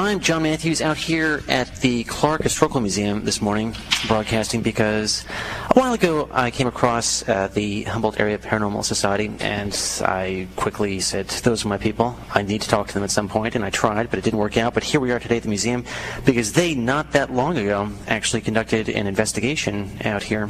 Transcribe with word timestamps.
I'm 0.00 0.20
John 0.20 0.44
Matthews 0.44 0.80
out 0.80 0.96
here 0.96 1.42
at 1.46 1.76
the 1.82 2.04
Clark 2.04 2.42
Historical 2.42 2.80
Museum 2.80 3.26
this 3.26 3.42
morning, 3.42 3.76
broadcasting 4.08 4.62
because 4.62 5.26
a 5.68 5.78
while 5.78 5.92
ago 5.92 6.26
I 6.32 6.50
came 6.50 6.66
across 6.66 7.28
uh, 7.28 7.48
the 7.48 7.82
Humboldt 7.82 8.18
Area 8.18 8.38
Paranormal 8.38 8.82
Society 8.82 9.30
and 9.40 9.78
I 10.00 10.48
quickly 10.56 11.00
said, 11.00 11.28
Those 11.28 11.66
are 11.66 11.68
my 11.68 11.76
people. 11.76 12.16
I 12.34 12.40
need 12.40 12.62
to 12.62 12.68
talk 12.68 12.88
to 12.88 12.94
them 12.94 13.04
at 13.04 13.10
some 13.10 13.28
point, 13.28 13.54
and 13.54 13.62
I 13.62 13.68
tried, 13.68 14.08
but 14.08 14.18
it 14.18 14.22
didn't 14.22 14.38
work 14.38 14.56
out. 14.56 14.72
But 14.72 14.84
here 14.84 15.00
we 15.00 15.12
are 15.12 15.20
today 15.20 15.36
at 15.36 15.42
the 15.42 15.50
museum 15.50 15.84
because 16.24 16.54
they, 16.54 16.74
not 16.74 17.12
that 17.12 17.30
long 17.30 17.58
ago, 17.58 17.90
actually 18.08 18.40
conducted 18.40 18.88
an 18.88 19.06
investigation 19.06 19.98
out 20.06 20.22
here. 20.22 20.48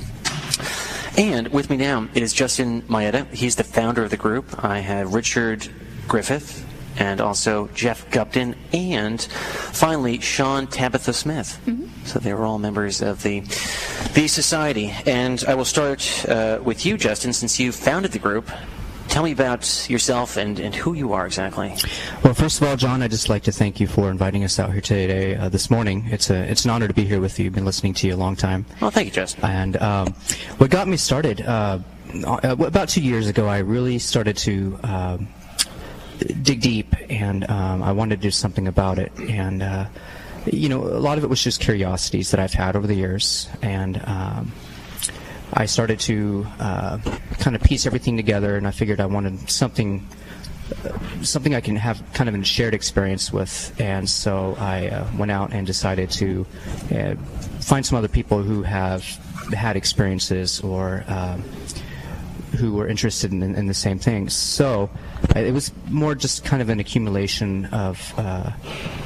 And 1.18 1.48
with 1.48 1.70
me 1.70 1.76
now 1.76 2.08
is 2.14 2.32
Justin 2.32 2.82
Maeda. 2.82 3.26
He's 3.32 3.56
the 3.56 3.64
founder 3.64 4.04
of 4.04 4.10
the 4.10 4.16
group. 4.16 4.64
I 4.64 4.78
have 4.78 5.12
Richard 5.12 5.68
Griffith 6.06 6.69
and 7.00 7.20
also 7.20 7.66
Jeff 7.68 8.08
Gupton, 8.10 8.54
and 8.72 9.20
finally 9.20 10.20
Sean 10.20 10.66
Tabitha 10.66 11.12
Smith. 11.12 11.60
Mm-hmm. 11.66 12.04
So 12.04 12.18
they 12.18 12.32
were 12.34 12.44
all 12.44 12.58
members 12.58 13.00
of 13.02 13.22
the 13.22 13.40
the 14.14 14.28
society. 14.28 14.94
And 15.06 15.42
I 15.48 15.54
will 15.54 15.64
start 15.64 16.28
uh, 16.28 16.60
with 16.62 16.86
you, 16.86 16.96
Justin, 16.96 17.32
since 17.32 17.58
you 17.58 17.72
founded 17.72 18.12
the 18.12 18.18
group. 18.18 18.48
Tell 19.08 19.24
me 19.24 19.32
about 19.32 19.90
yourself 19.90 20.36
and, 20.36 20.60
and 20.60 20.72
who 20.72 20.94
you 20.94 21.12
are 21.14 21.26
exactly. 21.26 21.74
Well, 22.22 22.32
first 22.32 22.62
of 22.62 22.68
all, 22.68 22.76
John, 22.76 23.02
I'd 23.02 23.10
just 23.10 23.28
like 23.28 23.42
to 23.44 23.52
thank 23.52 23.80
you 23.80 23.88
for 23.88 24.08
inviting 24.08 24.44
us 24.44 24.60
out 24.60 24.70
here 24.70 24.80
today, 24.80 25.34
uh, 25.34 25.48
this 25.48 25.68
morning. 25.68 26.06
It's 26.10 26.30
a 26.30 26.48
it's 26.48 26.64
an 26.64 26.70
honor 26.70 26.86
to 26.86 26.94
be 26.94 27.04
here 27.04 27.20
with 27.20 27.40
you. 27.40 27.46
I've 27.46 27.54
been 27.54 27.64
listening 27.64 27.94
to 27.94 28.06
you 28.06 28.14
a 28.14 28.16
long 28.16 28.36
time. 28.36 28.66
Well, 28.80 28.92
thank 28.92 29.06
you, 29.06 29.12
Justin. 29.12 29.44
And 29.44 29.76
um, 29.78 30.14
what 30.58 30.70
got 30.70 30.86
me 30.86 30.96
started, 30.96 31.40
uh, 31.40 31.80
uh 32.24 32.56
about 32.60 32.88
two 32.88 33.02
years 33.02 33.26
ago, 33.26 33.48
I 33.48 33.58
really 33.58 33.98
started 33.98 34.36
to 34.38 34.78
um, 34.84 35.28
dig 36.42 36.60
deep, 36.60 36.94
and 37.08 37.48
um, 37.50 37.82
I 37.82 37.92
wanted 37.92 38.16
to 38.16 38.22
do 38.22 38.30
something 38.30 38.68
about 38.68 38.98
it. 38.98 39.12
And 39.18 39.62
uh, 39.62 39.86
you 40.46 40.68
know, 40.68 40.82
a 40.82 41.00
lot 41.00 41.18
of 41.18 41.24
it 41.24 41.28
was 41.28 41.42
just 41.42 41.60
curiosities 41.60 42.30
that 42.30 42.40
I've 42.40 42.52
had 42.52 42.76
over 42.76 42.86
the 42.86 42.94
years, 42.94 43.48
and 43.62 44.00
um, 44.06 44.52
I 45.52 45.66
started 45.66 46.00
to 46.00 46.46
uh, 46.58 46.98
kind 47.38 47.56
of 47.56 47.62
piece 47.62 47.86
everything 47.86 48.16
together. 48.16 48.56
And 48.56 48.66
I 48.66 48.70
figured 48.70 49.00
I 49.00 49.06
wanted 49.06 49.50
something. 49.50 50.06
Uh, 50.84 50.96
something 51.24 51.52
I 51.52 51.60
can 51.60 51.74
have 51.74 52.00
kind 52.12 52.28
of 52.28 52.34
a 52.36 52.44
shared 52.44 52.74
experience 52.74 53.32
with, 53.32 53.74
and 53.80 54.08
so 54.08 54.54
I 54.56 54.86
uh, 54.86 55.04
went 55.18 55.32
out 55.32 55.52
and 55.52 55.66
decided 55.66 56.10
to 56.12 56.46
uh, 56.94 57.16
find 57.58 57.84
some 57.84 57.98
other 57.98 58.06
people 58.06 58.40
who 58.40 58.62
have 58.62 59.02
had 59.52 59.76
experiences 59.76 60.60
or 60.60 61.02
um, 61.08 61.42
who 62.60 62.74
were 62.74 62.86
interested 62.86 63.32
in, 63.32 63.42
in, 63.42 63.66
the 63.66 63.74
same 63.74 63.98
things. 63.98 64.34
So 64.34 64.90
uh, 65.34 65.40
it 65.40 65.52
was 65.52 65.72
more 65.88 66.14
just 66.14 66.44
kind 66.44 66.60
of 66.60 66.68
an 66.68 66.78
accumulation 66.78 67.66
of 67.66 68.14
uh, 68.18 68.52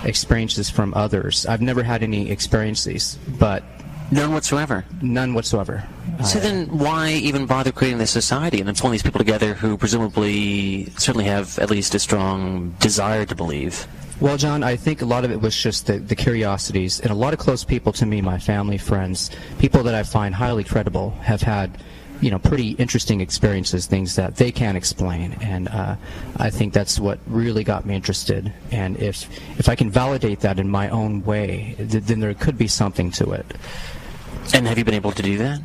experiences 0.05 0.69
from 0.69 0.93
others. 0.95 1.47
I've 1.47 1.63
never 1.63 1.83
had 1.83 2.03
any 2.03 2.31
experiences, 2.31 3.19
but 3.39 3.63
none 4.11 4.33
whatsoever. 4.33 4.85
None 5.01 5.35
whatsoever. 5.35 5.85
So 6.25 6.39
then, 6.39 6.67
why 6.79 7.11
even 7.11 7.47
bother 7.47 7.73
creating 7.73 7.99
this 7.99 8.11
society 8.11 8.59
and 8.59 8.69
then 8.69 8.75
pulling 8.75 8.93
these 8.93 9.03
people 9.03 9.19
together 9.19 9.55
who 9.55 9.77
presumably 9.77 10.87
certainly 10.97 11.25
have 11.27 11.59
at 11.59 11.71
least 11.71 11.95
a 11.95 11.99
strong 11.99 12.75
desire 12.81 13.25
to 13.27 13.35
believe? 13.35 13.87
Well, 14.21 14.37
John, 14.37 14.63
I 14.63 14.77
think 14.77 15.03
a 15.03 15.05
lot 15.05 15.25
of 15.25 15.33
it 15.33 15.41
was 15.41 15.57
just 15.57 15.89
the, 15.89 15.99
the 15.99 16.15
curiosities, 16.15 17.01
and 17.01 17.11
a 17.11 17.15
lot 17.15 17.33
of 17.33 17.41
close 17.41 17.65
people 17.65 17.93
to 17.95 18.07
me, 18.07 18.23
my 18.23 18.39
family, 18.39 18.79
friends, 18.79 19.31
people 19.59 19.83
that 19.83 19.95
I 19.95 20.05
find 20.05 20.35
highly 20.35 20.63
credible, 20.63 21.11
have 21.23 21.43
had 21.43 21.77
you 22.21 22.31
know 22.31 22.39
pretty 22.39 22.71
interesting 22.73 23.21
experiences, 23.21 23.87
things 23.87 24.17
that 24.17 24.37
they 24.37 24.53
can't 24.53 24.77
explain, 24.77 25.37
and 25.41 25.69
uh, 25.69 25.97
I 26.37 26.51
think 26.51 26.73
that's 26.73 26.99
what 26.99 27.19
really 27.27 27.65
got 27.65 27.87
me 27.87 27.95
interested. 27.95 28.53
And 28.71 28.97
if 28.99 29.29
if 29.59 29.69
I 29.69 29.75
can 29.75 29.91
validate 29.91 30.41
that 30.41 30.59
in 30.59 30.69
my 30.69 30.89
own 30.89 31.25
way, 31.25 31.75
th- 31.77 32.05
then 32.05 32.21
there 32.21 32.35
could 32.35 32.59
be 32.59 32.69
something 32.69 33.11
to 33.13 33.33
it. 33.33 33.47
And 34.53 34.67
have 34.67 34.79
you 34.79 34.85
been 34.85 34.95
able 34.95 35.13
to 35.13 35.23
do 35.23 35.39
that? 35.39 35.61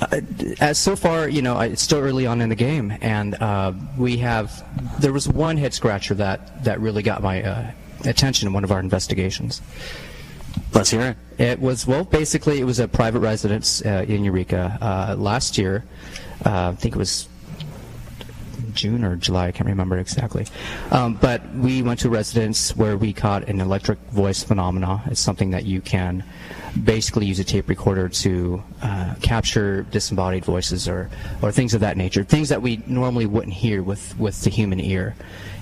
Uh, 0.00 0.20
as 0.60 0.78
so 0.78 0.94
far, 0.94 1.28
you 1.28 1.42
know, 1.42 1.58
it's 1.58 1.82
still 1.82 1.98
early 1.98 2.26
on 2.26 2.40
in 2.40 2.48
the 2.48 2.54
game, 2.54 2.96
and 3.00 3.34
uh, 3.34 3.72
we 3.96 4.18
have. 4.18 4.64
There 5.00 5.12
was 5.12 5.28
one 5.28 5.56
head 5.56 5.74
scratcher 5.74 6.14
that 6.14 6.64
that 6.64 6.80
really 6.80 7.02
got 7.02 7.22
my 7.22 7.42
uh, 7.42 7.70
attention 8.04 8.46
in 8.46 8.54
one 8.54 8.64
of 8.64 8.70
our 8.70 8.80
investigations. 8.80 9.60
Let's 10.72 10.90
hear 10.90 11.16
it. 11.38 11.40
It 11.40 11.60
was 11.60 11.86
well, 11.86 12.04
basically, 12.04 12.60
it 12.60 12.64
was 12.64 12.78
a 12.78 12.88
private 12.88 13.20
residence 13.20 13.84
uh, 13.84 14.04
in 14.08 14.24
Eureka 14.24 14.78
uh, 14.80 15.14
last 15.16 15.58
year. 15.58 15.84
Uh, 16.44 16.70
I 16.70 16.74
think 16.74 16.94
it 16.94 16.98
was 16.98 17.28
June 18.72 19.04
or 19.04 19.16
July. 19.16 19.48
I 19.48 19.52
can't 19.52 19.68
remember 19.68 19.98
exactly. 19.98 20.46
Um, 20.90 21.14
but 21.14 21.42
we 21.54 21.82
went 21.82 22.00
to 22.00 22.08
a 22.08 22.10
residence 22.10 22.76
where 22.76 22.96
we 22.96 23.12
caught 23.12 23.48
an 23.48 23.60
electric 23.60 23.98
voice 24.10 24.42
phenomena. 24.42 25.02
It's 25.06 25.20
something 25.20 25.50
that 25.50 25.64
you 25.64 25.80
can 25.80 26.24
basically 26.84 27.26
use 27.26 27.40
a 27.40 27.44
tape 27.44 27.68
recorder 27.68 28.08
to 28.08 28.62
uh, 28.82 29.14
capture 29.20 29.82
disembodied 29.82 30.44
voices 30.44 30.88
or, 30.88 31.10
or 31.42 31.50
things 31.50 31.74
of 31.74 31.80
that 31.80 31.96
nature, 31.96 32.22
things 32.22 32.48
that 32.50 32.62
we 32.62 32.82
normally 32.86 33.26
wouldn't 33.26 33.54
hear 33.54 33.82
with, 33.82 34.16
with 34.18 34.42
the 34.42 34.50
human 34.50 34.80
ear. 34.80 35.16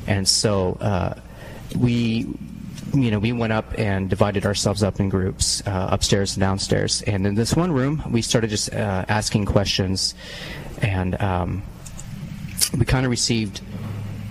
And 0.06 0.28
so 0.28 0.74
uh, 0.80 1.14
we 1.78 2.26
you 2.94 3.10
know, 3.10 3.18
we 3.18 3.32
went 3.32 3.52
up 3.52 3.78
and 3.78 4.08
divided 4.08 4.46
ourselves 4.46 4.82
up 4.82 5.00
in 5.00 5.08
groups, 5.08 5.62
uh, 5.66 5.88
upstairs 5.90 6.36
and 6.36 6.40
downstairs. 6.40 7.02
And 7.02 7.26
in 7.26 7.34
this 7.34 7.54
one 7.54 7.72
room, 7.72 8.02
we 8.10 8.22
started 8.22 8.50
just 8.50 8.72
uh, 8.72 9.04
asking 9.08 9.46
questions, 9.46 10.14
and 10.82 11.20
um, 11.20 11.62
we 12.78 12.84
kind 12.84 13.04
of 13.04 13.10
received. 13.10 13.60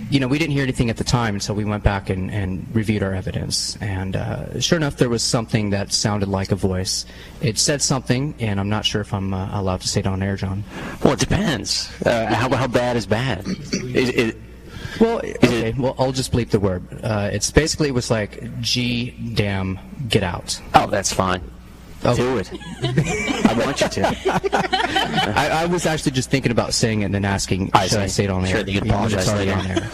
You 0.08 0.20
know, 0.20 0.28
we 0.28 0.38
didn't 0.38 0.54
hear 0.54 0.62
anything 0.62 0.92
at 0.92 0.98
the 0.98 1.04
time, 1.04 1.40
so 1.40 1.52
we 1.52 1.66
went 1.66 1.84
back 1.84 2.12
and, 2.12 2.30
and 2.30 2.68
reviewed 2.76 3.02
our 3.02 3.16
evidence. 3.16 3.76
And 3.82 4.16
uh, 4.16 4.60
sure 4.60 4.78
enough, 4.78 4.98
there 4.98 5.10
was 5.10 5.24
something 5.24 5.72
that 5.72 5.92
sounded 5.92 6.30
like 6.30 6.52
a 6.52 6.56
voice. 6.56 7.08
It 7.42 7.58
said 7.58 7.82
something, 7.82 8.36
and 8.40 8.60
I'm 8.60 8.70
not 8.70 8.86
sure 8.86 9.02
if 9.02 9.16
I'm 9.16 9.34
uh, 9.34 9.60
allowed 9.60 9.82
to 9.82 9.88
say 9.88 10.02
it 10.02 10.08
on 10.08 10.22
air, 10.22 10.36
John. 10.36 10.64
Well, 11.04 11.14
it 11.14 11.20
depends. 11.20 11.92
Uh, 12.06 12.28
how, 12.28 12.56
how 12.56 12.68
bad 12.68 12.98
is 12.98 13.08
bad? 13.08 13.46
It, 13.48 14.38
well, 15.00 15.18
okay. 15.18 15.74
Well, 15.78 15.96
I'll 15.98 16.12
just 16.12 16.32
bleep 16.32 16.50
the 16.50 16.60
word. 16.60 16.84
Uh, 17.04 17.30
it's 17.32 17.52
basically 17.52 17.90
it 17.90 17.94
was 17.94 18.12
like 18.12 18.62
G 18.62 19.12
damn 19.34 19.80
get 20.08 20.24
out. 20.24 20.62
Oh, 20.74 20.88
that's 20.88 21.14
fine. 21.14 21.42
Oh. 22.04 22.16
Do 22.16 22.38
it. 22.38 22.52
I 22.54 23.54
want 23.66 23.82
you 23.82 23.90
to. 23.90 24.16
I, 25.36 25.64
I, 25.64 25.66
was 25.66 25.88
actually 25.88 26.12
just 26.12 26.30
thinking 26.30 26.52
about 26.52 26.74
saying 26.74 27.02
it 27.02 27.06
and 27.06 27.16
then 27.16 27.26
asking, 27.26 27.72
I 27.74 27.88
should 27.88 28.00
I 28.00 28.06
say 28.06 28.26
it 28.26 28.30
on 28.30 28.46
sure, 28.46 28.60
air? 28.60 28.70
you 28.70 28.80
apologize 28.80 29.28
on 29.28 29.40
air. 29.40 29.90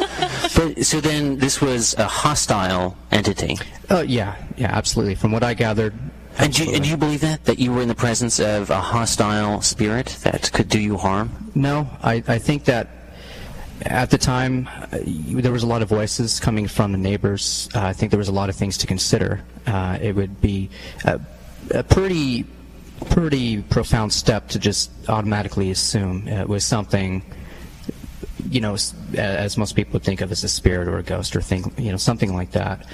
but, 0.55 0.85
so 0.85 0.99
then 0.99 1.37
this 1.37 1.61
was 1.61 1.93
a 1.93 2.07
hostile 2.07 2.97
entity? 3.11 3.57
Oh, 3.89 4.01
yeah. 4.01 4.35
Yeah, 4.57 4.75
absolutely. 4.75 5.15
From 5.15 5.31
what 5.31 5.43
I 5.43 5.53
gathered, 5.53 5.93
and 6.37 6.53
do, 6.53 6.65
you, 6.65 6.73
and 6.73 6.83
do, 6.83 6.89
you, 6.89 6.97
believe 6.97 7.21
that? 7.21 7.45
That 7.45 7.59
you 7.59 7.73
were 7.73 7.81
in 7.81 7.87
the 7.87 7.95
presence 7.95 8.39
of 8.39 8.69
a 8.69 8.79
hostile 8.79 9.61
spirit 9.61 10.17
that 10.23 10.51
could 10.51 10.69
do 10.69 10.79
you 10.79 10.97
harm? 10.97 11.51
No, 11.55 11.89
I, 12.01 12.23
I 12.27 12.39
think 12.39 12.65
that 12.65 12.89
at 13.85 14.09
the 14.09 14.17
time, 14.17 14.67
uh, 14.91 14.99
there 15.03 15.51
was 15.51 15.63
a 15.63 15.67
lot 15.67 15.81
of 15.81 15.89
voices 15.89 16.39
coming 16.39 16.67
from 16.67 16.91
the 16.91 16.97
neighbors. 16.97 17.69
Uh, 17.73 17.81
I 17.81 17.93
think 17.93 18.11
there 18.11 18.17
was 18.17 18.27
a 18.27 18.33
lot 18.33 18.49
of 18.49 18.55
things 18.55 18.77
to 18.79 18.87
consider. 18.87 19.41
Uh, 19.65 19.97
it 20.01 20.15
would 20.15 20.39
be 20.41 20.69
a, 21.05 21.19
a, 21.71 21.83
pretty, 21.83 22.45
pretty 23.09 23.61
profound 23.63 24.13
step 24.13 24.49
to 24.49 24.59
just 24.59 24.91
automatically 25.09 25.71
assume 25.71 26.27
it 26.27 26.47
was 26.47 26.63
something, 26.63 27.23
you 28.49 28.61
know, 28.61 28.77
as 29.15 29.57
most 29.57 29.75
people 29.75 29.93
would 29.93 30.03
think 30.03 30.21
of 30.21 30.31
as 30.31 30.43
a 30.43 30.49
spirit 30.49 30.87
or 30.87 30.97
a 30.97 31.03
ghost 31.03 31.35
or 31.35 31.41
thing, 31.41 31.73
you 31.77 31.91
know, 31.91 31.97
something 31.97 32.35
like 32.35 32.51
that. 32.51 32.85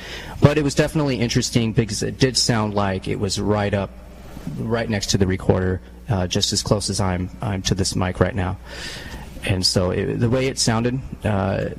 But 0.42 0.58
it 0.58 0.64
was 0.64 0.76
definitely 0.76 1.20
interesting 1.20 1.74
because 1.74 2.04
it 2.04 2.18
did 2.18 2.38
sound 2.38 2.74
like 2.74 3.08
it 3.08 3.20
was 3.20 3.40
right 3.40 3.74
up, 3.74 3.90
right 4.58 4.90
next 4.90 5.08
to 5.08 5.18
the 5.18 5.28
recorder, 5.28 5.82
uh, 6.08 6.28
just 6.28 6.54
as 6.54 6.64
close 6.64 6.90
as 6.90 7.02
I'm, 7.02 7.30
I'm 7.42 7.62
to 7.64 7.76
this 7.76 7.96
mic 7.96 8.20
right 8.22 8.36
now 8.36 8.58
and 9.46 9.66
so 9.66 9.92
it, 9.92 10.20
the 10.20 10.30
way 10.30 10.48
it 10.48 10.58
sounded, 10.58 11.00
uh, 11.24 11.70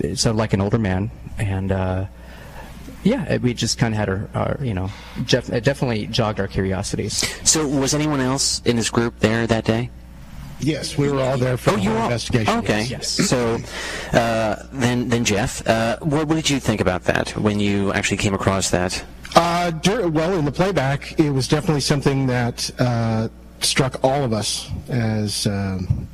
it 0.00 0.18
sounded 0.18 0.38
like 0.38 0.52
an 0.52 0.60
older 0.60 0.78
man, 0.78 1.10
and 1.38 1.72
uh, 1.72 2.06
yeah, 3.04 3.36
we 3.38 3.54
just 3.54 3.78
kind 3.78 3.94
of 3.94 3.98
had 3.98 4.08
our, 4.08 4.28
our, 4.34 4.58
you 4.60 4.74
know, 4.74 4.90
Jeff, 5.24 5.50
it 5.50 5.64
definitely 5.64 6.06
jogged 6.06 6.40
our 6.40 6.48
curiosities. 6.48 7.26
So, 7.48 7.66
was 7.66 7.94
anyone 7.94 8.20
else 8.20 8.62
in 8.64 8.76
this 8.76 8.90
group 8.90 9.18
there 9.18 9.46
that 9.46 9.64
day? 9.64 9.90
Yes, 10.60 10.96
we 10.96 11.10
were 11.10 11.20
all 11.20 11.36
there 11.36 11.56
for 11.56 11.72
oh, 11.72 11.76
the 11.76 11.90
investigation. 11.90 12.58
Okay. 12.58 12.84
Yes. 12.84 13.08
So, 13.08 13.58
uh, 14.12 14.56
then, 14.72 15.08
then 15.08 15.24
Jeff, 15.24 15.66
uh, 15.66 15.98
what, 16.00 16.28
what, 16.28 16.36
did 16.36 16.50
you 16.50 16.60
think 16.60 16.80
about 16.80 17.02
that 17.04 17.30
when 17.36 17.58
you 17.58 17.92
actually 17.92 18.18
came 18.18 18.34
across 18.34 18.70
that? 18.70 19.04
Uh, 19.34 19.72
well, 19.84 20.34
in 20.34 20.44
the 20.44 20.52
playback, 20.52 21.18
it 21.18 21.30
was 21.30 21.48
definitely 21.48 21.80
something 21.80 22.26
that 22.28 22.70
uh, 22.78 23.28
struck 23.60 24.04
all 24.04 24.22
of 24.22 24.32
us 24.32 24.70
as 24.88 25.46
um, 25.48 26.06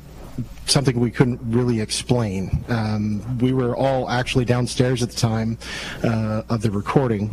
something 0.69 0.99
we 0.99 1.11
couldn't 1.11 1.39
really 1.43 1.81
explain. 1.81 2.63
Um, 2.69 3.37
we 3.39 3.53
were 3.53 3.75
all 3.75 4.09
actually 4.09 4.45
downstairs 4.45 5.01
at 5.03 5.09
the 5.09 5.17
time 5.17 5.57
uh, 6.03 6.43
of 6.49 6.61
the 6.61 6.71
recording, 6.71 7.31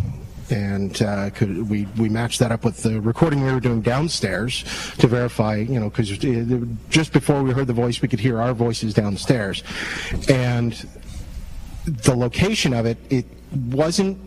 and 0.51 1.01
uh, 1.03 1.31
could, 1.31 1.69
we 1.69 1.87
we 1.99 2.09
matched 2.09 2.39
that 2.41 2.53
up 2.53 2.65
with 2.65 2.83
the 2.83 3.01
recording 3.01 3.43
we 3.43 3.53
were 3.53 3.61
doing 3.61 3.81
downstairs 3.83 4.65
to 4.99 5.07
verify, 5.07 5.57
you 5.57 5.81
know, 5.81 5.91
because 5.91 6.09
just 6.89 7.13
before 7.13 7.43
we 7.43 7.53
heard 7.53 7.67
the 7.67 7.73
voice, 7.73 8.01
we 8.01 8.09
could 8.09 8.21
hear 8.21 8.41
our 8.41 8.55
voices 8.55 8.95
downstairs, 8.95 9.63
and 10.29 10.89
the 11.85 12.15
location 12.15 12.73
of 12.73 12.87
it, 12.87 12.99
it 13.11 13.27
wasn't 13.69 14.19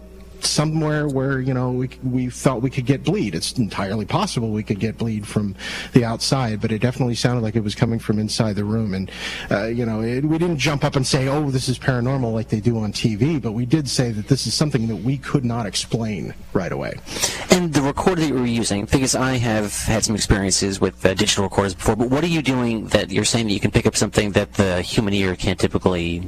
somewhere 0.45 1.07
where 1.07 1.39
you 1.39 1.53
know 1.53 1.71
we 1.71 1.89
we 2.03 2.29
felt 2.29 2.61
we 2.61 2.69
could 2.69 2.85
get 2.85 3.03
bleed. 3.03 3.35
It's 3.35 3.53
entirely 3.53 4.05
possible 4.05 4.49
we 4.49 4.63
could 4.63 4.79
get 4.79 4.97
bleed 4.97 5.27
from 5.27 5.55
the 5.93 6.05
outside, 6.05 6.61
but 6.61 6.71
it 6.71 6.79
definitely 6.79 7.15
sounded 7.15 7.41
like 7.41 7.55
it 7.55 7.63
was 7.63 7.75
coming 7.75 7.99
from 7.99 8.19
inside 8.19 8.55
the 8.55 8.63
room. 8.63 8.93
And 8.93 9.11
uh, 9.51 9.65
you 9.65 9.85
know, 9.85 10.01
it, 10.01 10.25
we 10.25 10.37
didn't 10.37 10.57
jump 10.57 10.83
up 10.83 10.95
and 10.95 11.05
say, 11.05 11.27
"Oh, 11.27 11.51
this 11.51 11.69
is 11.69 11.79
paranormal," 11.79 12.33
like 12.33 12.49
they 12.49 12.59
do 12.59 12.77
on 12.79 12.91
TV, 12.91 13.41
but 13.41 13.53
we 13.53 13.65
did 13.65 13.89
say 13.89 14.11
that 14.11 14.27
this 14.27 14.47
is 14.47 14.53
something 14.53 14.87
that 14.87 14.97
we 14.97 15.17
could 15.17 15.45
not 15.45 15.65
explain 15.65 16.33
right 16.53 16.71
away. 16.71 16.93
And 17.51 17.73
the 17.73 17.81
recorder 17.81 18.21
that 18.21 18.27
you 18.27 18.35
were 18.35 18.45
using, 18.45 18.85
because 18.85 19.15
I 19.15 19.33
have 19.37 19.73
had 19.83 20.03
some 20.03 20.15
experiences 20.15 20.79
with 20.79 21.05
uh, 21.05 21.13
digital 21.13 21.43
recorders 21.43 21.75
before, 21.75 21.95
but 21.95 22.09
what 22.09 22.23
are 22.23 22.27
you 22.27 22.41
doing 22.41 22.87
that 22.87 23.11
you're 23.11 23.25
saying 23.25 23.47
that 23.47 23.53
you 23.53 23.59
can 23.59 23.71
pick 23.71 23.85
up 23.85 23.95
something 23.95 24.31
that 24.31 24.53
the 24.53 24.81
human 24.81 25.13
ear 25.13 25.35
can't 25.35 25.59
typically 25.59 26.23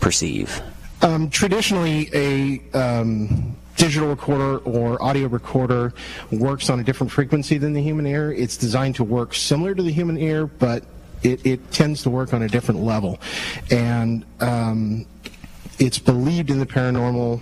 perceive? 0.00 0.62
Um, 1.02 1.30
traditionally, 1.30 2.10
a 2.14 2.78
um, 2.78 3.56
digital 3.76 4.08
recorder 4.08 4.58
or 4.58 5.02
audio 5.02 5.28
recorder 5.28 5.92
works 6.30 6.70
on 6.70 6.80
a 6.80 6.84
different 6.84 7.12
frequency 7.12 7.58
than 7.58 7.72
the 7.72 7.82
human 7.82 8.06
ear. 8.06 8.32
It's 8.32 8.56
designed 8.56 8.96
to 8.96 9.04
work 9.04 9.34
similar 9.34 9.74
to 9.74 9.82
the 9.82 9.92
human 9.92 10.18
ear, 10.18 10.46
but 10.46 10.84
it, 11.22 11.44
it 11.44 11.70
tends 11.72 12.02
to 12.04 12.10
work 12.10 12.32
on 12.32 12.42
a 12.42 12.48
different 12.48 12.80
level. 12.80 13.20
And 13.70 14.24
um, 14.40 15.06
it's 15.78 15.98
believed 15.98 16.50
in 16.50 16.58
the 16.58 16.66
paranormal 16.66 17.40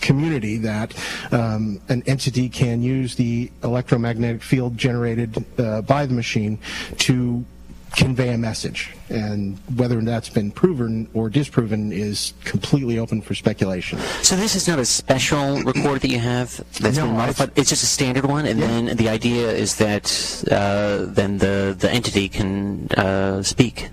community 0.00 0.58
that 0.58 0.94
um, 1.32 1.80
an 1.88 2.02
entity 2.06 2.48
can 2.48 2.82
use 2.82 3.14
the 3.14 3.50
electromagnetic 3.62 4.42
field 4.42 4.76
generated 4.76 5.44
uh, 5.58 5.82
by 5.82 6.06
the 6.06 6.14
machine 6.14 6.58
to 6.98 7.44
convey 7.96 8.32
a 8.34 8.38
message. 8.38 8.94
And 9.08 9.58
whether 9.76 10.00
that's 10.00 10.28
been 10.28 10.50
proven 10.50 11.08
or 11.14 11.28
disproven 11.30 11.92
is 11.92 12.34
completely 12.44 12.98
open 12.98 13.22
for 13.22 13.34
speculation. 13.34 13.98
So 14.22 14.36
this 14.36 14.54
is 14.54 14.66
not 14.66 14.78
a 14.78 14.84
special 14.84 15.60
recorder 15.62 15.98
that 16.00 16.08
you 16.08 16.18
have 16.18 16.56
that's 16.80 16.96
No, 16.96 17.06
been 17.06 17.16
modified. 17.16 17.50
It's 17.56 17.68
just 17.70 17.82
a 17.82 17.86
standard 17.86 18.24
one, 18.26 18.46
and 18.46 18.58
Yeah. 18.60 18.66
then 18.66 18.96
the 18.96 19.08
idea 19.08 19.50
is 19.50 19.76
that 19.76 20.44
uh, 20.50 21.06
then 21.06 21.38
the 21.38 21.74
the 21.78 21.90
entity 21.90 22.28
can 22.28 22.88
uh, 22.96 23.42
speak 23.42 23.90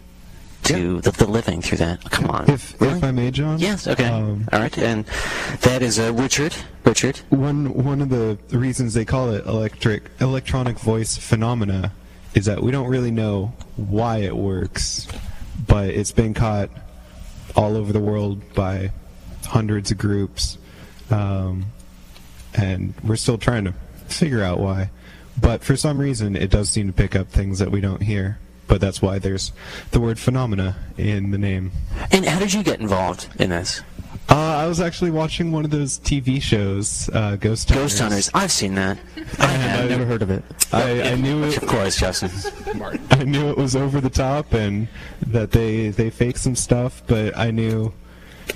to 0.64 1.02
the, 1.02 1.12
the 1.12 1.26
living 1.26 1.60
through 1.62 1.80
that. 1.80 2.04
Come 2.12 2.30
on, 2.30 2.48
If 2.50 2.80
really? 2.80 2.98
if 2.98 3.04
I 3.04 3.12
may, 3.12 3.32
John. 3.32 3.58
Yes. 3.60 3.88
Okay. 3.88 4.06
Um, 4.06 4.48
All 4.54 4.60
right. 4.60 4.78
And 4.78 5.06
that 5.62 5.82
is 5.82 5.98
uh, 6.00 6.14
Richard. 6.14 6.54
Richard. 6.86 7.18
one 7.30 7.74
one 7.74 8.02
of 8.02 8.10
the 8.10 8.38
reasons 8.52 8.94
they 8.94 9.06
call 9.06 9.32
it 9.32 9.46
electric 9.46 10.04
electronic 10.20 10.78
voice 10.80 11.18
phenomena 11.18 11.92
is 12.34 12.46
that 12.46 12.62
we 12.62 12.72
don't 12.72 12.88
really 12.88 13.12
know 13.12 13.54
why 13.76 14.20
it 14.20 14.36
works, 14.36 15.08
but 15.68 15.90
it's 15.90 16.12
been 16.12 16.34
caught 16.34 16.70
all 17.56 17.76
over 17.76 17.92
the 17.92 18.00
world 18.00 18.42
by 18.54 18.92
hundreds 19.46 19.92
of 19.92 19.98
groups, 19.98 20.58
um, 21.10 21.66
and 22.54 22.94
we're 23.04 23.16
still 23.16 23.38
trying 23.38 23.66
to 23.66 23.74
figure 24.08 24.44
out 24.44 24.60
why. 24.60 24.90
But 25.40 25.64
for 25.64 25.76
some 25.76 25.98
reason, 25.98 26.36
it 26.36 26.50
does 26.50 26.70
seem 26.70 26.88
to 26.88 26.94
pick 26.94 27.16
up 27.16 27.30
things 27.30 27.60
that 27.60 27.72
we 27.72 27.82
don't 27.82 28.02
hear. 28.02 28.40
But 28.68 28.80
that's 28.80 29.02
why 29.02 29.20
there's 29.20 29.52
the 29.92 30.00
word 30.00 30.18
phenomena 30.18 30.78
in 30.98 31.32
the 31.32 31.38
name. 31.38 31.74
And 32.12 32.26
how 32.26 32.40
did 32.40 32.54
you 32.54 32.64
get 32.64 32.80
involved 32.80 33.28
in 33.38 33.50
this? 33.50 33.82
Uh, 34.30 34.36
I 34.36 34.68
was 34.68 34.80
actually 34.80 35.12
watching 35.12 35.52
one 35.52 35.66
of 35.66 35.72
those 35.72 36.00
TV 36.00 36.42
shows, 36.42 37.10
uh, 37.14 37.36
Ghost 37.36 37.70
Hunters. 37.70 37.84
Ghost 37.84 38.00
Hunters. 38.00 38.30
I've 38.34 38.52
seen 38.52 38.76
that. 38.76 38.98
I've 39.40 39.90
never 39.90 40.06
heard 40.06 40.22
of 40.22 40.30
it. 40.30 40.44
I, 40.72 41.02
I 41.02 41.16
knew 41.16 41.44
it. 41.44 41.58
Of 41.58 41.68
course, 41.68 41.98
Justin. 41.98 42.32
I 43.12 43.24
knew 43.24 43.50
it 43.50 43.58
was 43.58 43.76
over 43.76 44.00
the 44.00 44.10
top 44.10 44.54
and 44.54 44.88
that 45.28 45.52
they 45.52 45.90
they 45.90 46.10
fake 46.10 46.38
some 46.38 46.56
stuff, 46.56 47.04
but 47.08 47.38
I 47.38 47.52
knew, 47.52 47.94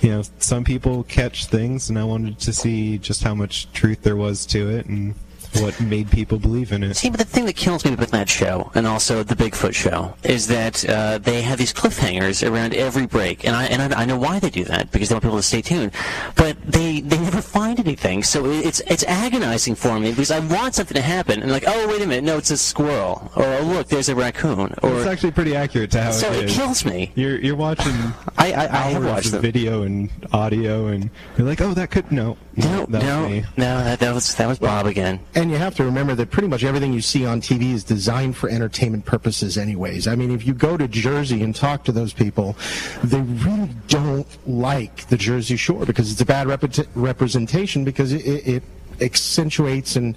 you 0.02 0.12
know, 0.12 0.24
some 0.40 0.64
people 0.64 1.04
catch 1.04 1.48
things, 1.48 1.90
and 1.90 2.00
I 2.00 2.06
wanted 2.06 2.40
to 2.40 2.54
see 2.54 2.98
just 2.98 3.24
how 3.24 3.36
much 3.36 3.70
truth 3.74 4.02
there 4.04 4.16
was 4.16 4.46
to 4.48 4.70
it 4.70 4.86
and 4.86 5.14
what 5.62 5.80
made 5.80 6.10
people 6.12 6.38
believe 6.40 6.72
in 6.72 6.84
it. 6.84 6.96
See, 6.96 7.10
but 7.10 7.20
the 7.20 7.26
thing 7.26 7.46
that 7.46 7.56
kills 7.56 7.86
me 7.86 7.96
with 7.96 8.12
that 8.12 8.30
show, 8.30 8.72
and 8.76 8.88
also 8.88 9.24
the 9.24 9.36
Bigfoot 9.36 9.74
show, 9.74 10.14
is 10.24 10.48
that 10.48 10.88
uh, 10.88 11.18
they 11.18 11.42
have 11.42 11.58
these 11.58 11.74
cliffhangers 11.74 12.48
around 12.50 12.74
every 12.74 13.06
break, 13.06 13.46
and 13.46 13.56
I 13.56 13.66
and 13.66 13.94
I, 13.94 14.02
I 14.02 14.06
know 14.06 14.18
why 14.18 14.40
they 14.40 14.50
do 14.50 14.64
that 14.66 14.92
because 14.92 15.10
they 15.10 15.16
want 15.16 15.24
people 15.24 15.38
to 15.38 15.44
stay 15.44 15.62
tuned. 15.62 15.92
But 16.36 16.55
they 16.68 17.02
they 17.02 17.18
never 17.20 17.42
find 17.42 17.80
anything, 17.80 18.24
so 18.24 18.46
it's 18.46 18.80
it's 18.82 19.04
agonizing 19.04 19.76
for 19.76 20.00
me 20.00 20.12
because 20.12 20.32
I 20.32 20.40
want 20.40 20.76
something 20.76 20.96
to 20.96 21.02
happen, 21.02 21.42
and 21.42 21.52
like, 21.52 21.64
oh 21.68 21.88
wait 21.88 22.02
a 22.02 22.08
minute, 22.08 22.24
no, 22.24 22.38
it's 22.38 22.52
a 22.52 22.58
squirrel, 22.58 23.32
or 23.36 23.44
oh 23.46 23.62
look, 23.64 23.88
there's 23.88 24.10
a 24.10 24.16
raccoon, 24.16 24.74
Or 24.82 24.98
It's 24.98 25.06
actually 25.08 25.32
pretty 25.32 25.56
accurate 25.56 25.92
to 25.92 26.02
how 26.02 26.10
it 26.10 26.12
is 26.12 26.20
so 26.20 26.32
it 26.32 26.38
it 26.38 26.46
is. 26.46 26.56
kills 26.56 26.86
me. 26.86 27.12
You're 27.16 27.38
you're 27.40 27.56
watching 27.56 27.94
I 28.38 28.52
I, 28.54 28.64
I 28.64 28.78
have 28.90 29.04
hours 29.04 29.12
watched 29.14 29.26
of 29.28 29.32
them. 29.34 29.42
video 29.42 29.84
and 29.84 30.10
audio, 30.34 30.88
and 30.88 31.10
you're 31.38 31.48
like, 31.48 31.62
oh, 31.62 31.74
that 31.74 31.92
could 31.92 32.12
no, 32.12 32.38
No, 32.56 32.86
that 32.88 33.04
no, 33.04 33.22
was 33.24 33.30
me. 33.32 33.44
no, 33.58 33.84
that, 33.84 34.00
that 34.00 34.14
was 34.14 34.36
that 34.36 34.48
was 34.48 34.60
Bob 34.60 34.86
again. 34.86 35.20
And 35.36 35.52
you 35.52 35.58
have 35.58 35.76
to 35.76 35.84
remember 35.84 36.16
that 36.16 36.32
pretty 36.32 36.48
much 36.48 36.64
everything 36.64 36.94
you 36.94 37.02
see 37.02 37.26
on 37.26 37.42
TV 37.42 37.74
is 37.74 37.84
designed 37.84 38.36
for 38.38 38.50
entertainment 38.50 39.06
purposes, 39.06 39.58
anyways. 39.58 40.08
I 40.08 40.16
mean, 40.16 40.32
if 40.32 40.46
you 40.48 40.54
go 40.54 40.78
to 40.78 40.88
Jersey 40.88 41.44
and 41.44 41.56
talk 41.56 41.84
to 41.86 41.92
those 41.92 42.14
people, 42.14 42.56
they 43.04 43.22
really 43.22 43.70
don't 43.88 44.28
like 44.48 45.08
the 45.08 45.18
Jersey 45.18 45.58
Shore 45.58 45.86
because 45.86 46.12
it's 46.12 46.22
a 46.22 46.26
bad 46.26 46.48
repre- 46.62 46.88
representation 46.96 47.84
because 47.84 48.12
it, 48.14 48.26
it, 48.26 48.48
it 48.48 48.64
accentuates 49.02 49.96
and, 49.96 50.16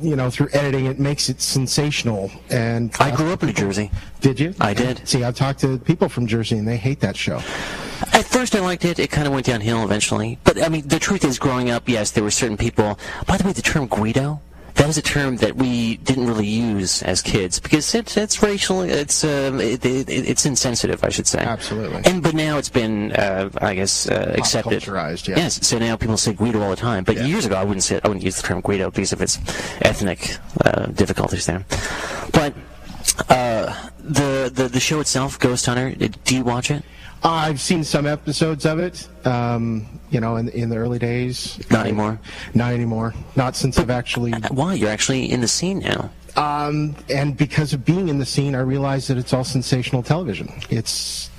you 0.00 0.16
know, 0.16 0.30
through 0.30 0.48
editing, 0.52 0.86
it 0.86 0.98
makes 0.98 1.28
it 1.28 1.40
sensational. 1.40 2.30
And 2.50 2.94
I 3.00 3.14
grew 3.14 3.32
up 3.32 3.42
in 3.42 3.48
New 3.48 3.54
Jersey. 3.54 3.90
Did 4.20 4.40
you? 4.40 4.54
I 4.60 4.74
did. 4.74 5.06
See, 5.06 5.24
I've 5.24 5.36
talked 5.36 5.60
to 5.60 5.78
people 5.78 6.08
from 6.08 6.26
Jersey 6.26 6.58
and 6.58 6.66
they 6.66 6.76
hate 6.76 7.00
that 7.00 7.16
show. 7.16 7.36
At 8.12 8.24
first, 8.24 8.54
I 8.54 8.60
liked 8.60 8.84
it. 8.84 8.98
It 8.98 9.10
kind 9.10 9.26
of 9.26 9.32
went 9.32 9.46
downhill 9.46 9.82
eventually. 9.84 10.38
But 10.44 10.62
I 10.62 10.68
mean, 10.68 10.86
the 10.86 10.98
truth 10.98 11.24
is, 11.24 11.38
growing 11.38 11.70
up, 11.70 11.88
yes, 11.88 12.12
there 12.12 12.24
were 12.24 12.30
certain 12.30 12.56
people. 12.56 12.98
By 13.26 13.36
the 13.36 13.44
way, 13.44 13.52
the 13.52 13.62
term 13.62 13.86
Guido. 13.86 14.40
That 14.78 14.86
was 14.86 14.96
a 14.96 15.02
term 15.02 15.36
that 15.38 15.56
we 15.56 15.96
didn't 15.98 16.26
really 16.28 16.46
use 16.46 17.02
as 17.02 17.20
kids 17.20 17.58
because 17.58 17.94
it's 17.94 18.16
it's 18.16 18.42
racial. 18.42 18.82
It's 18.82 19.24
um, 19.24 19.60
it, 19.60 19.84
it, 19.84 20.08
it's 20.08 20.46
insensitive, 20.46 21.02
I 21.02 21.08
should 21.08 21.26
say. 21.26 21.40
Absolutely. 21.40 22.02
And 22.04 22.22
but 22.22 22.34
now 22.34 22.58
it's 22.58 22.68
been, 22.68 23.12
uh, 23.12 23.50
I 23.60 23.74
guess, 23.74 24.08
uh, 24.08 24.34
accepted. 24.38 24.82
culturized, 24.84 25.26
yeah. 25.28 25.36
Yes. 25.36 25.66
So 25.66 25.78
now 25.78 25.96
people 25.96 26.16
say 26.16 26.32
Guido 26.32 26.62
all 26.62 26.70
the 26.70 26.76
time. 26.76 27.02
But 27.04 27.16
Yeah. 27.16 27.24
years 27.26 27.44
ago, 27.44 27.56
I 27.56 27.64
wouldn't 27.64 27.82
say 27.82 28.00
I 28.02 28.08
wouldn't 28.08 28.24
use 28.24 28.36
the 28.36 28.46
term 28.46 28.60
Guido 28.60 28.90
because 28.90 29.12
of 29.12 29.20
its 29.20 29.36
ethnic 29.82 30.38
uh, 30.64 30.86
difficulties 30.86 31.44
there. 31.46 31.64
But 32.32 32.54
uh, 33.28 33.74
the 33.98 34.50
the 34.54 34.68
the 34.68 34.80
show 34.80 35.00
itself, 35.00 35.38
Ghost 35.40 35.66
Hunter. 35.66 35.90
Do 35.96 36.34
you 36.36 36.44
watch 36.44 36.70
it? 36.70 36.84
I've 37.22 37.60
seen 37.60 37.84
some 37.84 38.06
episodes 38.06 38.64
of 38.64 38.78
it, 38.78 39.08
um, 39.24 39.86
you 40.10 40.20
know, 40.20 40.36
in, 40.36 40.48
in 40.50 40.68
the 40.68 40.76
early 40.76 40.98
days. 40.98 41.58
Not 41.70 41.86
anymore? 41.86 42.20
Not 42.54 42.72
anymore. 42.72 43.14
Not 43.36 43.56
since 43.56 43.78
I've 43.78 43.90
actually. 43.90 44.32
Why? 44.50 44.74
You're 44.74 44.90
actually 44.90 45.30
in 45.30 45.40
the 45.40 45.48
scene 45.48 45.80
now. 45.80 46.10
Um, 46.36 46.94
and 47.10 47.36
because 47.36 47.72
of 47.72 47.84
being 47.84 48.08
in 48.08 48.18
the 48.18 48.26
scene, 48.26 48.54
I 48.54 48.60
realized 48.60 49.08
that 49.08 49.16
it's 49.18 49.32
all 49.32 49.44
sensational 49.44 50.02
television. 50.02 50.52
It's 50.70 51.30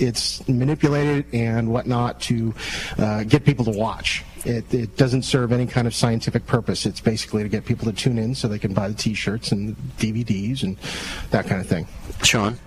it's 0.00 0.46
manipulated 0.48 1.24
and 1.32 1.70
whatnot 1.70 2.20
to 2.22 2.52
uh, 2.98 3.22
get 3.24 3.44
people 3.44 3.64
to 3.64 3.70
watch. 3.70 4.24
It, 4.44 4.72
it 4.74 4.96
doesn't 4.96 5.22
serve 5.22 5.52
any 5.52 5.66
kind 5.66 5.86
of 5.86 5.94
scientific 5.94 6.46
purpose. 6.46 6.84
It's 6.84 7.00
basically 7.00 7.44
to 7.44 7.48
get 7.48 7.64
people 7.64 7.86
to 7.86 7.92
tune 7.92 8.18
in 8.18 8.34
so 8.34 8.48
they 8.48 8.58
can 8.58 8.74
buy 8.74 8.88
the 8.88 8.94
T-shirts 8.94 9.52
and 9.52 9.76
the 9.76 10.12
DVDs 10.12 10.64
and 10.64 10.76
that 11.30 11.46
kind 11.46 11.60
of 11.60 11.68
thing. 11.68 11.86
Sean? 12.22 12.58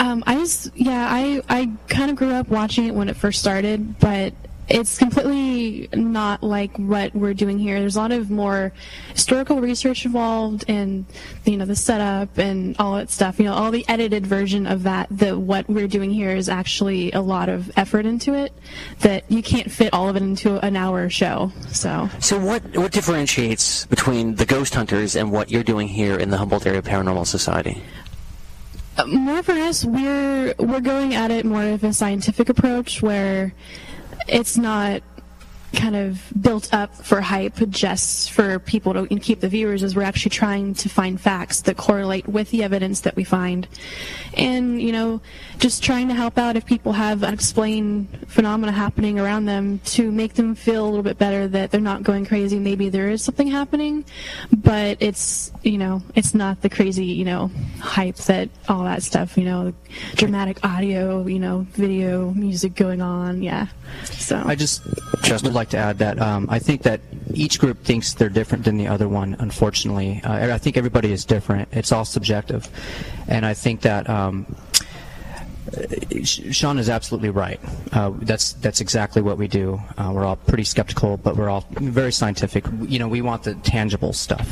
Um, 0.00 0.24
I 0.26 0.38
was, 0.38 0.70
yeah, 0.74 1.06
I, 1.10 1.42
I 1.50 1.70
kind 1.88 2.10
of 2.10 2.16
grew 2.16 2.32
up 2.32 2.48
watching 2.48 2.86
it 2.86 2.94
when 2.94 3.10
it 3.10 3.16
first 3.16 3.38
started, 3.38 3.98
but 3.98 4.32
it's 4.66 4.96
completely 4.96 5.88
not 5.92 6.42
like 6.42 6.74
what 6.78 7.14
we're 7.14 7.34
doing 7.34 7.58
here. 7.58 7.78
There's 7.80 7.96
a 7.96 8.00
lot 8.00 8.12
of 8.12 8.30
more 8.30 8.72
historical 9.12 9.60
research 9.60 10.06
involved 10.06 10.64
and, 10.68 11.04
you 11.44 11.58
know, 11.58 11.66
the 11.66 11.76
setup 11.76 12.38
and 12.38 12.76
all 12.78 12.94
that 12.94 13.10
stuff. 13.10 13.38
You 13.38 13.44
know, 13.44 13.52
all 13.52 13.70
the 13.70 13.84
edited 13.88 14.26
version 14.26 14.66
of 14.66 14.84
that, 14.84 15.08
the, 15.10 15.38
what 15.38 15.68
we're 15.68 15.88
doing 15.88 16.10
here 16.10 16.30
is 16.30 16.48
actually 16.48 17.12
a 17.12 17.20
lot 17.20 17.50
of 17.50 17.70
effort 17.76 18.06
into 18.06 18.32
it 18.32 18.54
that 19.00 19.30
you 19.30 19.42
can't 19.42 19.70
fit 19.70 19.92
all 19.92 20.08
of 20.08 20.16
it 20.16 20.22
into 20.22 20.64
an 20.64 20.76
hour 20.76 21.10
show. 21.10 21.52
So. 21.68 22.08
So 22.20 22.38
what 22.38 22.62
what 22.74 22.92
differentiates 22.92 23.84
between 23.86 24.36
the 24.36 24.46
Ghost 24.46 24.74
Hunters 24.74 25.14
and 25.14 25.30
what 25.30 25.50
you're 25.50 25.64
doing 25.64 25.88
here 25.88 26.16
in 26.16 26.30
the 26.30 26.38
Humboldt 26.38 26.64
Area 26.64 26.80
Paranormal 26.80 27.26
Society? 27.26 27.82
More 29.08 29.42
for 29.42 29.52
us 29.52 29.84
we're 29.84 30.54
we're 30.58 30.80
going 30.80 31.14
at 31.14 31.30
it 31.30 31.44
more 31.44 31.64
of 31.64 31.84
a 31.84 31.92
scientific 31.92 32.48
approach 32.48 33.02
where 33.02 33.52
it's 34.28 34.56
not 34.56 35.02
kind 35.72 35.96
of 35.96 36.22
built 36.40 36.72
up 36.72 36.94
for 36.94 37.20
hype 37.20 37.56
just 37.68 38.30
for 38.32 38.58
people 38.58 38.92
to 38.94 39.06
keep 39.18 39.40
the 39.40 39.48
viewers 39.48 39.82
is 39.82 39.94
we're 39.94 40.02
actually 40.02 40.30
trying 40.30 40.74
to 40.74 40.88
find 40.88 41.20
facts 41.20 41.62
that 41.62 41.76
correlate 41.76 42.28
with 42.28 42.50
the 42.50 42.62
evidence 42.62 43.02
that 43.02 43.16
we 43.16 43.24
find. 43.24 43.68
And 44.34 44.80
you 44.80 44.92
know 44.92 45.20
just 45.58 45.82
trying 45.82 46.08
to 46.08 46.14
help 46.14 46.38
out 46.38 46.56
if 46.56 46.64
people 46.64 46.92
have 46.92 47.22
unexplained 47.22 48.08
phenomena 48.26 48.72
happening 48.72 49.20
around 49.20 49.44
them 49.44 49.78
to 49.80 50.10
make 50.10 50.34
them 50.34 50.54
feel 50.54 50.84
a 50.84 50.88
little 50.88 51.02
bit 51.02 51.18
better 51.18 51.46
that 51.48 51.70
they're 51.70 51.80
not 51.80 52.02
going 52.02 52.26
crazy. 52.26 52.58
Maybe 52.58 52.88
there 52.88 53.10
is 53.10 53.22
something 53.22 53.46
happening 53.48 54.04
but 54.52 54.96
it's 55.00 55.52
you 55.62 55.78
know 55.78 56.02
it's 56.14 56.34
not 56.34 56.60
the 56.62 56.68
crazy 56.68 57.06
you 57.06 57.24
know 57.24 57.50
hype 57.80 58.16
that 58.16 58.48
all 58.68 58.84
that 58.84 59.02
stuff 59.02 59.36
you 59.36 59.44
know 59.44 59.72
dramatic 60.14 60.64
audio 60.64 61.26
you 61.26 61.38
know 61.38 61.66
video 61.72 62.30
music 62.32 62.74
going 62.74 63.00
on. 63.00 63.42
Yeah. 63.42 63.66
So. 64.04 64.42
I 64.44 64.54
just 64.54 64.82
just 65.22 65.44
like 65.60 65.70
to 65.70 65.78
add 65.78 65.98
that 65.98 66.18
um, 66.20 66.48
I 66.48 66.58
think 66.58 66.82
that 66.82 67.00
each 67.34 67.58
group 67.58 67.84
thinks 67.84 68.14
they're 68.14 68.36
different 68.40 68.64
than 68.64 68.76
the 68.78 68.88
other 68.88 69.08
one. 69.08 69.36
Unfortunately, 69.38 70.20
uh, 70.24 70.54
I 70.54 70.58
think 70.58 70.76
everybody 70.76 71.12
is 71.12 71.24
different. 71.24 71.68
It's 71.72 71.92
all 71.92 72.04
subjective, 72.04 72.68
and 73.28 73.44
I 73.44 73.54
think 73.54 73.82
that. 73.82 74.08
Um, 74.08 74.46
Sean 76.24 76.78
is 76.78 76.88
absolutely 76.88 77.30
right. 77.30 77.60
Uh, 77.92 78.10
that's 78.22 78.54
that's 78.54 78.80
exactly 78.80 79.22
what 79.22 79.36
we 79.38 79.46
do. 79.46 79.80
Uh, 79.96 80.10
we're 80.12 80.24
all 80.24 80.34
pretty 80.34 80.64
skeptical, 80.64 81.16
but 81.16 81.36
we're 81.36 81.48
all 81.48 81.64
very 81.78 82.10
scientific. 82.10 82.64
You 82.88 82.98
know, 82.98 83.06
we 83.06 83.22
want 83.22 83.44
the 83.44 83.54
tangible 83.54 84.12
stuff. 84.12 84.48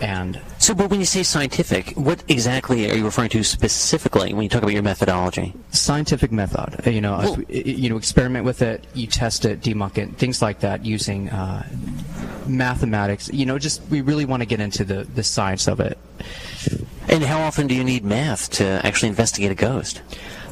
And 0.00 0.40
So, 0.58 0.74
but 0.74 0.90
when 0.90 1.00
you 1.00 1.06
say 1.06 1.22
scientific, 1.22 1.90
what 1.96 2.22
exactly 2.28 2.90
are 2.90 2.94
you 2.94 3.04
referring 3.04 3.30
to 3.30 3.42
specifically 3.42 4.32
when 4.32 4.42
you 4.44 4.48
talk 4.48 4.62
about 4.62 4.72
your 4.72 4.82
methodology? 4.82 5.54
scientific 5.70 6.30
method, 6.32 6.86
uh, 6.86 6.90
you 6.90 7.00
know, 7.00 7.18
Well- 7.18 7.40
you 7.48 7.88
know, 7.88 7.96
experiment 7.96 8.44
with 8.44 8.62
it, 8.62 8.86
you 8.94 9.06
test 9.06 9.44
it, 9.44 9.60
debunk 9.60 9.98
it, 9.98 10.16
things 10.16 10.40
like 10.40 10.60
that, 10.60 10.84
using 10.84 11.28
uh, 11.30 11.66
mathematics. 12.46 13.28
You 13.32 13.46
know, 13.46 13.58
just 13.58 13.82
we 13.90 14.00
really 14.00 14.24
want 14.24 14.40
to 14.42 14.46
get 14.46 14.60
into 14.60 14.84
the 14.84 15.04
the 15.14 15.22
science 15.22 15.66
of 15.68 15.80
it. 15.80 15.98
And 17.08 17.22
how 17.24 17.40
often 17.40 17.66
do 17.66 17.74
you 17.74 17.84
need 17.84 18.04
math 18.04 18.50
to 18.52 18.64
actually 18.86 19.08
investigate 19.08 19.50
a 19.50 19.54
ghost? 19.54 20.02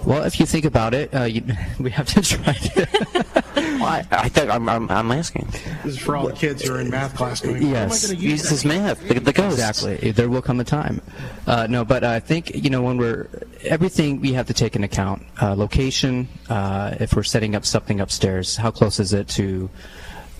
Well, 0.04 0.22
if 0.24 0.38
you 0.40 0.46
think 0.46 0.64
about 0.64 0.94
it, 0.94 1.14
uh, 1.14 1.24
you, 1.24 1.42
we 1.78 1.90
have 1.90 2.06
to 2.08 2.22
try 2.22 2.52
to. 2.52 3.42
Well, 3.76 3.84
I, 3.84 4.06
I 4.10 4.28
think 4.30 4.50
I'm, 4.50 4.68
I'm, 4.68 4.90
I'm 4.90 5.12
asking. 5.12 5.48
This 5.84 5.94
is 5.94 5.98
for 5.98 6.16
all 6.16 6.26
the 6.28 6.32
kids 6.32 6.62
who 6.62 6.74
are 6.74 6.80
in 6.80 6.88
math 6.90 7.14
class 7.14 7.40
going, 7.40 7.56
"How 7.56 7.68
am 7.68 7.74
I 7.74 7.78
Yes. 7.80 8.10
use 8.10 8.22
Use 8.22 8.50
this 8.50 8.64
math, 8.64 9.06
the, 9.06 9.20
the 9.20 9.32
ghost. 9.32 9.58
Exactly. 9.58 10.12
There 10.12 10.28
will 10.30 10.40
come 10.42 10.60
a 10.60 10.64
time. 10.64 11.02
Uh, 11.46 11.66
no, 11.68 11.84
but 11.84 12.02
I 12.02 12.20
think 12.20 12.54
you 12.54 12.70
know 12.70 12.82
when 12.82 12.96
we're 12.96 13.28
everything 13.62 14.20
we 14.20 14.32
have 14.32 14.46
to 14.46 14.54
take 14.54 14.76
into 14.76 14.86
account 14.86 15.22
uh, 15.42 15.54
location. 15.54 16.28
Uh, 16.48 16.94
if 17.00 17.14
we're 17.14 17.22
setting 17.22 17.54
up 17.54 17.66
something 17.66 18.00
upstairs, 18.00 18.56
how 18.56 18.70
close 18.70 18.98
is 18.98 19.12
it 19.12 19.28
to 19.28 19.68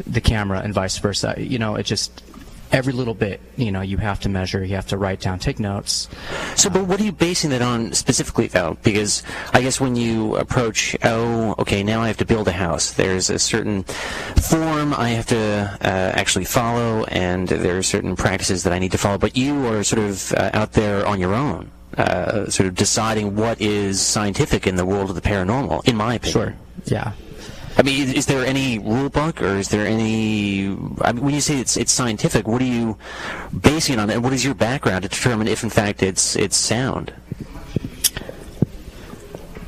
the 0.07 0.21
camera, 0.21 0.61
and 0.61 0.73
vice 0.75 0.97
versa. 0.99 1.35
You 1.39 1.59
know, 1.59 1.75
it 1.77 1.85
just 1.85 2.23
every 2.73 2.93
little 2.93 3.15
bit. 3.15 3.41
You 3.57 3.73
know, 3.73 3.81
you 3.81 3.97
have 3.99 4.21
to 4.21 4.29
measure. 4.29 4.65
You 4.65 4.75
have 4.77 4.87
to 4.89 4.97
write 4.99 5.21
down, 5.21 5.39
take 5.39 5.59
notes. 5.59 6.09
So, 6.57 6.71
but 6.71 6.87
what 6.87 7.01
are 7.01 7.05
you 7.05 7.13
basing 7.13 7.51
that 7.51 7.63
on 7.63 7.93
specifically, 7.93 8.47
though? 8.49 8.77
Because 8.83 9.23
I 9.53 9.63
guess 9.63 9.81
when 9.81 9.97
you 9.97 10.37
approach, 10.37 10.97
oh, 11.03 11.55
okay, 11.59 11.83
now 11.83 12.01
I 12.03 12.09
have 12.09 12.17
to 12.19 12.25
build 12.25 12.49
a 12.49 12.53
house. 12.53 12.93
There's 12.93 13.31
a 13.31 13.39
certain 13.39 13.85
form 13.85 14.95
I 14.95 15.11
have 15.11 15.27
to 15.27 15.79
uh, 15.81 16.13
actually 16.15 16.45
follow, 16.45 17.05
and 17.05 17.49
there 17.49 17.77
are 17.79 17.83
certain 17.83 18.17
practices 18.17 18.63
that 18.65 18.73
I 18.73 18.79
need 18.79 18.93
to 18.93 18.99
follow. 18.99 19.19
But 19.19 19.37
you 19.37 19.67
are 19.67 19.83
sort 19.85 20.01
of 20.01 20.33
uh, 20.33 20.51
out 20.53 20.73
there 20.73 21.07
on 21.07 21.21
your 21.21 21.35
own, 21.35 21.71
uh, 21.97 22.49
sort 22.51 22.69
of 22.69 22.75
deciding 22.75 23.37
what 23.37 23.61
is 23.61 24.01
scientific 24.01 24.67
in 24.67 24.77
the 24.77 24.85
world 24.87 25.09
of 25.09 25.15
the 25.15 25.23
paranormal. 25.23 25.87
In 25.89 25.97
my 25.97 26.15
opinion, 26.15 26.33
Sure. 26.33 26.55
Yeah. 26.85 27.13
I 27.79 27.83
mean, 27.83 28.15
is 28.15 28.25
there 28.25 28.45
any 28.45 28.79
rule 28.79 29.11
book, 29.11 29.43
or 29.43 29.57
is 29.57 29.69
there 29.69 29.87
any? 29.87 30.69
I 31.03 31.13
mean, 31.13 31.25
when 31.25 31.35
you 31.35 31.43
say 31.43 31.61
it's 31.61 31.77
it's 31.77 31.93
scientific, 31.93 32.49
what 32.49 32.63
are 32.63 32.65
you 32.65 32.97
basing 33.61 33.95
it 33.95 34.01
on, 34.01 34.09
and 34.09 34.25
what 34.25 34.33
is 34.33 34.45
your 34.45 34.55
background 34.55 35.03
to 35.03 35.09
determine 35.11 35.47
if, 35.47 35.63
in 35.63 35.69
fact, 35.69 36.03
it's 36.03 36.37
it's 36.37 36.57
sound? 36.57 37.13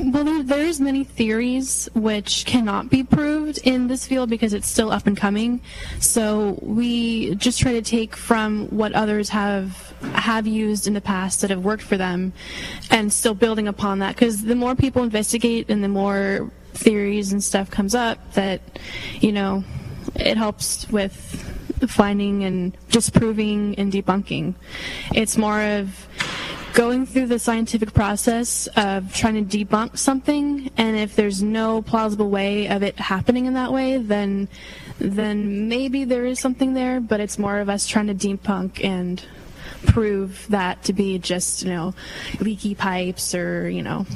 Well, 0.00 0.24
there, 0.24 0.42
there's 0.42 0.80
many 0.80 1.04
theories 1.04 1.88
which 1.92 2.46
cannot 2.46 2.88
be 2.88 3.02
proved 3.02 3.58
in 3.64 3.88
this 3.88 4.06
field 4.06 4.30
because 4.30 4.54
it's 4.54 4.68
still 4.68 4.90
up 4.90 5.06
and 5.06 5.16
coming. 5.16 5.60
So 6.00 6.58
we 6.62 7.34
just 7.34 7.60
try 7.60 7.72
to 7.72 7.82
take 7.82 8.16
from 8.16 8.68
what 8.68 8.92
others 8.94 9.28
have 9.30 9.92
have 10.14 10.46
used 10.46 10.86
in 10.86 10.94
the 10.94 11.00
past 11.00 11.42
that 11.42 11.50
have 11.50 11.64
worked 11.64 11.82
for 11.82 11.98
them, 11.98 12.32
and 12.90 13.12
still 13.12 13.34
building 13.34 13.68
upon 13.68 13.98
that. 13.98 14.14
Because 14.14 14.44
the 14.44 14.54
more 14.54 14.74
people 14.74 15.02
investigate 15.02 15.68
and 15.68 15.84
the 15.84 15.88
more 15.88 16.50
theories 16.78 17.32
and 17.32 17.42
stuff 17.42 17.70
comes 17.70 17.94
up, 17.94 18.32
that 18.34 18.60
you 19.20 19.32
know, 19.32 19.64
it 20.14 20.36
helps 20.36 20.88
with 20.90 21.14
finding 21.86 22.44
and 22.44 22.76
disproving 22.90 23.74
and 23.76 23.92
debunking. 23.92 24.54
It's 25.14 25.36
more 25.36 25.62
of 25.62 26.06
going 26.72 27.06
through 27.06 27.26
the 27.26 27.38
scientific 27.38 27.92
process 27.92 28.68
of 28.76 29.12
trying 29.12 29.44
to 29.46 29.64
debunk 29.64 29.98
something 29.98 30.70
and 30.76 30.96
if 30.96 31.16
there's 31.16 31.42
no 31.42 31.82
plausible 31.82 32.30
way 32.30 32.68
of 32.68 32.82
it 32.82 32.96
happening 33.00 33.46
in 33.46 33.54
that 33.54 33.72
way 33.72 33.96
then 33.96 34.46
then 35.00 35.68
maybe 35.68 36.04
there 36.04 36.24
is 36.24 36.38
something 36.38 36.74
there 36.74 37.00
but 37.00 37.18
it's 37.18 37.38
more 37.38 37.58
of 37.58 37.68
us 37.68 37.86
trying 37.86 38.06
to 38.06 38.14
debunk 38.14 38.84
and 38.84 39.24
prove 39.86 40.46
that 40.50 40.82
to 40.84 40.92
be 40.92 41.18
just 41.18 41.62
you 41.62 41.70
know 41.70 41.94
leaky 42.38 42.74
pipes 42.74 43.34
or 43.34 43.68
you 43.68 43.82
know 43.82 44.06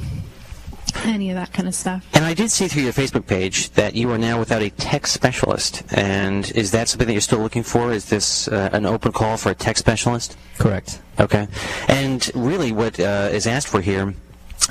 any 1.05 1.29
of 1.29 1.35
that 1.35 1.51
kind 1.53 1.67
of 1.67 1.75
stuff 1.75 2.05
And 2.13 2.23
I 2.25 2.33
did 2.33 2.51
see 2.51 2.67
through 2.67 2.83
your 2.83 2.93
Facebook 2.93 3.27
page 3.27 3.71
that 3.71 3.95
you 3.95 4.11
are 4.11 4.17
now 4.17 4.39
without 4.39 4.61
a 4.61 4.69
tech 4.69 5.07
specialist. 5.07 5.83
And 5.93 6.51
is 6.51 6.71
that 6.71 6.87
something 6.87 7.07
that 7.07 7.13
you're 7.13 7.21
still 7.21 7.39
looking 7.39 7.63
for? 7.63 7.91
Is 7.91 8.05
this 8.05 8.47
uh, 8.47 8.69
an 8.73 8.85
open 8.85 9.11
call 9.11 9.37
for 9.37 9.49
a 9.51 9.55
tech 9.55 9.77
specialist? 9.77 10.37
Correct. 10.57 11.01
Okay. 11.19 11.47
And 11.87 12.29
really, 12.33 12.71
what 12.71 12.99
uh, 12.99 13.29
is 13.31 13.47
asked 13.47 13.67
for 13.67 13.81
here, 13.81 14.13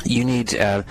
you 0.05 0.25
need 0.25 0.55
uh, 0.55 0.83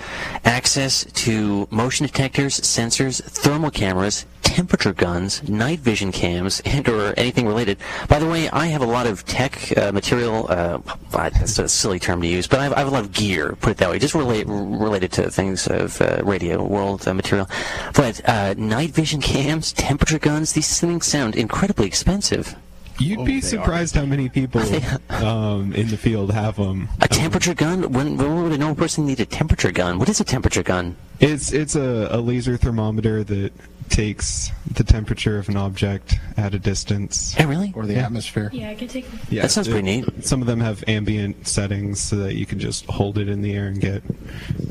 access 0.44 1.04
to 1.04 1.66
motion 1.70 2.06
detectors, 2.06 2.60
sensors, 2.60 3.22
thermal 3.22 3.70
cameras, 3.70 4.26
temperature 4.42 4.92
guns, 4.92 5.48
night 5.48 5.78
vision 5.80 6.12
cams, 6.12 6.60
and 6.64 6.88
or 6.88 7.14
anything 7.16 7.46
related. 7.46 7.78
By 8.08 8.18
the 8.18 8.28
way, 8.28 8.48
I 8.50 8.66
have 8.66 8.82
a 8.82 8.86
lot 8.86 9.06
of 9.06 9.24
tech 9.24 9.76
uh, 9.76 9.92
material. 9.92 10.46
Uh, 10.48 10.78
that's 11.10 11.58
a 11.58 11.68
silly 11.68 11.98
term 11.98 12.20
to 12.22 12.28
use, 12.28 12.46
but 12.46 12.60
I 12.60 12.64
have, 12.64 12.72
I 12.74 12.78
have 12.80 12.88
a 12.88 12.90
lot 12.90 13.04
of 13.04 13.12
gear. 13.12 13.56
Put 13.60 13.72
it 13.72 13.76
that 13.78 13.90
way, 13.90 13.98
just 13.98 14.14
relate, 14.14 14.46
related 14.46 15.12
to 15.12 15.30
things 15.30 15.66
of 15.66 16.00
uh, 16.00 16.22
radio 16.24 16.62
world 16.62 17.06
uh, 17.06 17.14
material. 17.14 17.48
But 17.94 18.26
uh, 18.28 18.54
night 18.56 18.90
vision 18.90 19.20
cams, 19.20 19.72
temperature 19.72 20.18
guns, 20.18 20.52
these 20.52 20.80
things 20.80 21.06
sound 21.06 21.36
incredibly 21.36 21.86
expensive. 21.86 22.54
You'd 22.98 23.24
be 23.24 23.40
surprised 23.40 23.94
how 23.94 24.04
many 24.04 24.28
people 24.28 24.60
um, 25.10 25.72
in 25.74 25.88
the 25.88 25.96
field 25.96 26.32
have 26.32 26.56
them. 26.56 26.88
A 27.00 27.08
temperature 27.08 27.54
gun? 27.54 27.92
When, 27.92 28.16
when 28.16 28.42
would 28.42 28.52
a 28.52 28.58
normal 28.58 28.76
person 28.76 29.06
need 29.06 29.20
a 29.20 29.26
temperature 29.26 29.72
gun? 29.72 29.98
What 29.98 30.08
is 30.08 30.20
a 30.20 30.24
temperature 30.24 30.62
gun? 30.62 30.96
It's 31.20 31.52
it's 31.52 31.76
a, 31.76 32.08
a 32.10 32.18
laser 32.20 32.56
thermometer 32.56 33.22
that 33.24 33.52
takes 33.88 34.50
the 34.72 34.82
temperature 34.82 35.38
of 35.38 35.48
an 35.50 35.56
object 35.56 36.16
at 36.36 36.54
a 36.54 36.58
distance. 36.58 37.34
Oh, 37.38 37.44
really? 37.46 37.72
or 37.76 37.84
the 37.84 37.96
atmosphere. 37.96 38.48
yeah 38.52 38.70
i 38.70 38.74
could 38.74 38.88
take 38.88 39.04
Yeah, 39.28 39.42
That 39.42 39.50
sounds 39.50 39.68
it- 39.68 39.72
pretty 39.72 40.00
neat. 40.00 40.24
Some 40.24 40.40
of 40.40 40.46
them 40.46 40.60
have 40.60 40.82
ambient 40.88 41.46
settings 41.46 42.00
so 42.00 42.16
that 42.16 42.34
you 42.34 42.46
can 42.46 42.58
just 42.58 42.86
hold 42.86 43.18
it 43.18 43.28
in 43.28 43.42
the 43.42 43.52
air 43.54 43.66
and 43.66 43.80
get 43.80 44.02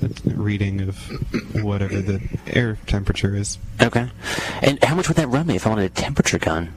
a 0.01 0.09
reading 0.33 0.81
of 0.81 0.97
whatever 1.63 2.01
the 2.01 2.19
air 2.47 2.77
temperature 2.87 3.35
is. 3.35 3.57
Okay. 3.81 4.09
And 4.61 4.83
how 4.83 4.95
much 4.95 5.07
would 5.07 5.17
that 5.17 5.27
run 5.27 5.45
me 5.47 5.55
if 5.55 5.67
I 5.67 5.69
wanted 5.69 5.85
a 5.85 5.89
temperature 5.89 6.39
gun? 6.39 6.73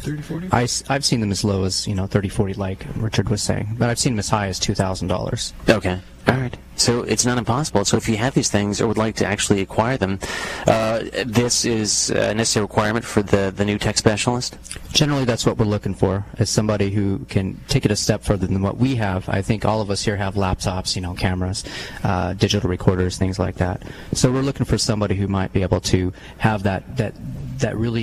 30, 0.00 0.22
40? 0.22 0.48
I, 0.52 0.60
have 0.88 1.04
seen 1.04 1.20
them 1.20 1.30
as 1.30 1.44
low 1.44 1.64
as, 1.64 1.86
you 1.86 1.94
know, 1.94 2.06
30, 2.06 2.28
40, 2.28 2.54
like 2.54 2.84
Richard 2.96 3.28
was 3.28 3.42
saying. 3.42 3.76
But 3.78 3.90
I've 3.90 3.98
seen 3.98 4.14
them 4.14 4.20
as 4.20 4.28
high 4.28 4.48
as 4.48 4.58
$2,000. 4.58 5.52
Okay. 5.68 6.00
All 6.28 6.36
right. 6.36 6.56
So 6.76 7.02
it's 7.02 7.26
not 7.26 7.38
impossible. 7.38 7.84
So 7.84 7.96
if 7.96 8.08
you 8.08 8.16
have 8.16 8.34
these 8.34 8.50
things 8.50 8.80
or 8.80 8.86
would 8.86 8.96
like 8.96 9.16
to 9.16 9.26
actually 9.26 9.60
acquire 9.60 9.96
them, 9.96 10.18
uh, 10.66 11.02
this 11.26 11.64
is 11.64 12.10
a 12.10 12.34
necessary 12.34 12.64
requirement 12.64 13.04
for 13.04 13.22
the, 13.22 13.52
the 13.54 13.64
new 13.64 13.78
tech 13.78 13.98
specialist? 13.98 14.56
Generally, 14.92 15.24
that's 15.24 15.44
what 15.44 15.58
we're 15.58 15.66
looking 15.66 15.94
for, 15.94 16.24
is 16.38 16.48
somebody 16.48 16.90
who 16.90 17.18
can 17.28 17.60
take 17.68 17.84
it 17.84 17.90
a 17.90 17.96
step 17.96 18.22
further 18.22 18.46
than 18.46 18.62
what 18.62 18.78
we 18.78 18.94
have. 18.96 19.28
I 19.28 19.42
think 19.42 19.64
all 19.64 19.80
of 19.80 19.90
us 19.90 20.02
here 20.02 20.16
have 20.16 20.34
laptops, 20.34 20.96
you 20.96 21.02
know, 21.02 21.14
cameras, 21.14 21.64
uh, 22.02 22.32
digital 22.34 22.70
recorders, 22.70 23.18
things 23.18 23.38
like 23.38 23.56
that. 23.56 23.82
So 24.12 24.30
we're 24.30 24.42
looking 24.42 24.66
for 24.66 24.78
somebody 24.78 25.16
who 25.16 25.28
might 25.28 25.52
be 25.52 25.62
able 25.62 25.80
to 25.82 26.12
have 26.38 26.62
that, 26.62 26.96
that, 26.96 27.14
that 27.60 27.76
really, 27.76 28.00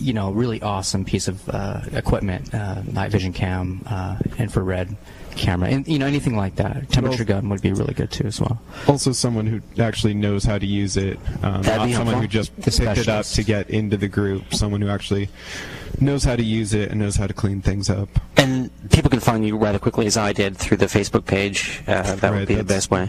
you 0.00 0.12
know, 0.12 0.30
really 0.32 0.60
awesome 0.62 1.04
piece 1.04 1.28
of 1.28 1.48
uh, 1.48 1.80
equipment, 1.92 2.52
uh, 2.54 2.82
night 2.90 3.10
vision 3.10 3.32
cam, 3.32 3.82
uh, 3.86 4.16
infrared 4.38 4.96
camera, 5.36 5.68
and, 5.68 5.86
you 5.86 5.98
know, 5.98 6.06
anything 6.06 6.36
like 6.36 6.56
that. 6.56 6.90
Temperature 6.90 7.24
gun 7.24 7.48
would 7.48 7.62
be 7.62 7.72
really 7.72 7.94
good 7.94 8.10
too 8.10 8.26
as 8.26 8.40
well. 8.40 8.60
Also, 8.88 9.12
someone 9.12 9.46
who 9.46 9.60
actually 9.82 10.14
knows 10.14 10.44
how 10.44 10.58
to 10.58 10.66
use 10.66 10.96
it, 10.96 11.18
um, 11.42 11.62
not 11.62 11.64
someone 11.64 11.90
helpful. 11.90 12.20
who 12.20 12.26
just 12.28 12.54
The 12.56 12.70
picked 12.70 12.98
it 12.98 13.08
up 13.08 13.26
to 13.26 13.42
get 13.44 13.70
into 13.70 13.96
the 13.96 14.08
group. 14.08 14.52
Someone 14.52 14.80
who 14.80 14.88
actually 14.88 15.28
knows 16.00 16.24
how 16.24 16.36
to 16.36 16.42
use 16.42 16.74
it 16.74 16.90
and 16.90 17.00
knows 17.00 17.16
how 17.16 17.26
to 17.26 17.34
clean 17.34 17.60
things 17.62 17.88
up. 17.90 18.08
And 18.36 18.70
people 18.90 19.10
can 19.10 19.20
find 19.20 19.46
you 19.46 19.56
rather 19.56 19.78
quickly, 19.78 20.06
as 20.06 20.16
I 20.16 20.32
did, 20.32 20.56
through 20.56 20.78
the 20.78 20.86
Facebook 20.86 21.26
page. 21.26 21.82
Uh, 21.86 22.16
that 22.16 22.32
would 22.32 22.48
be 22.48 22.54
the 22.56 22.64
best 22.64 22.90
way. 22.90 23.08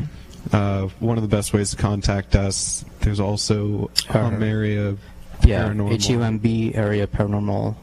Uh, 0.52 0.88
one 1.00 1.18
of 1.18 1.22
the 1.22 1.30
best 1.36 1.54
ways 1.54 1.70
to 1.72 1.78
contact 1.78 2.36
us. 2.36 2.84
There's 3.02 3.20
also 3.20 3.90
Our- 4.10 4.24
Hum 4.32 4.44
area 4.44 4.98
Yeah, 5.44 5.70
paranormal 5.70 5.94
H-U-M-B 5.94 6.76
area 6.76 7.08
paranormal 7.08 7.76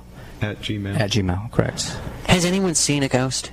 at 0.43 0.59
Gmail. 0.61 0.99
at 0.99 1.11
Gmail, 1.11 1.51
correct. 1.51 1.97
Has 2.29 2.45
anyone 2.45 2.75
seen 2.75 3.03
a 3.03 3.09
ghost? 3.09 3.51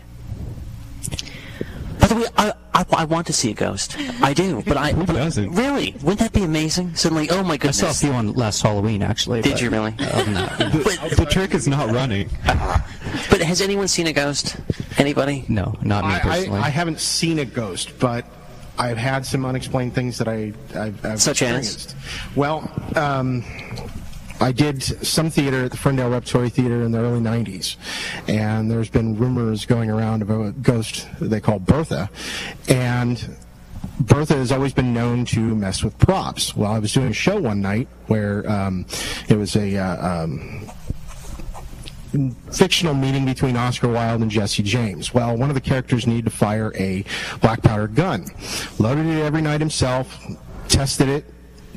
By 1.99 2.07
the 2.07 2.15
way, 2.15 2.25
I, 2.37 2.53
I, 2.73 2.85
I 2.91 3.05
want 3.05 3.25
to 3.27 3.33
see 3.33 3.49
a 3.51 3.53
ghost. 3.53 3.95
I 4.21 4.33
do, 4.33 4.61
but 4.67 4.77
I 4.77 4.91
Who 4.93 5.05
doesn't? 5.05 5.51
really 5.53 5.93
wouldn't 6.01 6.19
that 6.19 6.33
be 6.33 6.43
amazing? 6.43 6.93
Suddenly, 6.95 7.29
oh 7.31 7.41
my 7.43 7.57
goodness! 7.57 7.81
I 7.81 7.91
saw 7.91 7.91
a 7.91 8.09
few 8.09 8.15
on 8.15 8.33
last 8.33 8.61
Halloween, 8.61 9.01
actually. 9.01 9.41
Did 9.41 9.53
but 9.53 9.61
you 9.61 9.69
really? 9.71 9.95
other 9.99 10.23
than 10.23 10.33
that, 10.35 10.59
no. 10.59 10.69
the, 10.69 11.15
the 11.17 11.25
trick 11.25 11.53
is 11.53 11.67
not 11.67 11.91
running. 11.91 12.29
But 13.29 13.41
has 13.41 13.61
anyone 13.61 13.87
seen 13.87 14.07
a 14.07 14.13
ghost? 14.13 14.57
Anybody? 14.97 15.45
No, 15.47 15.73
not 15.81 16.03
me 16.05 16.15
I, 16.15 16.19
personally. 16.19 16.59
I, 16.59 16.65
I 16.65 16.69
haven't 16.69 16.99
seen 16.99 17.39
a 17.39 17.45
ghost, 17.45 17.97
but 17.97 18.25
I've 18.77 18.97
had 18.97 19.25
some 19.25 19.45
unexplained 19.45 19.93
things 19.93 20.17
that 20.17 20.27
I, 20.27 20.53
I've, 20.75 21.05
I've 21.05 21.21
Such 21.21 21.41
as? 21.41 21.57
experienced. 21.67 21.95
Well, 22.35 22.71
um, 22.95 23.43
I 24.41 24.51
did 24.51 24.83
some 24.83 25.29
theater 25.29 25.63
at 25.63 25.71
the 25.71 25.77
Ferndale 25.77 26.09
Repertory 26.09 26.49
Theater 26.49 26.83
in 26.83 26.91
the 26.91 26.99
early 26.99 27.21
90s, 27.21 27.77
and 28.27 28.69
there's 28.69 28.89
been 28.89 29.17
rumors 29.17 29.65
going 29.65 29.89
around 29.89 30.21
of 30.21 30.29
a 30.29 30.51
ghost 30.51 31.07
they 31.21 31.39
call 31.39 31.59
Bertha, 31.59 32.09
and 32.67 33.37
Bertha 33.99 34.35
has 34.35 34.51
always 34.51 34.73
been 34.73 34.93
known 34.93 35.23
to 35.25 35.39
mess 35.39 35.83
with 35.83 35.97
props. 35.97 36.55
Well, 36.55 36.71
I 36.71 36.79
was 36.79 36.91
doing 36.91 37.07
a 37.07 37.13
show 37.13 37.39
one 37.39 37.61
night 37.61 37.87
where 38.07 38.49
um, 38.49 38.85
it 39.29 39.37
was 39.37 39.55
a 39.55 39.77
uh, 39.77 40.23
um, 40.23 40.64
fictional 42.51 42.93
meeting 42.93 43.25
between 43.25 43.55
Oscar 43.55 43.87
Wilde 43.89 44.21
and 44.21 44.31
Jesse 44.31 44.63
James. 44.63 45.13
Well, 45.13 45.35
one 45.37 45.49
of 45.49 45.55
the 45.55 45.61
characters 45.61 46.07
needed 46.07 46.25
to 46.25 46.31
fire 46.31 46.71
a 46.75 47.03
black 47.41 47.61
powder 47.61 47.87
gun. 47.87 48.25
Loaded 48.79 49.05
it 49.05 49.21
every 49.21 49.41
night 49.41 49.61
himself, 49.61 50.17
tested 50.67 51.09
it, 51.09 51.25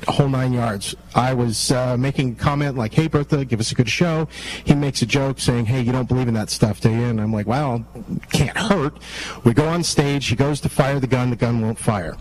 whole 0.07 0.29
nine 0.29 0.53
yards. 0.53 0.95
I 1.15 1.35
was 1.35 1.71
uh, 1.71 1.97
making 1.97 2.33
a 2.33 2.35
comment 2.35 2.77
like, 2.77 2.95
"Hey, 2.95 3.09
Bertha, 3.09 3.45
give 3.45 3.61
us 3.61 3.73
a 3.73 3.75
good 3.75 3.89
show." 3.89 4.29
He 4.65 4.75
makes 4.75 5.03
a 5.03 5.07
joke 5.07 5.41
saying, 5.41 5.67
"Hey, 5.67 5.81
you 5.81 5.93
don't 5.93 6.09
believe 6.09 6.29
in 6.29 6.35
that 6.35 6.51
stuff, 6.51 6.81
do 6.81 6.91
you?" 6.91 7.05
And 7.05 7.21
I'm 7.21 7.33
like, 7.33 7.47
"Well, 7.47 7.85
can't 8.33 8.57
hurt." 8.57 8.99
We 9.45 9.55
go 9.55 9.69
on 9.69 9.83
stage. 9.83 10.27
He 10.27 10.37
goes 10.37 10.61
to 10.63 10.69
fire 10.69 11.01
the 11.01 11.07
gun. 11.07 11.31
The 11.31 11.37
gun 11.37 11.61
won't 11.61 11.79
fire 11.79 12.17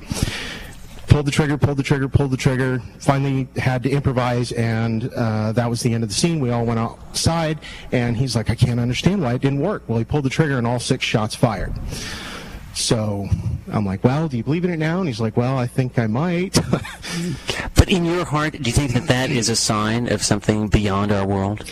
pulled 1.08 1.26
the 1.26 1.32
trigger, 1.32 1.58
pulled 1.58 1.78
the 1.78 1.84
trigger, 1.84 2.08
pulled 2.08 2.32
the 2.32 2.38
trigger. 2.38 2.80
Finally, 3.00 3.48
had 3.58 3.84
to 3.84 3.90
improvise, 3.90 4.52
and 4.52 5.10
uh, 5.16 5.52
that 5.54 5.70
was 5.70 5.82
the 5.82 5.94
end 5.94 6.04
of 6.04 6.10
the 6.10 6.16
scene. 6.16 6.40
We 6.40 6.52
all 6.52 6.66
went 6.66 6.80
outside, 6.80 7.60
and 7.92 8.16
he's 8.18 8.36
like, 8.36 8.50
"I 8.50 8.56
can't 8.56 8.80
understand 8.80 9.22
why 9.22 9.34
it 9.34 9.42
didn't 9.42 9.60
work." 9.62 9.84
Well, 9.88 9.98
he 9.98 10.06
pulled 10.06 10.26
the 10.26 10.30
trigger, 10.30 10.58
and 10.58 10.68
all 10.68 10.80
six 10.80 11.06
shots 11.06 11.36
fired. 11.36 11.74
So 12.74 13.28
I'm 13.72 13.86
like, 13.86 14.04
"Well, 14.04 14.28
do 14.28 14.38
you 14.38 14.44
believe 14.44 14.64
in 14.66 14.72
it 14.72 14.78
now?" 14.78 15.00
And 15.00 15.08
he's 15.08 15.20
like, 15.20 15.36
"Well, 15.36 15.58
I 15.58 15.68
think 15.68 15.98
I 15.98 16.08
might." 16.08 16.58
But 17.76 17.90
in 17.90 18.06
your 18.06 18.26
heart, 18.26 18.54
do 18.54 18.70
you 18.70 18.72
think 18.72 18.94
that 18.94 19.08
that 19.08 19.30
is 19.32 19.50
a 19.50 19.56
sign 19.56 20.12
of 20.12 20.22
something 20.24 20.68
beyond 20.68 21.12
our 21.12 21.26
world? 21.26 21.64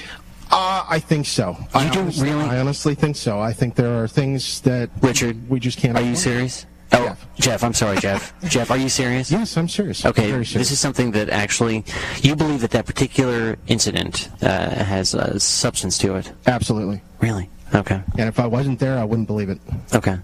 uh, 0.51 0.85
I 0.87 0.99
think 0.99 1.25
so. 1.25 1.57
I 1.73 1.85
You 1.85 1.91
do 1.91 1.99
honestly, 1.99 2.29
really? 2.29 2.45
I 2.45 2.59
honestly 2.59 2.95
think 2.95 3.15
so. 3.15 3.39
I 3.39 3.51
think 3.53 3.75
there 3.75 4.01
are 4.01 4.07
things 4.07 4.61
that 4.61 4.89
Richard, 5.01 5.49
we 5.49 5.59
just 5.59 5.77
can't. 5.79 5.97
Are 5.97 6.01
you 6.01 6.11
explain. 6.11 6.35
serious? 6.49 6.65
Oh, 6.91 7.03
Jeff. 7.05 7.27
Jeff, 7.37 7.63
I'm 7.63 7.73
sorry, 7.73 7.97
Jeff. 7.97 8.33
Jeff, 8.49 8.71
are 8.71 8.77
you 8.77 8.89
serious? 8.89 9.31
Yes, 9.31 9.57
I'm 9.57 9.67
serious. 9.67 10.05
Okay, 10.05 10.27
Very 10.29 10.39
this 10.39 10.49
serious. 10.51 10.71
is 10.71 10.79
something 10.79 11.11
that 11.11 11.29
actually 11.29 11.83
you 12.21 12.35
believe 12.35 12.61
that 12.61 12.71
that 12.71 12.85
particular 12.85 13.57
incident 13.67 14.29
uh, 14.41 14.69
has 14.83 15.13
uh, 15.15 15.37
substance 15.39 15.97
to 15.99 16.15
it. 16.15 16.31
absolutely. 16.47 17.01
Really? 17.19 17.49
Okay. 17.73 18.01
And 18.17 18.29
if 18.29 18.39
I 18.39 18.45
wasn't 18.47 18.79
there, 18.79 18.97
I 18.97 19.03
wouldn't 19.03 19.27
believe 19.27 19.49
it. 19.49 19.59
Okay. 19.93 20.17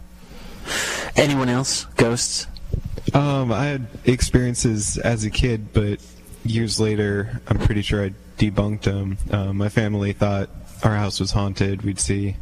Anyone 1.16 1.50
else? 1.50 1.86
Ghosts? 1.98 2.48
Um, 3.14 3.52
I 3.52 3.66
had 3.66 3.88
experiences 4.06 4.98
as 5.00 5.26
a 5.26 5.30
kid, 5.30 5.74
but 5.74 6.00
years 6.46 6.80
later, 6.80 7.42
I'm 7.48 7.58
pretty 7.58 7.82
sure 7.82 8.06
I 8.06 8.14
debunked 8.38 8.82
them. 8.84 9.18
Um, 9.32 9.58
my 9.58 9.70
family 9.70 10.14
thought 10.14 10.50
our 10.84 10.96
house 10.96 11.20
was 11.20 11.32
haunted. 11.32 11.82
We'd 11.82 12.00
see 12.00 12.36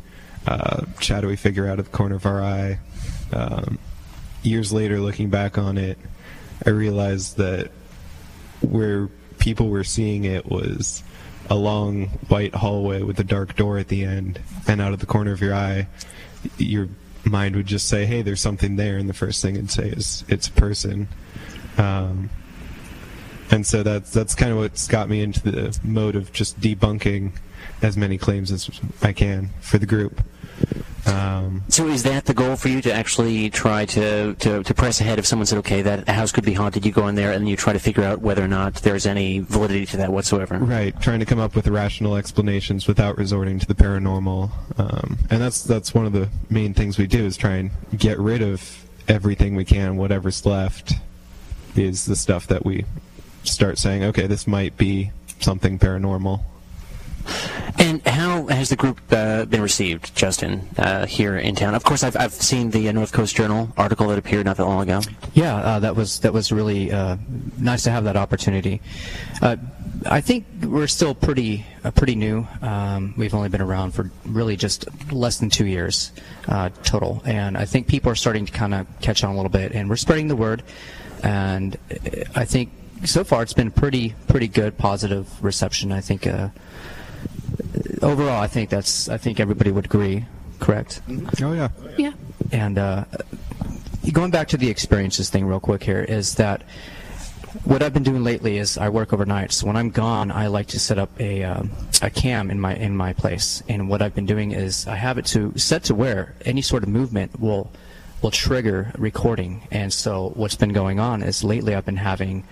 uh, 0.46 0.84
shadowy 1.00 1.36
figure 1.38 1.68
out 1.68 1.80
of 1.80 1.86
the 1.90 1.98
corner 1.98 2.16
of 2.16 2.26
our 2.26 2.44
eye. 2.44 2.80
Um, 3.34 3.80
years 4.44 4.72
later, 4.72 5.00
looking 5.00 5.30
back 5.30 5.58
on 5.58 5.78
it, 5.78 5.98
I 6.66 6.72
realized 6.72 7.38
that 7.38 7.72
where 8.62 9.08
people 9.40 9.70
were 9.70 9.84
seeing 9.84 10.26
it 10.26 10.46
was 10.46 11.04
a 11.50 11.56
long 11.56 12.08
white 12.28 12.54
hallway 12.54 13.02
with 13.02 13.20
a 13.20 13.24
dark 13.24 13.56
door 13.56 13.78
at 13.78 13.88
the 13.88 14.04
end, 14.04 14.40
and 14.68 14.82
out 14.82 14.94
of 14.94 15.00
the 15.00 15.06
corner 15.06 15.32
of 15.32 15.42
your 15.42 15.54
eye, 15.54 15.88
your 16.58 16.90
mind 17.24 17.56
would 17.56 17.66
just 17.66 17.88
say, 17.88 18.06
"Hey, 18.06 18.22
there's 18.22 18.42
something 18.42 18.76
there," 18.76 18.98
and 18.98 19.10
the 19.10 19.14
first 19.14 19.42
thing 19.42 19.56
it'd 19.56 19.72
say 19.72 19.90
is, 19.90 20.24
"It's 20.28 20.48
a 20.48 20.52
person." 20.52 21.08
Um, 21.78 22.30
and 23.52 23.66
so 23.66 23.84
that's 23.84 24.12
that's 24.12 24.36
kind 24.36 24.52
of 24.52 24.58
what's 24.58 24.88
got 24.88 25.10
me 25.10 25.22
into 25.22 25.40
the 25.52 25.80
mode 25.84 26.16
of 26.16 26.32
just 26.32 26.60
debunking 26.60 27.32
as 27.82 27.98
many 27.98 28.18
claims 28.18 28.52
as 28.52 28.70
I 29.02 29.14
can 29.14 29.50
for 29.62 29.78
the 29.78 29.86
group. 29.86 30.22
Um, 31.06 31.64
So 31.70 31.88
is 31.88 32.04
that 32.04 32.26
the 32.26 32.34
goal 32.34 32.56
for 32.56 32.68
you 32.68 32.82
to 32.82 32.94
actually 32.94 33.50
try 33.50 33.86
to, 33.86 34.36
to, 34.36 34.64
to 34.64 34.74
press 34.74 35.02
ahead 35.02 35.18
if 35.18 35.26
someone 35.26 35.48
said, 35.48 35.58
okay, 35.60 35.82
that 35.82 36.08
house 36.08 36.32
could 36.32 36.46
be 36.46 36.54
haunted, 36.54 36.86
you 36.86 36.92
go 36.92 37.08
in 37.08 37.16
there 37.16 37.32
and 37.32 37.50
you 37.50 37.56
try 37.56 37.74
to 37.74 37.80
figure 37.80 38.04
out 38.04 38.22
whether 38.22 38.44
or 38.44 38.48
not 38.48 38.76
there's 38.76 39.08
any 39.08 39.40
validity 39.40 39.86
to 39.88 39.98
that 39.98 40.12
whatsoever? 40.12 40.58
Right, 40.60 40.94
trying 41.02 41.20
to 41.20 41.26
come 41.26 41.40
up 41.40 41.56
with 41.56 41.68
rational 41.68 42.16
explanations 42.16 42.86
without 42.86 43.18
resorting 43.18 43.58
to 43.60 43.66
the 43.66 43.74
paranormal, 43.74 44.52
um, 44.78 45.18
and 45.32 45.42
that's 45.42 45.64
that's 45.64 45.96
one 45.96 46.06
of 46.06 46.14
the 46.14 46.30
main 46.50 46.74
things 46.74 46.98
we 47.00 47.08
do 47.08 47.26
is 47.26 47.38
try 47.38 47.56
and 47.56 47.72
get 47.98 48.20
rid 48.20 48.42
of 48.42 48.86
everything 49.08 49.56
we 49.56 49.66
can. 49.66 49.98
Whatever's 49.98 50.46
left 50.46 50.94
is 51.76 52.06
the 52.06 52.16
stuff 52.16 52.46
that 52.48 52.66
we 52.66 52.86
start 53.44 53.80
saying, 53.80 54.04
okay, 54.04 54.28
this 54.28 54.46
might 54.46 54.78
be 54.78 55.12
something 55.40 55.80
paranormal. 55.80 56.42
And 57.80 57.89
has 58.50 58.70
the 58.70 58.76
group 58.76 59.00
uh, 59.12 59.46
been 59.46 59.62
received, 59.62 60.16
Justin, 60.16 60.68
uh, 60.78 61.06
here 61.06 61.38
in 61.38 61.56
town? 61.56 61.76
Of 61.76 61.84
course, 61.84 62.04
I've, 62.04 62.18
I've 62.18 62.34
seen 62.34 62.72
the 62.72 62.90
uh, 62.90 62.92
North 62.92 63.12
Coast 63.12 63.36
Journal 63.36 63.72
article 63.78 64.08
that 64.08 64.18
appeared 64.18 64.46
not 64.46 64.58
that 64.58 64.66
long 64.66 64.82
ago. 64.84 65.02
Yeah, 65.34 65.56
uh, 65.56 65.80
that 65.80 65.96
was 65.96 66.20
that 66.20 66.34
was 66.34 66.52
really 66.52 66.92
uh, 66.92 67.18
nice 67.58 67.84
to 67.84 67.92
have 67.92 68.04
that 68.06 68.18
opportunity. 68.18 68.82
I 70.06 70.22
think 70.22 70.46
we're 70.64 70.88
still 70.88 71.14
pretty 71.14 71.66
pretty 71.96 72.16
new. 72.16 72.48
Um, 72.62 73.14
we've 73.18 73.34
only 73.34 73.50
been 73.50 73.62
around 73.62 73.92
for 73.92 74.10
really 74.26 74.56
just 74.56 74.86
less 75.12 75.40
than 75.40 75.50
two 75.50 75.66
years 75.66 76.12
total, 76.84 77.22
and 77.26 77.58
I 77.58 77.66
think 77.66 77.88
people 77.88 78.12
are 78.12 78.16
starting 78.16 78.46
to 78.46 78.52
kind 78.52 78.74
of 78.74 78.88
catch 79.02 79.24
on 79.24 79.32
a 79.32 79.36
little 79.36 79.50
bit, 79.50 79.74
and 79.74 79.90
we're 79.90 79.98
spreading 79.98 80.28
the 80.28 80.36
word. 80.36 80.64
And 81.22 81.78
I 82.34 82.46
think 82.46 82.72
so 83.04 83.24
far 83.24 83.44
it's 83.44 83.54
been 83.54 83.72
pretty 83.72 84.16
pretty 84.28 84.48
good, 84.48 84.78
positive 84.78 85.28
reception. 85.44 85.92
I 85.92 86.02
think 86.02 86.26
overall, 88.02 88.42
I 88.42 88.48
think 88.48 88.70
that's 88.70 89.10
I 89.10 89.18
think 89.18 89.40
everybody 89.40 89.72
would 89.72 89.86
agree. 89.86 90.26
Correct. 90.60 91.02
Oh 91.42 91.54
yeah. 91.54 91.70
Yeah. 91.98 92.14
And 92.52 92.78
uh, 92.78 93.06
going 94.12 94.32
back 94.32 94.48
to 94.50 94.58
the 94.58 94.70
experiences 94.70 95.30
thing, 95.30 95.46
real 95.46 95.60
quick 95.60 95.84
here, 95.84 96.04
is 96.04 96.36
that 96.36 96.64
what 97.64 97.82
I've 97.82 97.94
been 97.94 98.04
doing 98.04 98.24
lately 98.24 98.58
is 98.58 98.78
I 98.78 98.90
work 98.90 99.14
overnight. 99.14 99.52
So 99.52 99.68
when 99.68 99.76
I'm 99.76 99.90
gone, 99.90 100.32
I 100.32 100.48
like 100.48 100.68
to 100.68 100.80
set 100.80 101.00
up 101.00 101.10
a 101.20 101.44
um, 101.44 101.72
a 102.02 102.10
cam 102.10 102.52
in 102.52 102.60
my 102.60 102.76
in 102.76 102.96
my 102.96 103.14
place. 103.14 103.64
And 103.68 103.90
what 103.90 104.02
I've 104.02 104.16
been 104.16 104.26
doing 104.26 104.52
is 104.52 104.88
I 104.88 104.96
have 104.96 105.18
it 105.18 105.26
to 105.28 105.58
set 105.58 105.84
to 105.86 105.96
where 105.96 106.36
any 106.46 106.62
sort 106.62 106.84
of 106.84 106.90
movement 106.90 107.40
will 107.40 107.72
will 108.22 108.32
trigger 108.32 108.92
recording. 108.98 109.68
And 109.72 109.92
so 109.94 110.32
what's 110.36 110.56
been 110.56 110.74
going 110.74 111.00
on 111.00 111.24
is 111.24 111.44
lately 111.44 111.76
I've 111.76 111.86
been 111.86 111.98
having 111.98 112.44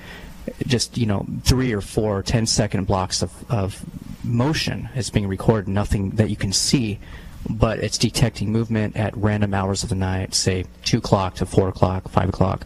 just 0.65 0.97
you 0.97 1.05
know 1.05 1.25
three 1.43 1.73
or 1.73 1.81
four 1.81 2.23
10 2.23 2.45
second 2.45 2.86
blocks 2.88 3.21
of, 3.21 3.51
of 3.51 3.83
motion 4.27 4.89
is 4.95 5.09
being 5.09 5.27
recorded 5.27 5.67
nothing 5.67 6.11
that 6.11 6.29
you 6.29 6.35
can 6.35 6.51
see 6.51 6.99
but 7.49 7.79
it's 7.79 7.97
detecting 7.97 8.51
movement 8.51 8.95
at 8.97 9.15
random 9.15 9.53
hours 9.53 9.83
of 9.83 9.89
the 9.89 9.95
night 9.95 10.33
say 10.33 10.65
2 10.85 10.97
o'clock 10.97 11.35
to 11.35 11.45
4 11.45 11.69
o'clock 11.69 12.09
5 12.09 12.29
o'clock. 12.29 12.65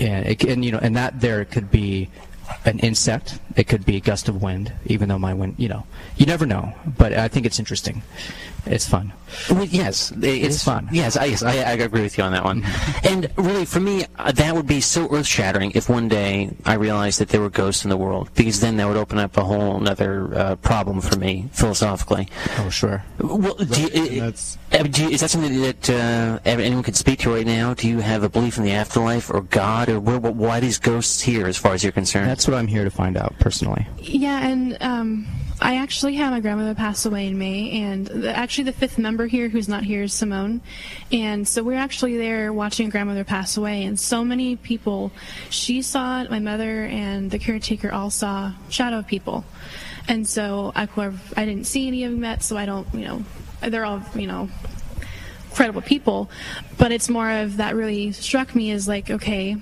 And, 0.00 0.26
it, 0.26 0.44
and 0.44 0.64
you 0.64 0.72
know 0.72 0.78
and 0.78 0.96
that 0.96 1.20
there 1.20 1.44
could 1.44 1.70
be 1.70 2.10
an 2.64 2.78
insect. 2.78 3.38
It 3.56 3.68
could 3.68 3.84
be 3.84 3.96
a 3.96 4.00
gust 4.00 4.28
of 4.28 4.42
wind 4.42 4.72
even 4.86 5.08
though 5.08 5.18
my 5.18 5.34
wind 5.34 5.54
you 5.58 5.68
know 5.68 5.86
you 6.16 6.26
never 6.26 6.46
know. 6.46 6.74
But 6.86 7.12
i 7.14 7.28
think 7.28 7.46
it's 7.46 7.58
interesting 7.58 8.02
it's 8.66 8.86
fun 8.88 9.12
Well, 9.50 9.64
yes, 9.64 10.10
it's, 10.22 10.64
fun. 10.64 10.88
Yes, 10.90 11.16
I, 11.16 11.26
yes, 11.26 11.42
I, 11.42 11.56
I 11.58 11.72
agree 11.72 12.00
with 12.00 12.16
you 12.16 12.24
on 12.24 12.32
that 12.32 12.44
one. 12.44 12.64
and 13.04 13.30
really, 13.36 13.66
for 13.66 13.78
me, 13.78 14.06
uh, 14.18 14.32
that 14.32 14.54
would 14.54 14.66
be 14.66 14.80
so 14.80 15.06
earth-shattering 15.14 15.72
if 15.74 15.88
one 15.90 16.08
day 16.08 16.50
I 16.64 16.74
realized 16.74 17.20
that 17.20 17.28
there 17.28 17.42
were 17.42 17.50
ghosts 17.50 17.84
in 17.84 17.90
the 17.90 17.96
world, 17.98 18.30
because 18.34 18.60
then 18.60 18.78
that 18.78 18.88
would 18.88 18.96
open 18.96 19.18
up 19.18 19.36
a 19.36 19.44
whole 19.44 19.86
other 19.86 20.34
uh, 20.34 20.56
problem 20.56 21.02
for 21.02 21.18
me 21.18 21.50
philosophically. 21.52 22.28
oh 22.58 22.70
sure 22.70 23.04
Well, 23.20 23.54
do 23.54 23.82
you, 23.82 23.88
and 23.92 24.20
that's- 24.22 24.56
uh, 24.72 24.82
do 24.84 25.02
you- 25.04 25.10
is 25.10 25.20
that 25.20 25.28
something 25.30 25.60
that 25.60 25.90
uh, 25.90 26.38
anyone 26.46 26.82
could 26.82 26.96
speak 26.96 27.18
to 27.20 27.30
right 27.34 27.46
now? 27.46 27.74
Do 27.74 27.86
you 27.86 27.98
have 28.00 28.22
a 28.22 28.28
belief 28.30 28.56
in 28.56 28.64
the 28.64 28.72
afterlife 28.72 29.28
or 29.30 29.42
God, 29.42 29.90
or 29.90 30.00
where, 30.00 30.18
why 30.18 30.58
these 30.60 30.78
ghosts 30.78 31.20
here, 31.20 31.46
as 31.46 31.56
far 31.58 31.74
as 31.74 31.82
you're 31.82 31.92
concerned? 31.92 32.28
that's 32.30 32.48
what 32.48 32.56
i'm 32.56 32.66
here 32.66 32.84
to 32.84 32.90
find 32.90 33.16
out 33.18 33.34
personally 33.40 33.86
Yeah, 33.98 34.46
and 34.46 34.76
um, 34.80 35.26
I 35.60 35.76
actually 35.76 36.14
had 36.14 36.30
my 36.30 36.40
grandmother 36.40 36.74
pass 36.74 37.04
away 37.04 37.26
in 37.26 37.38
May, 37.38 37.82
and 37.82 38.06
the, 38.06 38.36
actually 38.36 38.64
the 38.64 38.72
fifth 38.72 38.96
member 38.96 39.26
here 39.26 39.48
who's 39.48 39.68
not 39.68 39.82
here 39.82 40.04
is 40.04 40.12
Simone, 40.12 40.60
and 41.10 41.46
so 41.48 41.62
we're 41.62 41.78
actually 41.78 42.16
there 42.16 42.52
watching 42.52 42.88
grandmother 42.90 43.24
pass 43.24 43.56
away, 43.56 43.82
and 43.84 43.98
so 43.98 44.24
many 44.24 44.56
people, 44.56 45.10
she 45.50 45.82
saw 45.82 46.22
it, 46.22 46.30
my 46.30 46.38
mother 46.38 46.84
and 46.84 47.30
the 47.30 47.38
caretaker 47.38 47.90
all 47.90 48.10
saw 48.10 48.52
shadow 48.68 49.02
people, 49.02 49.44
and 50.06 50.28
so 50.28 50.72
I, 50.76 50.88
I 51.36 51.44
didn't 51.44 51.64
see 51.64 51.88
any 51.88 52.04
of 52.04 52.12
them 52.12 52.22
yet, 52.22 52.42
so 52.42 52.56
I 52.56 52.64
don't, 52.64 52.86
you 52.94 53.04
know, 53.04 53.24
they're 53.60 53.84
all, 53.84 54.02
you 54.14 54.28
know, 54.28 54.48
credible 55.54 55.82
people, 55.82 56.30
but 56.76 56.92
it's 56.92 57.08
more 57.08 57.30
of 57.30 57.56
that 57.56 57.74
really 57.74 58.12
struck 58.12 58.54
me 58.54 58.70
as 58.70 58.86
like, 58.86 59.10
okay, 59.10 59.56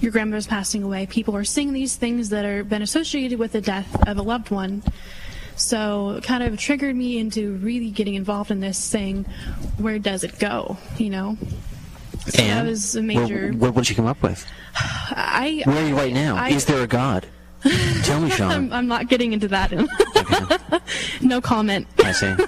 your 0.00 0.12
grandmother's 0.12 0.46
passing 0.46 0.82
away. 0.82 1.06
People 1.06 1.34
are 1.34 1.44
seeing 1.44 1.72
these 1.72 1.96
things 1.96 2.28
that 2.28 2.44
are 2.44 2.62
been 2.62 2.82
associated 2.82 3.38
with 3.38 3.52
the 3.52 3.60
death 3.60 4.06
of 4.06 4.18
a 4.18 4.22
loved 4.22 4.50
one. 4.50 4.82
So 5.58 6.10
it 6.12 6.24
kind 6.24 6.42
of 6.42 6.56
triggered 6.58 6.94
me 6.96 7.18
into 7.18 7.54
really 7.56 7.90
getting 7.90 8.14
involved 8.14 8.50
in 8.50 8.60
this 8.60 8.78
saying, 8.78 9.24
where 9.78 9.98
does 9.98 10.24
it 10.24 10.38
go? 10.38 10.76
You 10.96 11.10
know? 11.10 11.36
So 12.28 12.42
and 12.42 12.50
that 12.50 12.66
was 12.70 12.94
a 12.96 13.02
major. 13.02 13.52
What, 13.52 13.74
what 13.74 13.84
did 13.84 13.90
you 13.90 13.96
come 13.96 14.06
up 14.06 14.22
with? 14.22 14.46
I 14.76 15.62
Where 15.64 15.76
are 15.84 15.88
you 15.88 15.96
right 15.96 16.12
now? 16.12 16.36
I- 16.36 16.50
Is 16.50 16.64
there 16.64 16.82
a 16.82 16.86
God? 16.86 17.26
Tell 17.62 18.20
me, 18.20 18.26
I'm, 18.30 18.30
Sean. 18.30 18.72
I'm 18.72 18.86
not 18.86 19.08
getting 19.08 19.32
into 19.32 19.48
that. 19.48 19.72
no 21.20 21.40
comment. 21.40 21.86
I 22.04 22.12
see. 22.12 22.34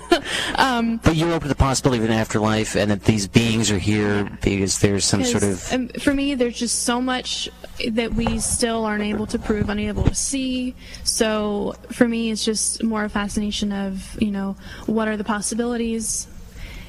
Um, 0.56 0.98
but 0.98 1.16
you're 1.16 1.30
open 1.30 1.42
to 1.42 1.48
the 1.48 1.54
possibility 1.54 2.02
of 2.04 2.10
an 2.10 2.14
afterlife, 2.14 2.76
and 2.76 2.90
that 2.90 3.04
these 3.04 3.26
beings 3.26 3.70
are 3.70 3.78
here 3.78 4.24
because 4.42 4.78
there's 4.80 5.04
some 5.04 5.24
sort 5.24 5.42
of. 5.42 5.72
um, 5.72 5.88
for 5.88 6.12
me, 6.12 6.34
there's 6.34 6.58
just 6.58 6.82
so 6.82 7.00
much 7.00 7.48
that 7.88 8.14
we 8.14 8.38
still 8.38 8.84
aren't 8.84 9.04
able 9.04 9.26
to 9.26 9.38
prove, 9.38 9.68
unable 9.68 10.04
to 10.04 10.14
see. 10.14 10.74
So 11.04 11.74
for 11.90 12.06
me, 12.06 12.30
it's 12.30 12.44
just 12.44 12.82
more 12.82 13.04
a 13.04 13.08
fascination 13.08 13.72
of 13.72 14.20
you 14.20 14.30
know 14.30 14.56
what 14.86 15.08
are 15.08 15.16
the 15.16 15.24
possibilities. 15.24 16.26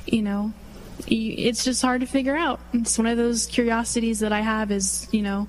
You 0.05 0.21
know, 0.21 0.53
it's 1.07 1.63
just 1.63 1.81
hard 1.81 2.01
to 2.01 2.07
figure 2.07 2.35
out. 2.35 2.59
It's 2.73 2.97
one 2.97 3.07
of 3.07 3.17
those 3.17 3.45
curiosities 3.45 4.19
that 4.19 4.31
I 4.31 4.41
have 4.41 4.71
is 4.71 5.07
you 5.11 5.21
know, 5.21 5.47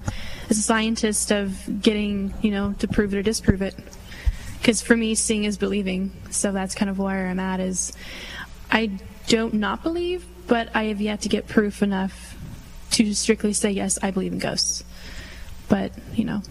as 0.48 0.58
a 0.58 0.62
scientist 0.62 1.30
of 1.32 1.82
getting 1.82 2.34
you 2.42 2.50
know 2.50 2.74
to 2.78 2.88
prove 2.88 3.14
it 3.14 3.18
or 3.18 3.22
disprove 3.22 3.62
it. 3.62 3.74
Because 4.58 4.80
for 4.80 4.96
me, 4.96 5.14
seeing 5.16 5.44
is 5.44 5.58
believing. 5.58 6.12
So 6.30 6.52
that's 6.52 6.74
kind 6.74 6.88
of 6.88 6.98
where 6.98 7.26
I'm 7.26 7.40
at. 7.40 7.60
Is 7.60 7.92
I 8.70 8.90
don't 9.26 9.54
not 9.54 9.82
believe, 9.82 10.24
but 10.46 10.74
I 10.74 10.84
have 10.84 11.00
yet 11.00 11.22
to 11.22 11.28
get 11.28 11.48
proof 11.48 11.82
enough 11.82 12.36
to 12.92 13.14
strictly 13.14 13.52
say 13.52 13.70
yes, 13.70 13.98
I 14.02 14.10
believe 14.10 14.32
in 14.32 14.38
ghosts. 14.38 14.84
But 15.68 15.92
you 16.14 16.24
know, 16.24 16.42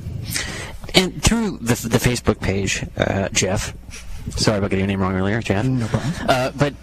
And 0.95 1.21
through 1.23 1.57
the, 1.59 1.75
the 1.87 1.97
Facebook 1.97 2.39
page, 2.41 2.85
uh, 2.97 3.29
Jeff. 3.29 3.73
Sorry 4.31 4.57
about 4.59 4.69
getting 4.69 4.83
your 4.83 4.87
name 4.87 5.01
wrong 5.01 5.15
earlier, 5.15 5.41
Jeff. 5.41 5.65
No 5.65 5.87
problem. 5.87 6.13
Uh, 6.27 6.51
but 6.55 6.73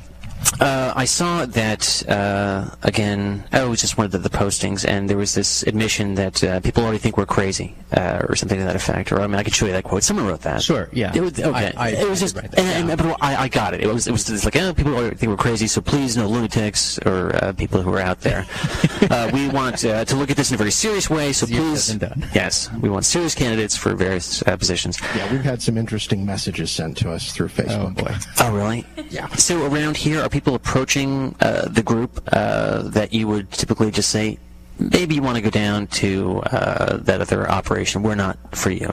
uh, 0.60 0.92
I 0.96 1.04
saw 1.04 1.46
that 1.46 2.08
uh, 2.08 2.70
again. 2.82 3.44
Oh, 3.52 3.66
it 3.66 3.68
was 3.68 3.80
just 3.80 3.96
one 3.98 4.06
of 4.06 4.12
the, 4.12 4.18
the 4.18 4.28
postings, 4.30 4.86
and 4.86 5.08
there 5.08 5.16
was 5.16 5.34
this 5.34 5.62
admission 5.64 6.14
that 6.16 6.42
uh, 6.42 6.60
people 6.60 6.82
already 6.82 6.98
think 6.98 7.16
we're 7.16 7.26
crazy, 7.26 7.74
uh, 7.96 8.22
or 8.28 8.34
something 8.36 8.58
to 8.58 8.64
that 8.64 8.76
effect. 8.76 9.12
Or 9.12 9.20
I 9.20 9.26
mean, 9.26 9.36
I 9.36 9.42
could 9.44 9.54
show 9.54 9.66
you 9.66 9.72
that 9.72 9.84
quote. 9.84 10.02
Someone 10.02 10.26
wrote 10.26 10.42
that. 10.42 10.62
Sure, 10.62 10.88
yeah. 10.92 11.12
It 11.14 11.20
was, 11.20 11.38
okay. 11.38 11.72
I- 11.76 11.88
I 11.88 11.88
it 11.90 12.08
was 12.08 12.20
just, 12.20 12.36
write 12.36 12.54
and, 12.58 12.90
and- 12.90 12.98
but 12.98 13.16
I, 13.22 13.44
I 13.44 13.48
got 13.48 13.74
it. 13.74 13.82
It 13.82 13.86
was, 13.92 14.06
it 14.06 14.12
was 14.12 14.24
just 14.24 14.44
like, 14.44 14.56
oh, 14.56 14.72
people 14.74 14.94
already 14.96 15.16
think 15.16 15.30
we're 15.30 15.36
crazy, 15.36 15.66
so 15.66 15.80
please, 15.80 16.16
no 16.16 16.26
lunatics 16.28 16.98
or 17.06 17.34
uh, 17.36 17.52
people 17.52 17.82
who 17.82 17.92
are 17.94 18.00
out 18.00 18.20
there. 18.20 18.46
uh, 19.10 19.30
we 19.32 19.48
want 19.48 19.84
uh, 19.84 20.04
to 20.04 20.16
look 20.16 20.30
at 20.30 20.36
this 20.36 20.50
in 20.50 20.54
a 20.54 20.58
very 20.58 20.70
serious 20.72 21.08
way. 21.10 21.32
So 21.32 21.46
please, 21.46 21.84
said 21.84 22.00
than 22.00 22.20
done. 22.20 22.30
yes, 22.34 22.70
we 22.80 22.88
want 22.88 23.04
serious 23.04 23.34
candidates 23.34 23.76
for 23.76 23.94
various 23.94 24.42
uh, 24.42 24.56
positions. 24.56 24.98
Yeah, 25.16 25.30
we've 25.30 25.42
had 25.44 25.62
some 25.62 25.76
interesting 25.78 26.24
messages 26.26 26.70
sent 26.70 26.96
to 26.98 27.10
us 27.12 27.32
through 27.32 27.48
Facebook. 27.48 27.94
Oh 27.98 28.04
boy. 28.04 28.14
Oh, 28.40 28.52
really? 28.56 28.84
Yeah. 29.10 29.28
So 29.36 29.66
around 29.66 29.96
here, 29.96 30.22
are 30.28 30.30
people 30.30 30.54
approaching 30.54 31.34
uh, 31.40 31.68
the 31.68 31.82
group 31.82 32.22
uh, 32.32 32.82
that 32.82 33.14
you 33.14 33.26
would 33.26 33.50
typically 33.50 33.90
just 33.90 34.10
say, 34.10 34.38
maybe 34.78 35.14
you 35.14 35.22
want 35.22 35.36
to 35.36 35.42
go 35.42 35.48
down 35.48 35.86
to 35.86 36.40
uh, 36.52 36.98
that 36.98 37.22
other 37.22 37.50
operation? 37.50 38.02
We're 38.02 38.14
not 38.14 38.36
for 38.54 38.70
you. 38.70 38.90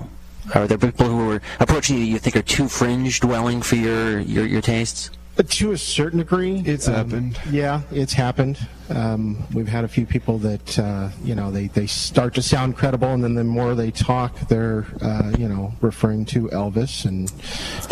Are 0.53 0.65
there 0.65 0.77
people 0.77 1.07
who 1.07 1.31
are 1.31 1.41
approaching 1.59 1.97
you 1.97 2.05
that 2.05 2.11
you 2.11 2.19
think 2.19 2.35
are 2.37 2.41
too 2.41 2.69
fringe 2.69 3.19
dwelling 3.19 3.61
for 3.61 3.75
your, 3.75 4.19
your, 4.19 4.45
your 4.45 4.61
tastes? 4.61 5.09
But 5.35 5.49
to 5.49 5.73
a 5.73 5.77
certain 5.77 6.19
degree, 6.19 6.63
It's 6.65 6.85
happened. 6.85 7.37
Yeah, 7.51 7.81
it's 7.91 8.13
happened. 8.13 8.57
Um, 8.89 9.45
we've 9.53 9.67
had 9.67 9.83
a 9.83 9.89
few 9.89 10.05
people 10.05 10.37
that 10.37 10.79
uh, 10.79 11.09
you 11.25 11.35
know 11.35 11.51
they, 11.51 11.67
they 11.67 11.87
start 11.87 12.35
to 12.35 12.41
sound 12.41 12.77
credible, 12.77 13.09
and 13.09 13.21
then 13.21 13.35
the 13.35 13.43
more 13.43 13.75
they 13.75 13.91
talk, 13.91 14.39
they're 14.47 14.85
uh, 15.01 15.33
you 15.37 15.49
know 15.49 15.73
referring 15.81 16.23
to 16.27 16.47
Elvis 16.49 17.03
and 17.03 17.29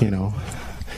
you 0.01 0.10
know 0.10 0.34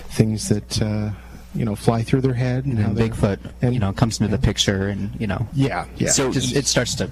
things 0.10 0.50
that 0.50 0.82
uh, 0.84 1.10
you 1.56 1.66
know 1.66 1.76
fly 1.76 2.04
through 2.04 2.22
their 2.22 2.34
head 2.34 2.66
and, 2.66 2.78
how 2.78 2.90
And 2.90 2.98
they're- 2.98 3.10
Bigfoot, 3.10 3.40
and- 3.62 3.74
you 3.74 3.80
know, 3.80 3.94
comes 3.94 4.20
into 4.20 4.36
the 4.36 4.42
picture, 4.42 4.88
and 4.90 5.10
you 5.20 5.28
know, 5.28 5.48
Yeah, 5.54 5.86
yeah. 5.98 6.10
So- 6.12 6.32
just, 6.32 6.56
it 6.56 6.66
starts 6.68 6.96
to 6.96 7.10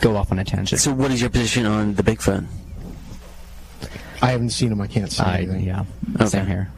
go 0.00 0.16
off 0.16 0.30
on 0.32 0.38
a 0.38 0.44
tangent. 0.44 0.80
So 0.80 0.92
what 0.92 1.10
is 1.10 1.20
your 1.20 1.30
position 1.30 1.66
on 1.66 1.94
the 1.94 2.02
Bigfoot? 2.02 2.44
I 4.22 4.30
haven't 4.30 4.50
seen 4.50 4.72
him. 4.72 4.80
I 4.80 4.86
can't 4.86 5.10
see 5.12 5.22
I, 5.22 5.38
anything. 5.38 5.64
yeah, 5.64 5.84
Okay. 6.16 6.26
same 6.26 6.46
here. 6.46 6.70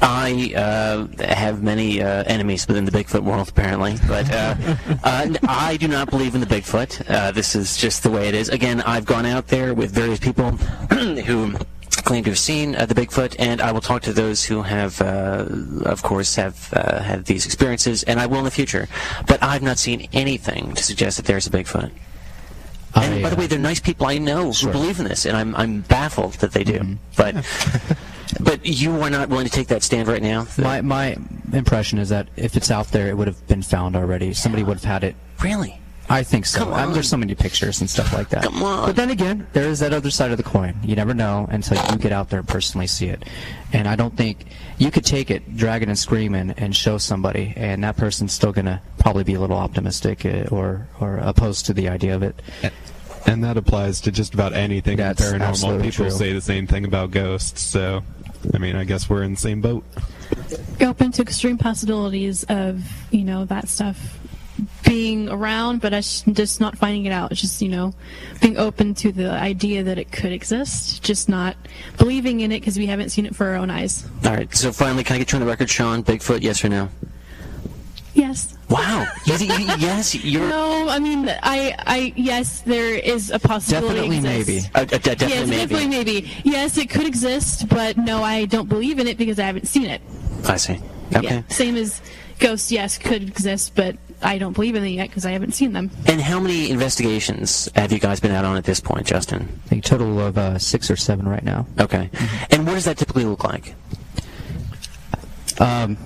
I 0.00 0.52
uh, 0.54 1.24
have 1.24 1.62
many 1.62 2.00
uh, 2.00 2.22
enemies 2.24 2.68
within 2.68 2.84
the 2.84 2.92
Bigfoot 2.92 3.22
world, 3.24 3.48
apparently, 3.48 3.96
but 4.06 4.30
uh, 4.32 4.54
uh, 5.04 5.22
n- 5.24 5.38
I 5.48 5.76
do 5.76 5.88
not 5.88 6.08
believe 6.10 6.36
in 6.36 6.40
the 6.40 6.46
Bigfoot. 6.46 7.08
Uh, 7.10 7.32
this 7.32 7.56
is 7.56 7.76
just 7.76 8.04
the 8.04 8.10
way 8.10 8.28
it 8.28 8.34
is. 8.34 8.48
Again, 8.48 8.80
I've 8.82 9.04
gone 9.04 9.26
out 9.26 9.48
there 9.48 9.74
with 9.74 9.90
various 9.90 10.20
people 10.20 10.52
who 11.26 11.54
claim 12.08 12.24
to 12.24 12.30
have 12.30 12.38
seen 12.38 12.74
uh, 12.74 12.86
the 12.86 12.94
Bigfoot, 12.94 13.36
and 13.38 13.60
I 13.60 13.70
will 13.70 13.82
talk 13.82 14.00
to 14.02 14.14
those 14.14 14.42
who 14.42 14.62
have, 14.62 15.00
uh, 15.02 15.44
of 15.84 16.02
course, 16.02 16.34
have 16.36 16.72
uh, 16.72 17.02
had 17.02 17.26
these 17.26 17.44
experiences, 17.44 18.02
and 18.04 18.18
I 18.18 18.26
will 18.26 18.38
in 18.38 18.44
the 18.44 18.50
future. 18.50 18.88
But 19.26 19.42
I've 19.42 19.62
not 19.62 19.78
seen 19.78 20.08
anything 20.14 20.74
to 20.74 20.82
suggest 20.82 21.18
that 21.18 21.26
there's 21.26 21.46
a 21.46 21.50
Bigfoot. 21.50 21.90
And 22.94 23.14
I, 23.16 23.22
by 23.22 23.28
the 23.30 23.36
way, 23.36 23.46
they're 23.46 23.58
nice 23.58 23.78
people 23.80 24.06
I 24.06 24.16
know 24.16 24.52
Sure. 24.52 24.72
who 24.72 24.78
believe 24.78 24.98
in 24.98 25.06
this, 25.06 25.26
and 25.26 25.36
I'm 25.36 25.54
I'm 25.54 25.82
baffled 25.82 26.32
that 26.40 26.52
they 26.52 26.64
do. 26.64 26.96
But 27.16 27.34
but 28.40 28.64
you 28.64 28.90
are 29.02 29.10
not 29.10 29.28
willing 29.28 29.44
to 29.46 29.52
take 29.52 29.68
that 29.68 29.82
stand 29.82 30.08
right 30.08 30.22
now. 30.22 30.46
My 30.56 30.80
my 30.80 31.16
impression 31.52 31.98
is 31.98 32.08
that 32.08 32.28
if 32.36 32.56
it's 32.56 32.70
out 32.70 32.88
there, 32.88 33.08
it 33.08 33.16
would 33.18 33.26
have 33.28 33.46
been 33.46 33.62
found 33.62 33.94
already. 33.96 34.32
Somebody 34.32 34.62
would 34.64 34.78
have 34.78 34.84
had 34.84 35.04
it. 35.04 35.14
really? 35.42 35.78
I 36.10 36.22
think 36.22 36.46
so. 36.46 36.60
Come 36.60 36.72
I 36.72 36.84
mean, 36.84 36.94
there's 36.94 37.08
so 37.08 37.16
many 37.16 37.34
pictures 37.34 37.80
and 37.80 37.90
stuff 37.90 38.12
like 38.14 38.30
that. 38.30 38.44
Come 38.44 38.62
on. 38.62 38.86
But 38.86 38.96
then 38.96 39.10
again, 39.10 39.46
there 39.52 39.68
is 39.68 39.80
that 39.80 39.92
other 39.92 40.10
side 40.10 40.30
of 40.30 40.38
the 40.38 40.42
coin. 40.42 40.74
You 40.82 40.96
never 40.96 41.12
know 41.12 41.46
until 41.50 41.76
you 41.90 41.98
get 41.98 42.12
out 42.12 42.30
there 42.30 42.38
and 42.38 42.48
personally 42.48 42.86
see 42.86 43.08
it. 43.08 43.24
And 43.72 43.86
I 43.86 43.94
don't 43.94 44.16
think 44.16 44.46
you 44.78 44.90
could 44.90 45.04
take 45.04 45.30
it, 45.30 45.56
drag 45.56 45.82
it, 45.82 45.88
and 45.88 45.98
scream 45.98 46.34
and, 46.34 46.58
and 46.58 46.74
show 46.74 46.96
somebody, 46.96 47.52
and 47.56 47.84
that 47.84 47.96
person's 47.96 48.32
still 48.32 48.52
gonna 48.52 48.80
probably 48.98 49.24
be 49.24 49.34
a 49.34 49.40
little 49.40 49.58
optimistic 49.58 50.24
uh, 50.24 50.44
or 50.50 50.88
or 51.00 51.18
opposed 51.18 51.66
to 51.66 51.74
the 51.74 51.88
idea 51.88 52.14
of 52.14 52.22
it. 52.22 52.40
And 53.26 53.44
that 53.44 53.58
applies 53.58 54.00
to 54.02 54.10
just 54.10 54.32
about 54.32 54.54
anything 54.54 54.96
That's 54.96 55.20
paranormal. 55.20 55.82
People 55.82 56.06
true. 56.06 56.10
say 56.10 56.32
the 56.32 56.40
same 56.40 56.66
thing 56.66 56.86
about 56.86 57.10
ghosts, 57.10 57.60
so 57.60 58.02
I 58.54 58.58
mean, 58.58 58.76
I 58.76 58.84
guess 58.84 59.10
we're 59.10 59.22
in 59.22 59.32
the 59.32 59.40
same 59.40 59.60
boat. 59.60 59.84
open 60.80 61.12
to 61.12 61.22
extreme 61.22 61.58
possibilities 61.58 62.44
of 62.44 62.82
you 63.10 63.24
know 63.24 63.44
that 63.46 63.68
stuff 63.68 64.17
being 64.84 65.28
around, 65.28 65.80
but 65.80 65.92
us 65.92 66.22
just 66.32 66.60
not 66.60 66.76
finding 66.78 67.06
it 67.06 67.12
out. 67.12 67.32
Just 67.32 67.62
you 67.62 67.68
know 67.68 67.94
being 68.40 68.58
open 68.58 68.94
to 68.94 69.12
the 69.12 69.30
idea 69.30 69.82
that 69.84 69.98
it 69.98 70.10
could 70.12 70.32
exist, 70.32 71.02
just 71.02 71.28
not 71.28 71.56
believing 71.96 72.40
in 72.40 72.52
it 72.52 72.60
because 72.60 72.78
we 72.78 72.86
haven't 72.86 73.10
seen 73.10 73.26
it 73.26 73.34
for 73.34 73.46
our 73.46 73.56
own 73.56 73.70
eyes. 73.70 74.06
All 74.24 74.32
right. 74.34 74.54
So 74.54 74.72
finally, 74.72 75.04
can 75.04 75.16
I 75.16 75.18
get 75.18 75.32
you 75.32 75.36
on 75.36 75.40
the 75.40 75.50
record, 75.50 75.70
Sean? 75.70 76.02
Bigfoot, 76.02 76.42
yes 76.42 76.64
or 76.64 76.68
no? 76.68 76.88
Yes. 78.14 78.56
Wow. 78.68 79.06
You, 79.26 79.36
yes, 79.78 80.14
you're 80.14 80.48
No, 80.48 80.88
I 80.88 80.98
mean, 80.98 81.28
I, 81.28 81.74
I, 81.78 82.12
yes, 82.16 82.62
there 82.62 82.94
is 82.94 83.30
a 83.30 83.38
possibility. 83.38 84.00
Definitely 84.10 84.20
maybe. 84.20 84.60
uh, 84.74 84.84
de- 84.84 84.98
definitely 84.98 85.28
yes, 85.28 85.48
maybe. 85.48 85.60
definitely 85.60 85.88
maybe. 85.88 86.30
Yes, 86.42 86.76
it 86.78 86.90
could 86.90 87.06
exist, 87.06 87.68
but 87.68 87.96
no, 87.96 88.24
I 88.24 88.46
don't 88.46 88.68
believe 88.68 88.98
in 88.98 89.06
it 89.06 89.18
because 89.18 89.38
I 89.38 89.44
haven't 89.44 89.68
seen 89.68 89.84
it. 89.84 90.02
I 90.48 90.56
see. 90.56 90.80
Okay. 91.14 91.22
Yeah. 91.22 91.42
Same 91.48 91.76
as 91.76 92.02
ghosts, 92.40 92.72
yes, 92.72 92.98
could 92.98 93.22
exist, 93.22 93.74
but 93.76 93.96
I 94.22 94.38
don't 94.38 94.52
believe 94.52 94.74
in 94.74 94.82
them 94.82 94.92
yet 94.92 95.08
because 95.08 95.24
I 95.24 95.30
haven't 95.30 95.52
seen 95.52 95.72
them. 95.72 95.90
And 96.06 96.20
how 96.20 96.40
many 96.40 96.70
investigations 96.70 97.68
have 97.74 97.92
you 97.92 97.98
guys 97.98 98.20
been 98.20 98.32
out 98.32 98.44
on 98.44 98.56
at 98.56 98.64
this 98.64 98.80
point, 98.80 99.06
Justin? 99.06 99.60
A 99.70 99.80
total 99.80 100.18
of 100.20 100.36
uh, 100.36 100.58
six 100.58 100.90
or 100.90 100.96
seven 100.96 101.28
right 101.28 101.44
now. 101.44 101.66
Okay. 101.78 102.10
And 102.50 102.66
what 102.66 102.74
does 102.74 102.84
that 102.84 102.98
typically 102.98 103.24
look 103.24 103.44
like? 103.44 103.74
Um, 105.60 105.96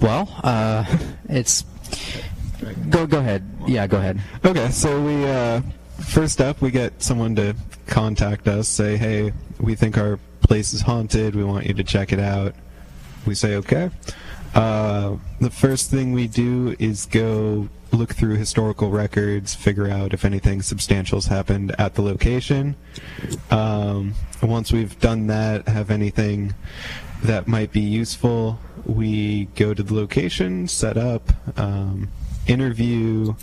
well, 0.00 0.28
uh, 0.42 0.84
it's 1.28 1.64
go 2.90 3.06
go 3.06 3.18
ahead. 3.18 3.48
Yeah, 3.66 3.86
go 3.86 3.98
ahead. 3.98 4.20
Okay, 4.44 4.70
so 4.70 5.02
we 5.02 5.24
uh, 5.24 5.62
first 5.98 6.40
up 6.40 6.60
we 6.60 6.70
get 6.70 7.02
someone 7.02 7.34
to 7.36 7.54
contact 7.86 8.48
us, 8.48 8.68
say, 8.68 8.96
"Hey, 8.96 9.32
we 9.60 9.74
think 9.74 9.96
our 9.96 10.18
place 10.40 10.74
is 10.74 10.82
haunted. 10.82 11.34
We 11.34 11.44
want 11.44 11.66
you 11.66 11.74
to 11.74 11.84
check 11.84 12.12
it 12.12 12.20
out." 12.20 12.54
We 13.26 13.34
say, 13.34 13.56
"Okay." 13.56 13.90
Uh, 14.54 15.16
the 15.40 15.50
first 15.50 15.90
thing 15.90 16.12
we 16.12 16.26
do 16.26 16.74
is 16.78 17.06
go 17.06 17.68
look 17.92 18.14
through 18.14 18.36
historical 18.36 18.90
records, 18.90 19.54
figure 19.54 19.88
out 19.88 20.12
if 20.12 20.24
anything 20.24 20.62
substantial's 20.62 21.26
happened 21.26 21.74
at 21.78 21.94
the 21.94 22.02
location. 22.02 22.76
Um, 23.50 24.14
once 24.42 24.72
we've 24.72 24.98
done 25.00 25.26
that, 25.28 25.68
have 25.68 25.90
anything 25.90 26.54
that 27.22 27.48
might 27.48 27.72
be 27.72 27.80
useful, 27.80 28.58
we 28.84 29.46
go 29.56 29.74
to 29.74 29.82
the 29.82 29.94
location, 29.94 30.68
set 30.68 30.96
up, 30.96 31.32
um, 31.58 32.08
interview 32.46 33.34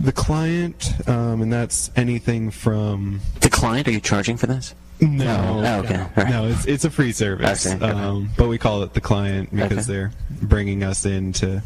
the 0.00 0.12
client, 0.12 0.92
um, 1.08 1.42
and 1.42 1.52
that's 1.52 1.90
anything 1.96 2.50
from 2.50 3.20
The 3.40 3.50
client? 3.50 3.88
Are 3.88 3.92
you 3.92 4.00
charging 4.00 4.36
for 4.36 4.46
this? 4.46 4.74
No, 5.00 5.62
Oh, 5.64 5.78
okay. 5.80 6.06
Right. 6.16 6.30
no, 6.30 6.46
it's 6.46 6.64
it's 6.66 6.84
a 6.84 6.90
free 6.90 7.12
service. 7.12 7.66
Okay. 7.66 7.84
um, 7.84 8.30
but 8.36 8.48
we 8.48 8.58
call 8.58 8.82
it 8.82 8.94
the 8.94 9.00
client 9.00 9.50
because 9.54 9.88
Okay. 9.88 9.92
they're 9.92 10.12
bringing 10.42 10.82
us 10.82 11.04
in 11.04 11.32
to 11.34 11.62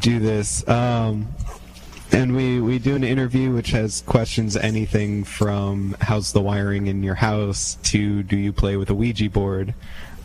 do 0.00 0.18
this. 0.20 0.66
Um, 0.68 1.28
and 2.12 2.36
we, 2.36 2.60
we 2.60 2.78
do 2.78 2.94
an 2.94 3.02
interview 3.02 3.52
which 3.52 3.70
has 3.70 4.02
questions 4.02 4.56
anything 4.56 5.24
from 5.24 5.96
how's 6.00 6.32
the 6.32 6.40
wiring 6.42 6.86
in 6.86 7.02
your 7.02 7.16
house 7.16 7.76
to 7.84 8.22
do 8.22 8.36
you 8.36 8.52
play 8.52 8.76
with 8.76 8.90
a 8.90 8.94
Ouija 8.94 9.28
board, 9.30 9.74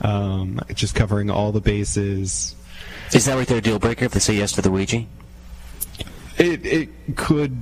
um, 0.01 0.59
just 0.75 0.93
covering 0.93 1.31
all 1.31 1.51
the 1.51 1.61
bases. 1.61 2.55
Is 3.13 3.25
that 3.25 3.35
right 3.35 3.47
there 3.47 3.57
a 3.57 3.61
deal 3.61 3.79
breaker 3.79 4.05
if 4.05 4.11
they 4.11 4.19
say 4.19 4.35
yes 4.35 4.51
to 4.51 4.61
the 4.61 4.69
Ouija? 4.69 5.03
It 6.37 6.63
it 6.65 6.89
could 7.15 7.57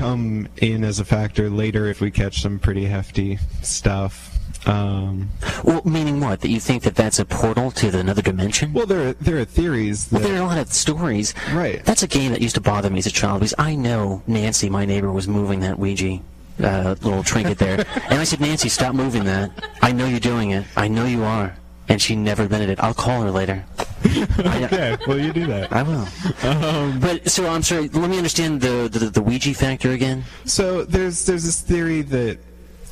come 0.00 0.48
in 0.62 0.82
as 0.82 0.98
a 0.98 1.04
factor 1.04 1.50
later 1.50 1.86
if 1.86 2.00
we 2.00 2.10
catch 2.10 2.40
some 2.40 2.58
pretty 2.58 2.86
hefty 2.86 3.38
stuff. 3.60 4.38
Um, 4.66 5.28
Well, 5.62 5.82
meaning 5.84 6.20
what? 6.20 6.40
That 6.40 6.48
you 6.48 6.58
think 6.58 6.84
that 6.84 6.94
that's 6.94 7.18
a 7.18 7.26
portal 7.26 7.70
to 7.72 7.98
another 7.98 8.22
dimension? 8.22 8.72
well, 8.72 8.86
there 8.86 9.08
are, 9.08 9.12
there 9.14 9.38
are 9.38 9.44
theories 9.44 10.06
that 10.06 10.20
Well, 10.20 10.28
there 10.28 10.38
are 10.38 10.42
a 10.42 10.46
lot 10.46 10.58
of 10.58 10.72
stories. 10.72 11.34
Right. 11.52 11.84
That's 11.84 12.02
a 12.02 12.06
game 12.08 12.32
that 12.32 12.40
used 12.40 12.54
to 12.54 12.62
bother 12.62 12.88
me 12.88 12.98
as 12.98 13.06
a 13.06 13.10
child 13.10 13.40
because 13.40 13.54
I 13.58 13.74
know 13.74 14.22
Nancy, 14.26 14.70
my 14.70 14.86
neighbor, 14.86 15.12
was 15.12 15.28
moving 15.28 15.60
that 15.60 15.78
Ouija 15.78 16.18
uh, 16.62 16.94
little 17.02 17.22
trinket 17.22 17.58
there. 17.58 17.84
and 18.10 18.20
I 18.20 18.24
said, 18.24 18.40
Nancy, 18.40 18.70
stop 18.70 18.94
moving 18.94 19.24
that. 19.24 19.50
I 19.82 19.92
know 19.92 20.06
you're 20.06 20.18
doing 20.20 20.50
it. 20.52 20.64
I 20.76 20.88
know 20.88 21.04
you 21.04 21.24
are. 21.24 21.54
And 21.90 22.00
she 22.00 22.14
never 22.14 22.44
admitted 22.44 22.70
it. 22.70 22.80
I'll 22.80 22.94
call 22.94 23.20
her 23.22 23.30
later. 23.32 23.64
okay, 24.38 24.96
well 25.06 25.18
you 25.18 25.32
do 25.32 25.46
that. 25.46 25.72
I 25.72 25.82
will. 25.82 26.06
Um, 26.48 27.00
but, 27.00 27.28
so 27.28 27.46
I'm 27.48 27.62
sorry, 27.62 27.88
let 27.88 28.08
me 28.08 28.16
understand 28.16 28.60
the, 28.60 28.88
the, 28.90 29.10
the 29.10 29.20
Ouija 29.20 29.52
factor 29.54 29.90
again. 29.90 30.24
So 30.44 30.84
there's 30.84 31.26
there's 31.26 31.44
this 31.44 31.60
theory 31.60 32.02
that 32.02 32.38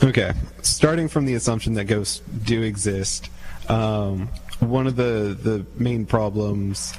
okay, 0.02 0.32
starting 0.62 1.08
from 1.08 1.26
the 1.26 1.34
assumption 1.34 1.74
that 1.74 1.84
ghosts 1.84 2.20
do 2.44 2.62
exist, 2.62 3.30
um, 3.68 4.28
one 4.58 4.87
of 4.88 4.96
the 4.96 5.38
the 5.40 5.64
main 5.76 6.04
problems 6.04 6.92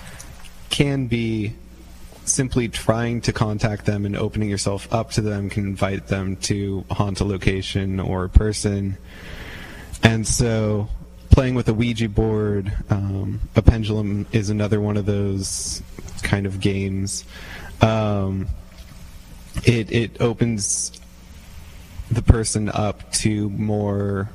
can 0.69 1.07
be 1.07 1.53
simply 2.23 2.69
trying 2.69 3.21
to 3.21 3.33
contact 3.33 3.85
them 3.85 4.05
and 4.05 4.15
opening 4.15 4.49
yourself 4.49 4.91
up 4.93 5.11
to 5.11 5.21
them 5.21 5.49
can 5.49 5.65
invite 5.65 6.07
them 6.07 6.35
to 6.37 6.85
haunt 6.91 7.19
a 7.19 7.25
location 7.25 7.99
or 7.99 8.23
a 8.23 8.29
person. 8.29 8.97
And 10.03 10.25
so 10.25 10.87
playing 11.29 11.55
with 11.55 11.67
a 11.69 11.73
Ouija 11.73 12.09
board, 12.09 12.71
um, 12.89 13.39
a 13.55 13.61
pendulum 13.61 14.25
is 14.31 14.49
another 14.49 14.81
one 14.81 14.97
of 14.97 15.05
those 15.05 15.81
kind 16.23 16.45
of 16.45 16.59
games. 16.59 17.23
Um, 17.81 18.47
it 19.65 19.91
it 19.91 20.21
opens 20.21 20.91
the 22.11 22.21
person 22.21 22.69
up 22.69 23.11
to 23.13 23.49
more 23.51 24.29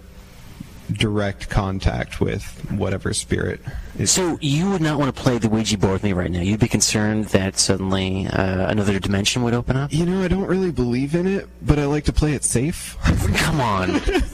direct 0.92 1.48
contact 1.48 2.20
with 2.20 2.44
whatever 2.72 3.14
spirit 3.14 3.58
is 3.98 4.10
So 4.10 4.36
you 4.42 4.70
would 4.70 4.82
not 4.82 4.98
want 4.98 5.14
to 5.14 5.22
play 5.22 5.38
the 5.38 5.48
Ouija 5.48 5.78
board 5.78 5.94
with 5.94 6.02
me 6.04 6.12
right 6.12 6.30
now. 6.30 6.40
You'd 6.40 6.60
be 6.60 6.68
concerned 6.68 7.24
that 7.26 7.58
suddenly 7.58 8.26
uh, 8.26 8.68
another 8.68 8.98
dimension 8.98 9.42
would 9.44 9.54
open 9.54 9.76
up? 9.76 9.92
you 9.92 10.04
know 10.04 10.22
i 10.22 10.28
don't 10.28 10.46
really 10.46 10.70
believe 10.70 11.14
in 11.14 11.26
it 11.26 11.48
but 11.62 11.78
i 11.78 11.86
like 11.86 12.04
to 12.04 12.12
play 12.12 12.34
it 12.34 12.44
safe 12.44 12.96
Come 13.36 13.60
on. 13.60 14.00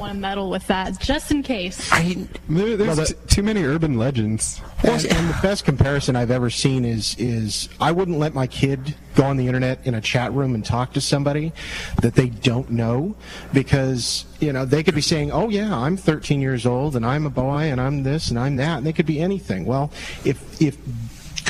don't 0.00 0.08
want 0.08 0.12
to 0.12 0.14
want 0.14 0.14
to 0.16 0.20
meddle 0.20 0.50
with 0.50 0.66
that, 0.68 1.00
just 1.00 1.30
in 1.30 1.42
case. 1.42 1.90
I, 1.92 2.26
there, 2.48 2.76
there's 2.76 2.96
Well, 2.96 3.06
the- 3.06 3.14
t- 3.14 3.34
too 3.34 3.42
many 3.42 3.62
urban 3.64 3.98
legends 3.98 4.60
And, 4.82 5.04
and 5.06 5.28
the 5.28 5.38
best 5.42 5.64
comparison 5.64 6.16
I've 6.16 6.30
ever 6.30 6.50
seen 6.50 6.84
is 6.84 7.14
is 7.18 7.68
I 7.80 7.92
wouldn't 7.92 8.18
let 8.18 8.34
my 8.34 8.46
kid 8.46 8.94
go 9.14 9.24
on 9.24 9.36
the 9.36 9.46
internet 9.46 9.86
in 9.86 9.94
a 9.94 10.00
chat 10.00 10.32
room 10.32 10.54
and 10.54 10.64
talk 10.64 10.92
to 10.94 11.00
somebody 11.00 11.52
that 12.00 12.14
they 12.14 12.28
don't 12.28 12.70
know 12.70 13.14
because 13.52 14.24
you 14.40 14.52
know 14.52 14.64
they 14.64 14.82
could 14.82 14.94
be 14.94 15.00
saying, 15.00 15.30
"Oh 15.32 15.48
yeah, 15.48 15.76
I'm 15.76 15.96
13 15.96 16.40
years 16.40 16.64
old 16.66 16.96
and 16.96 17.04
I'm 17.04 17.26
a 17.26 17.30
boy 17.30 17.70
and 17.70 17.80
I'm 17.80 18.02
this 18.02 18.30
and 18.30 18.38
I'm 18.38 18.56
that," 18.56 18.78
and 18.78 18.86
they 18.86 18.92
could 18.92 19.06
be 19.06 19.20
anything. 19.20 19.64
Well, 19.66 19.90
if 20.24 20.60
if 20.62 20.76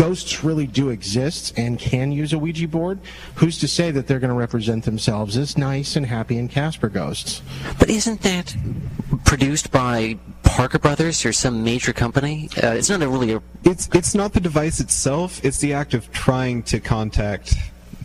ghosts 0.00 0.42
really 0.42 0.66
do 0.66 0.88
exist 0.88 1.52
and 1.58 1.78
can 1.78 2.10
use 2.10 2.32
a 2.32 2.38
Ouija 2.38 2.66
board, 2.66 2.98
who's 3.34 3.58
to 3.58 3.68
say 3.68 3.90
that 3.90 4.06
they're 4.06 4.18
going 4.18 4.30
to 4.30 4.34
represent 4.34 4.84
themselves 4.84 5.36
as 5.36 5.58
nice 5.58 5.94
and 5.94 6.06
happy 6.06 6.38
and 6.38 6.50
Casper 6.50 6.88
ghosts? 6.88 7.42
but 7.78 7.90
isn't 7.90 8.22
that 8.22 8.56
produced 9.26 9.70
by 9.70 10.18
Parker 10.42 10.78
Brothers 10.78 11.26
or 11.26 11.34
some 11.34 11.62
major 11.62 11.92
company? 11.92 12.48
Uh, 12.62 12.68
it's 12.68 12.88
not 12.88 13.02
a 13.02 13.08
really 13.08 13.32
a. 13.34 13.42
it's 13.64 13.90
it's 13.92 14.14
not 14.14 14.32
the 14.32 14.40
device 14.40 14.80
itself 14.80 15.44
it's 15.44 15.58
the 15.58 15.74
act 15.74 15.92
of 15.92 16.10
trying 16.12 16.62
to 16.62 16.80
contact 16.80 17.54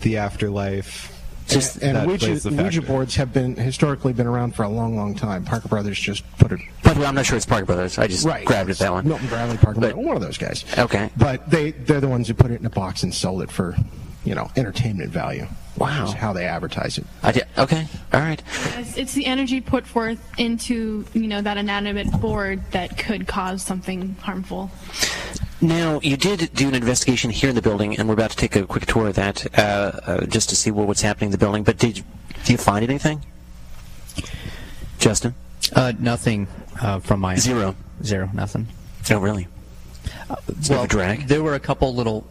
the 0.01 0.17
afterlife 0.17 1.14
Just, 1.47 1.81
and 1.83 1.95
that 1.95 2.07
Ouija, 2.07 2.49
Ouija 2.49 2.81
boards 2.81 3.15
have 3.15 3.31
been 3.31 3.55
historically 3.55 4.13
been 4.13 4.25
around 4.27 4.55
for 4.55 4.63
a 4.63 4.69
long, 4.69 4.95
long 4.95 5.13
time. 5.13 5.45
Parker 5.45 5.67
Brothers 5.67 5.99
just 5.99 6.23
put 6.37 6.51
it 6.51 6.59
by 6.83 6.93
the 6.93 6.99
way, 6.99 7.05
I'm 7.07 7.15
not 7.15 7.25
sure 7.25 7.35
it's 7.35 7.45
Parker 7.45 7.65
Brothers. 7.65 7.97
I 7.97 8.07
just 8.07 8.25
grabbed 8.25 8.69
at 8.69 8.77
that 8.77 8.91
one. 8.91 9.07
Milton 9.07 9.27
Bradley, 9.27 9.57
Parker, 9.57 9.79
But- 9.79 9.95
one 9.95 10.15
of 10.15 10.21
those 10.21 10.37
guys. 10.37 10.65
Okay. 10.77 11.09
But 11.17 11.49
they 11.49 11.71
they're 11.71 12.01
the 12.01 12.07
ones 12.07 12.27
who 12.27 12.33
put 12.33 12.51
it 12.51 12.59
in 12.59 12.65
a 12.65 12.69
box 12.69 13.03
and 13.03 13.13
sold 13.13 13.41
it 13.41 13.51
for, 13.51 13.75
you 14.23 14.35
know, 14.35 14.49
entertainment 14.55 15.11
value. 15.11 15.47
Wow. 15.77 16.05
Is 16.05 16.13
how 16.13 16.31
they 16.31 16.45
advertise 16.45 16.97
it. 16.97 17.05
I 17.21 17.33
did, 17.33 17.47
okay, 17.57 17.85
all 18.13 18.21
right. 18.21 18.41
It's, 18.77 18.97
it's 18.97 19.13
the 19.13 19.25
energy 19.25 19.59
put 19.59 19.85
forth 19.85 20.19
into 20.39 21.05
you 21.13 21.27
know 21.27 21.41
that 21.41 21.57
inanimate 21.57 22.09
board 22.21 22.61
that 22.71 22.97
could 22.97 23.27
cause 23.27 23.61
something 23.61 24.15
harmful. 24.21 24.71
Now, 25.61 25.99
you 26.03 26.17
did 26.17 26.51
do 26.53 26.67
an 26.67 26.75
investigation 26.75 27.29
here 27.31 27.49
in 27.49 27.55
the 27.55 27.61
building, 27.61 27.97
and 27.97 28.07
we're 28.07 28.13
about 28.13 28.31
to 28.31 28.37
take 28.37 28.55
a 28.55 28.65
quick 28.67 28.85
tour 28.85 29.07
of 29.07 29.15
that 29.15 29.57
uh, 29.57 29.61
uh, 30.05 30.25
just 30.25 30.49
to 30.49 30.55
see 30.55 30.69
what, 30.71 30.87
what's 30.87 31.01
happening 31.01 31.27
in 31.29 31.31
the 31.31 31.37
building. 31.37 31.63
But 31.63 31.77
did 31.77 31.97
you, 31.97 32.03
do 32.43 32.51
you 32.51 32.57
find 32.57 32.83
anything, 32.83 33.23
Justin? 34.99 35.33
Uh, 35.73 35.93
nothing 35.97 36.47
uh, 36.81 36.99
from 36.99 37.21
my 37.21 37.35
Zero. 37.35 37.75
Zero, 38.03 38.29
nothing. 38.33 38.67
Oh, 39.09 39.19
really? 39.19 39.47
It's 40.49 40.69
well, 40.69 40.85
drag. 40.87 41.27
There 41.27 41.41
were 41.41 41.55
a 41.55 41.59
couple 41.59 41.95
little 41.95 42.25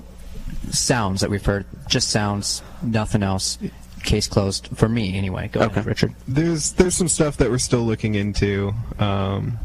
sounds 0.70 1.20
that 1.22 1.30
we've 1.30 1.44
heard, 1.44 1.64
just 1.88 2.10
sounds, 2.10 2.62
nothing 2.82 3.22
else. 3.22 3.58
Case 4.02 4.26
closed 4.28 4.68
for 4.74 4.88
me, 4.88 5.16
anyway. 5.16 5.48
Go 5.48 5.60
Okay. 5.60 5.72
ahead, 5.72 5.86
Richard. 5.86 6.14
There's 6.28 6.72
there's 6.72 6.94
some 6.94 7.08
stuff 7.08 7.38
that 7.38 7.48
we're 7.50 7.56
still 7.56 7.80
looking 7.84 8.14
into. 8.16 8.74
Um, 8.98 9.58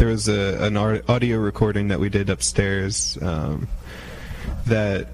there 0.00 0.08
was 0.08 0.28
a, 0.28 0.56
an 0.64 0.78
audio 0.78 1.36
recording 1.36 1.88
that 1.88 2.00
we 2.00 2.08
did 2.08 2.30
upstairs 2.30 3.18
um, 3.20 3.68
that 4.64 5.08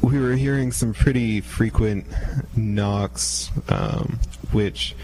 we 0.00 0.18
were 0.18 0.32
hearing 0.32 0.72
some 0.72 0.92
pretty 0.92 1.40
frequent 1.40 2.04
knocks, 2.56 3.48
um, 3.68 4.18
which 4.50 4.96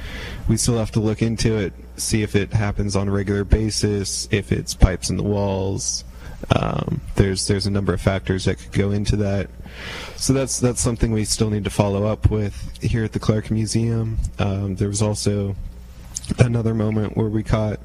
we 0.49 0.57
still 0.57 0.77
have 0.77 0.91
to 0.91 0.99
look 0.99 1.23
into 1.23 1.57
it, 1.57 1.73
see 1.97 2.25
if 2.25 2.35
it 2.35 2.53
happens 2.53 2.97
on 2.97 3.07
a 3.07 3.13
regular 3.13 3.45
basis, 3.45 4.27
if 4.33 4.51
it's 4.51 4.75
pipes 4.75 5.11
in 5.11 5.17
the 5.17 5.23
walls. 5.23 6.03
Um, 6.57 7.01
there's 7.15 7.47
there's 7.47 7.67
a 7.67 7.71
number 7.71 7.95
of 7.95 8.01
factors 8.01 8.47
that 8.47 8.59
could 8.59 8.73
go 8.73 8.91
into 8.91 9.15
that. 9.19 9.49
So 10.17 10.33
that's 10.33 10.59
that's 10.59 10.81
something 10.81 11.13
we 11.13 11.25
still 11.25 11.51
need 11.51 11.63
to 11.65 11.71
follow 11.71 12.05
up 12.05 12.33
with 12.33 12.83
here 12.83 13.05
at 13.05 13.13
the 13.13 13.21
Clark 13.21 13.53
Museum. 13.53 14.19
Um, 14.41 14.75
there 14.75 14.89
was 14.89 15.03
also 15.03 15.55
another 16.41 16.75
moment 16.75 17.17
where 17.17 17.29
we 17.29 17.45
caught 17.45 17.79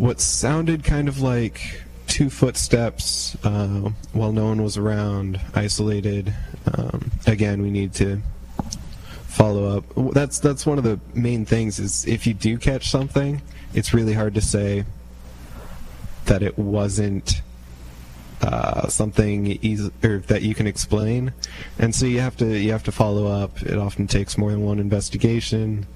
what 0.00 0.18
sounded 0.18 0.82
kind 0.82 1.08
of 1.08 1.20
like 1.20 1.82
two 2.06 2.30
footsteps 2.30 3.36
uh, 3.44 3.90
while 4.14 4.32
no 4.32 4.46
one 4.46 4.62
was 4.62 4.78
around, 4.78 5.38
isolated. 5.54 6.32
Um, 6.72 7.10
again, 7.26 7.60
we 7.60 7.70
need 7.70 7.92
to 7.94 8.22
follow 9.26 9.76
up. 9.76 9.84
That's 10.14 10.38
that's 10.38 10.64
one 10.64 10.78
of 10.78 10.84
the 10.84 10.98
main 11.12 11.44
things 11.44 11.78
is 11.78 12.06
if 12.06 12.26
you 12.26 12.32
do 12.32 12.56
catch 12.56 12.88
something, 12.88 13.42
it's 13.74 13.92
really 13.92 14.14
hard 14.14 14.34
to 14.36 14.40
say 14.40 14.86
that 16.24 16.42
it 16.42 16.58
wasn't 16.58 17.42
uh, 18.40 18.88
something 18.88 19.58
easy 19.60 19.92
or 20.02 20.20
that 20.28 20.40
you 20.40 20.54
can 20.54 20.66
explain, 20.66 21.34
and 21.78 21.94
so 21.94 22.06
you 22.06 22.20
have 22.20 22.38
to 22.38 22.46
you 22.46 22.72
have 22.72 22.84
to 22.84 22.92
follow 22.92 23.26
up. 23.26 23.60
It 23.60 23.76
often 23.76 24.06
takes 24.06 24.38
more 24.38 24.50
than 24.50 24.62
one 24.62 24.78
investigation. 24.78 25.86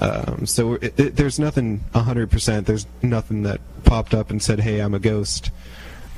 Um, 0.00 0.46
so 0.46 0.74
it, 0.74 0.98
it, 0.98 1.16
there's 1.16 1.38
nothing 1.38 1.80
100%. 1.94 2.64
There's 2.64 2.86
nothing 3.02 3.42
that 3.42 3.60
popped 3.84 4.14
up 4.14 4.30
and 4.30 4.42
said, 4.42 4.60
"Hey, 4.60 4.80
I'm 4.80 4.94
a 4.94 4.98
ghost." 4.98 5.50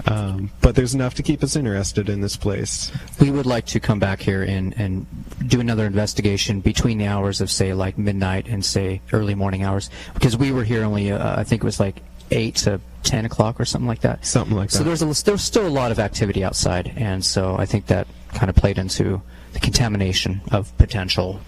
Um, 0.07 0.51
but 0.61 0.75
there's 0.75 0.95
enough 0.95 1.15
to 1.15 1.23
keep 1.23 1.43
us 1.43 1.57
interested 1.57 2.09
in 2.09 2.21
this 2.21 2.37
place. 2.37 2.93
We 3.21 3.31
would 3.31 3.47
like 3.47 3.67
to 3.67 3.81
come 3.81 3.99
back 3.99 4.21
here 4.21 4.43
and, 4.43 4.75
and 4.77 5.07
do 5.47 5.61
another 5.61 5.87
investigation 5.87 6.61
between 6.61 6.99
the 6.99 7.07
hours 7.07 7.41
of, 7.41 7.51
say, 7.51 7.73
like 7.75 7.97
midnight 7.97 8.47
and, 8.49 8.65
say, 8.65 9.01
early 9.13 9.35
morning 9.35 9.63
hours. 9.63 9.91
Because 10.13 10.37
we 10.37 10.53
were 10.53 10.65
here 10.65 10.85
only, 10.85 11.13
uh, 11.13 11.41
I 11.41 11.45
think 11.45 11.63
it 11.63 11.65
was 11.65 11.81
like 11.81 12.03
8 12.31 12.55
to 12.57 12.81
10 13.05 13.25
o'clock 13.25 13.61
or 13.61 13.65
something 13.65 13.89
like 13.89 14.01
that. 14.01 14.27
Something 14.27 14.57
like 14.57 14.71
So 14.71 14.79
that. 14.79 14.85
So 14.85 15.07
there's, 15.07 15.21
a, 15.21 15.25
there's 15.25 15.43
still 15.43 15.67
a 15.67 15.69
lot 15.69 15.91
of 15.93 15.99
activity 15.99 16.45
outside. 16.45 16.93
And 16.97 17.25
so 17.25 17.57
I 17.57 17.65
think 17.65 17.87
that 17.87 18.07
kind 18.35 18.51
of 18.51 18.57
played 18.57 18.79
into 18.79 19.23
the 19.53 19.61
contamination 19.61 20.41
of 20.51 20.77
potential 20.77 21.41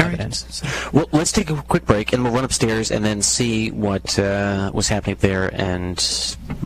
All 0.00 0.06
right. 0.06 0.14
evidence. 0.14 0.44
So- 0.50 0.66
Well, 0.92 1.06
let's 1.12 1.32
take 1.32 1.50
a 1.50 1.56
quick 1.62 1.84
break, 1.86 2.12
and 2.12 2.22
we'll 2.24 2.32
run 2.32 2.44
upstairs 2.44 2.90
and 2.90 3.04
then 3.04 3.22
see 3.22 3.70
what 3.70 4.18
uh, 4.18 4.70
was 4.74 4.88
happening 4.88 5.16
there. 5.20 5.48
And 5.52 5.96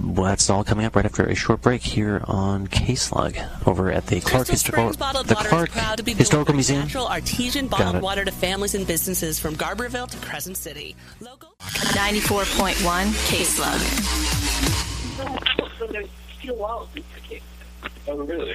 well, 0.03 0.27
that's 0.31 0.49
all 0.51 0.65
coming 0.65 0.87
up 0.87 0.97
right 0.97 1.05
after 1.05 1.25
a 1.25 1.35
short 1.35 1.63
break 1.63 1.83
here 1.83 2.23
on 2.25 2.67
K-Slug 2.67 3.37
over 3.67 3.91
at 3.91 4.07
the 4.07 4.21
Clark 4.21 4.47
Crystal 4.47 4.73
Historical, 4.77 4.93
Springs 4.95 5.27
the 5.27 5.35
Clark 5.35 5.71
proud 5.71 5.97
to 5.99 6.03
be 6.03 6.13
Historical 6.15 6.55
Museum. 6.55 6.81
natural 6.83 7.07
artesian 7.09 7.69
Got 7.69 7.79
bottled 7.79 7.97
it. 7.97 8.03
water 8.03 8.25
to 8.25 8.33
families 8.33 8.75
and 8.75 8.87
businesses 8.87 9.39
from 9.39 9.55
Garberville 9.57 10.09
to 10.11 10.17
Crescent 10.19 10.57
City. 10.57 10.95
Local 11.21 11.55
94.1 11.61 13.29
K 13.29 13.45
Slug. 13.45 13.81
Oh, 18.09 18.17
really? 18.19 18.55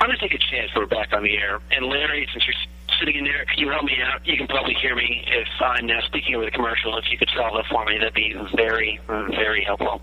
I'm 0.00 0.06
going 0.08 0.18
to 0.18 0.18
take 0.18 0.34
a 0.34 0.38
chance 0.38 0.70
we're 0.74 0.86
back 0.86 1.12
on 1.12 1.22
the 1.22 1.36
air. 1.36 1.58
And 1.70 1.86
Larry, 1.86 2.28
since 2.32 2.46
you're 2.46 2.54
sitting 2.98 3.16
in 3.16 3.24
there, 3.24 3.44
can 3.44 3.58
you 3.58 3.70
help 3.70 3.84
me 3.84 3.96
out? 4.02 4.26
You 4.26 4.36
can 4.36 4.46
probably 4.46 4.74
hear 4.74 4.94
me 4.94 5.24
if 5.26 5.48
I'm 5.60 5.86
now 5.86 6.00
speaking 6.06 6.34
over 6.34 6.44
the 6.44 6.50
commercial. 6.50 6.96
If 6.98 7.10
you 7.10 7.18
could 7.18 7.30
solve 7.34 7.58
it 7.58 7.66
for 7.70 7.84
me, 7.84 7.98
that'd 7.98 8.14
be 8.14 8.34
very, 8.54 9.00
very 9.06 9.64
helpful. 9.64 10.00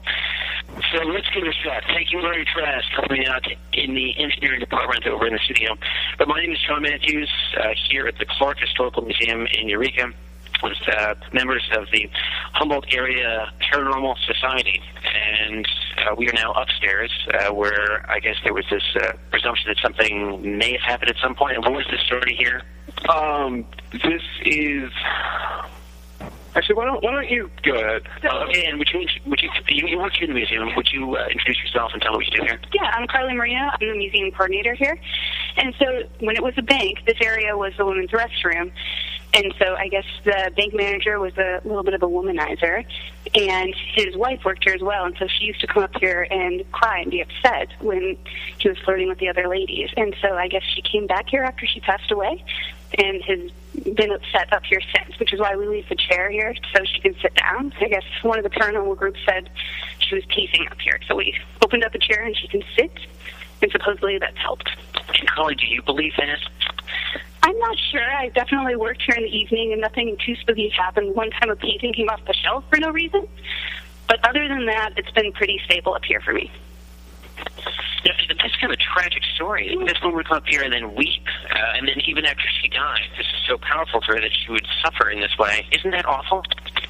So 0.91 1.03
let's 1.03 1.29
give 1.29 1.43
it 1.43 1.49
a 1.49 1.53
shot. 1.53 1.83
Thank 1.87 2.11
you, 2.11 2.21
Larry 2.21 2.45
Trask, 2.45 2.85
coming 2.95 3.27
out 3.27 3.45
in 3.73 3.93
the 3.93 4.17
engineering 4.17 4.59
department 4.59 5.05
over 5.07 5.27
in 5.27 5.33
the 5.33 5.39
studio. 5.39 5.75
But 6.17 6.27
my 6.27 6.39
name 6.39 6.51
is 6.51 6.59
John 6.67 6.81
Matthews, 6.81 7.29
uh, 7.59 7.73
here 7.89 8.07
at 8.07 8.17
the 8.17 8.25
Clark 8.25 8.59
Historical 8.59 9.03
Museum 9.03 9.47
in 9.59 9.69
Eureka 9.69 10.13
with 10.63 10.77
uh, 10.87 11.15
members 11.33 11.63
of 11.77 11.87
the 11.91 12.09
Humboldt 12.53 12.85
Area 12.93 13.51
Paranormal 13.61 14.15
Society. 14.25 14.81
And 15.03 15.67
uh, 15.97 16.15
we 16.17 16.29
are 16.29 16.33
now 16.33 16.53
upstairs 16.53 17.11
uh, 17.33 17.53
where 17.53 18.09
I 18.09 18.19
guess 18.19 18.35
there 18.43 18.53
was 18.53 18.65
this 18.71 18.83
uh, 18.95 19.13
presumption 19.29 19.65
that 19.67 19.77
something 19.81 20.57
may 20.57 20.71
have 20.71 20.81
happened 20.81 21.11
at 21.11 21.17
some 21.21 21.35
point. 21.35 21.55
And 21.55 21.63
what 21.63 21.73
was 21.73 21.85
the 21.91 21.97
story 22.05 22.35
here? 22.35 22.61
Um, 23.09 23.65
this 23.91 24.23
is. 24.45 24.91
Actually, 26.55 26.75
why 26.75 26.85
don't 26.85 27.03
why 27.03 27.11
don't 27.11 27.29
you 27.29 27.49
go 27.63 27.73
ahead? 27.73 28.03
Uh, 28.23 28.45
okay, 28.47 28.65
and 28.67 28.77
would 28.77 28.87
you 28.93 29.07
would 29.25 29.41
you 29.41 29.49
you, 29.69 29.87
you 29.87 29.97
work 29.97 30.13
here 30.13 30.27
in 30.27 30.29
the 30.29 30.35
museum? 30.35 30.69
Would 30.75 30.91
you 30.91 31.17
uh, 31.17 31.25
introduce 31.31 31.59
yourself 31.63 31.91
and 31.93 32.01
tell 32.01 32.11
me 32.11 32.17
what 32.17 32.25
you 32.27 32.37
do 32.37 32.43
here? 32.43 32.59
Yeah, 32.75 32.91
I'm 32.93 33.07
Carly 33.07 33.33
Marino. 33.33 33.71
I'm 33.73 33.87
the 33.87 33.95
museum 33.95 34.29
coordinator 34.29 34.75
here. 34.75 34.99
And 35.57 35.73
so 35.79 36.03
when 36.19 36.35
it 36.35 36.43
was 36.43 36.53
a 36.57 36.61
bank, 36.61 36.99
this 37.07 37.17
area 37.21 37.57
was 37.57 37.73
the 37.77 37.85
women's 37.85 38.11
restroom. 38.11 38.71
And 39.33 39.53
so 39.57 39.75
I 39.75 39.87
guess 39.87 40.05
the 40.23 40.51
bank 40.55 40.73
manager 40.75 41.19
was 41.19 41.35
a 41.37 41.61
little 41.63 41.83
bit 41.83 41.95
of 41.95 42.03
a 42.03 42.07
womanizer. 42.07 42.85
And 43.33 43.73
his 43.95 44.15
wife 44.15 44.45
worked 44.45 44.63
here 44.63 44.75
as 44.75 44.81
well. 44.81 45.05
And 45.05 45.15
so 45.17 45.27
she 45.27 45.45
used 45.45 45.61
to 45.61 45.67
come 45.67 45.83
up 45.83 45.95
here 45.99 46.27
and 46.29 46.69
cry 46.71 46.99
and 46.99 47.09
be 47.09 47.21
upset 47.21 47.69
when 47.79 48.17
he 48.59 48.69
was 48.69 48.77
flirting 48.79 49.07
with 49.07 49.17
the 49.17 49.29
other 49.29 49.47
ladies. 49.47 49.89
And 49.97 50.15
so 50.21 50.35
I 50.35 50.47
guess 50.47 50.63
she 50.63 50.81
came 50.81 51.07
back 51.07 51.29
here 51.29 51.43
after 51.43 51.65
she 51.65 51.79
passed 51.79 52.11
away 52.11 52.43
and 52.95 53.23
has 53.23 53.51
been 53.95 54.11
upset 54.11 54.53
up 54.53 54.63
here 54.65 54.81
since, 54.95 55.17
which 55.19 55.33
is 55.33 55.39
why 55.39 55.55
we 55.55 55.67
leave 55.67 55.89
the 55.89 55.95
chair 55.95 56.29
here 56.29 56.53
so 56.75 56.83
she 56.83 57.01
can 57.01 57.15
sit 57.19 57.33
down. 57.33 57.73
I 57.81 57.87
guess 57.87 58.03
one 58.21 58.37
of 58.37 58.43
the 58.43 58.51
paranormal 58.51 58.97
groups 58.97 59.19
said 59.25 59.49
she 59.97 60.13
was 60.13 60.25
pacing 60.25 60.67
up 60.69 60.79
here. 60.79 60.99
So 61.07 61.15
we 61.15 61.35
opened 61.63 61.83
up 61.83 61.95
a 61.95 61.99
chair 61.99 62.23
and 62.23 62.37
she 62.37 62.47
can 62.47 62.63
sit, 62.75 62.91
and 63.63 63.71
supposedly 63.71 64.19
that's 64.19 64.37
helped. 64.37 64.69
Carly, 65.27 65.55
do 65.55 65.65
you 65.65 65.81
believe 65.81 66.13
that? 66.17 66.39
I'm 67.43 67.59
not 67.59 67.77
sure. 67.91 68.01
I 68.01 68.29
definitely 68.29 68.77
worked 68.77 69.01
here 69.01 69.15
in 69.15 69.23
the 69.23 69.37
evening 69.37 69.73
and 69.73 69.81
nothing 69.81 70.15
too 70.25 70.35
spooky 70.37 70.69
happened. 70.69 71.13
One 71.13 71.29
time 71.29 71.49
a 71.49 71.57
painting 71.57 71.93
came 71.93 72.09
off 72.09 72.23
the 72.25 72.33
shelf 72.33 72.63
for 72.69 72.77
no 72.79 72.89
reason. 72.89 73.27
But 74.07 74.25
other 74.27 74.47
than 74.47 74.65
that, 74.67 74.93
it's 74.97 75.11
been 75.11 75.33
pretty 75.33 75.59
stable 75.65 75.93
up 75.93 76.05
here 76.05 76.21
for 76.21 76.33
me. 76.33 76.49
Yeah, 78.05 78.13
that's 78.29 78.55
kind 78.57 78.71
of 78.71 78.79
a 78.79 78.81
tragic 78.81 79.23
story. 79.35 79.77
This 79.85 80.01
woman 80.01 80.17
would 80.17 80.27
come 80.27 80.37
up 80.37 80.47
here 80.47 80.61
and 80.61 80.71
then 80.73 80.93
weep, 80.95 81.25
uh, 81.51 81.77
and 81.77 81.87
then 81.87 82.01
even 82.05 82.25
after 82.25 82.43
she 82.61 82.67
died, 82.67 83.07
this 83.17 83.25
is 83.25 83.47
so 83.47 83.57
powerful 83.57 84.01
for 84.01 84.15
her 84.15 84.21
that 84.21 84.31
she 84.33 84.51
would 84.51 84.67
suffer 84.83 85.09
in 85.09 85.21
this 85.21 85.37
way. 85.37 85.65
Isn't 85.71 85.91
that 85.91 86.05
awful? 86.05 86.43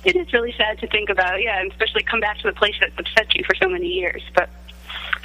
It 0.04 0.16
is 0.16 0.34
really 0.34 0.54
sad 0.58 0.80
to 0.80 0.88
think 0.88 1.10
about, 1.10 1.42
yeah, 1.42 1.62
and 1.62 1.72
especially 1.72 2.04
come 2.04 2.20
back 2.20 2.40
to 2.40 2.48
the 2.48 2.54
place 2.54 2.76
that's 2.80 2.98
upset 2.98 3.34
you 3.36 3.44
for 3.44 3.56
so 3.56 3.70
many 3.70 3.88
years. 3.88 4.24
But 4.36 4.50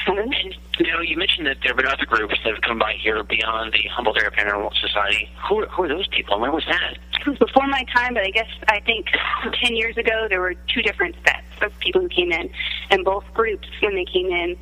and 0.06 0.56
you 0.78 0.92
know, 0.92 1.00
you 1.00 1.16
mentioned 1.16 1.46
that 1.46 1.58
there 1.62 1.70
have 1.70 1.76
been 1.76 1.86
other 1.86 2.06
groups 2.06 2.34
that 2.44 2.54
have 2.54 2.62
come 2.62 2.78
by 2.78 2.94
here 2.94 3.22
beyond 3.22 3.72
the 3.72 3.88
Humboldt 3.88 4.16
Area 4.18 4.30
Paranormal 4.30 4.74
Society. 4.80 5.28
Who 5.48 5.60
are, 5.60 5.66
who 5.66 5.82
are 5.84 5.88
those 5.88 6.06
people? 6.08 6.40
When 6.40 6.52
was 6.52 6.64
that? 6.66 6.96
it 7.20 7.26
was 7.26 7.38
before 7.38 7.66
my 7.66 7.84
time, 7.94 8.14
but 8.14 8.22
I 8.22 8.30
guess 8.30 8.48
I 8.68 8.80
think 8.80 9.06
10 9.62 9.76
years 9.76 9.96
ago 9.96 10.26
there 10.28 10.40
were 10.40 10.54
two 10.54 10.82
different 10.82 11.14
sets 11.24 11.44
of 11.62 11.78
people 11.80 12.00
who 12.00 12.08
came 12.08 12.32
in, 12.32 12.50
and 12.90 13.04
both 13.04 13.24
groups, 13.34 13.68
when 13.82 13.94
they 13.94 14.04
came 14.04 14.26
in, 14.28 14.56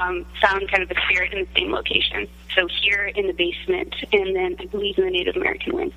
um, 0.00 0.24
found 0.40 0.70
kind 0.70 0.82
of 0.82 0.90
a 0.90 1.00
spirit 1.08 1.32
in 1.32 1.40
the 1.40 1.48
same 1.60 1.72
location. 1.72 2.26
So 2.54 2.68
here 2.82 3.06
in 3.06 3.26
the 3.26 3.32
basement, 3.32 3.94
and 4.12 4.34
then 4.34 4.56
I 4.58 4.66
believe 4.66 4.98
in 4.98 5.04
the 5.04 5.10
Native 5.10 5.36
American 5.36 5.74
wing. 5.74 5.92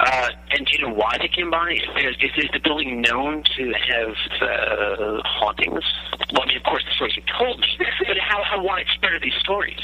Uh, 0.00 0.28
and 0.50 0.66
do 0.66 0.72
you 0.72 0.86
know 0.86 0.94
why 0.94 1.16
they 1.18 1.28
came 1.28 1.50
by? 1.50 1.72
Is, 1.96 2.16
is 2.36 2.50
the 2.52 2.60
building 2.60 3.00
known 3.00 3.44
to 3.56 3.72
have 3.72 4.14
uh, 4.40 5.20
hauntings? 5.24 5.84
Well, 6.32 6.42
I 6.42 6.46
mean, 6.46 6.56
of 6.56 6.62
course, 6.64 6.84
the 6.84 6.92
stories 6.94 7.16
you 7.16 7.22
told 7.38 7.60
me, 7.60 7.78
but 8.06 8.18
how, 8.18 8.42
how 8.44 8.62
widespread 8.62 9.12
are 9.12 9.20
these 9.20 9.34
stories? 9.40 9.80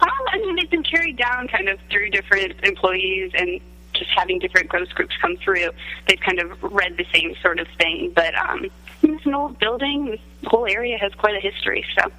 Um, 0.00 0.08
I 0.28 0.38
mean, 0.38 0.56
they've 0.56 0.70
been 0.70 0.82
carried 0.82 1.16
down 1.16 1.48
kind 1.48 1.68
of 1.68 1.78
through 1.90 2.10
different 2.10 2.54
employees 2.62 3.32
and 3.34 3.60
just 3.92 4.10
having 4.16 4.38
different 4.38 4.68
ghost 4.68 4.94
groups 4.94 5.14
come 5.20 5.36
through. 5.36 5.70
They've 6.06 6.20
kind 6.20 6.38
of 6.38 6.62
read 6.62 6.96
the 6.96 7.06
same 7.12 7.34
sort 7.42 7.58
of 7.58 7.68
thing, 7.78 8.12
but 8.14 8.34
um, 8.34 8.66
it's 9.02 9.26
an 9.26 9.34
old 9.34 9.58
building. 9.58 10.06
This 10.06 10.20
whole 10.44 10.66
area 10.66 10.96
has 10.98 11.12
quite 11.14 11.36
a 11.36 11.40
history, 11.40 11.84
so 11.98 12.10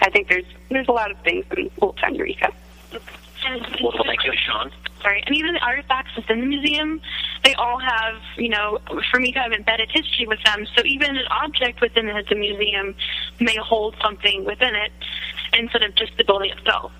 I 0.00 0.10
think 0.10 0.28
there's 0.28 0.44
there's 0.70 0.88
a 0.88 0.92
lot 0.92 1.10
of 1.10 1.18
things 1.20 1.44
in 1.56 1.70
old 1.80 1.96
time 1.98 2.14
Eureka. 2.14 2.52
Well, 3.82 3.92
thank 4.04 4.24
you, 4.24 4.32
Sean. 4.46 4.70
Sorry, 5.00 5.22
and 5.26 5.36
even 5.36 5.54
the 5.54 5.60
artifacts 5.60 6.16
within 6.16 6.40
the 6.40 6.46
museum, 6.46 7.00
they 7.44 7.54
all 7.54 7.78
have, 7.78 8.16
you 8.36 8.48
know, 8.48 8.78
for 9.10 9.20
me 9.20 9.32
to 9.32 9.38
have 9.38 9.52
embedded 9.52 9.90
history 9.90 10.26
with 10.26 10.42
them. 10.44 10.66
So 10.76 10.82
even 10.84 11.16
an 11.16 11.26
object 11.30 11.80
within 11.80 12.06
the 12.06 12.34
museum 12.34 12.94
may 13.38 13.56
hold 13.56 13.94
something 14.02 14.44
within 14.44 14.74
it 14.74 14.92
instead 15.56 15.82
of 15.82 15.94
just 15.94 16.16
the 16.16 16.24
building 16.24 16.50
itself. 16.50 16.92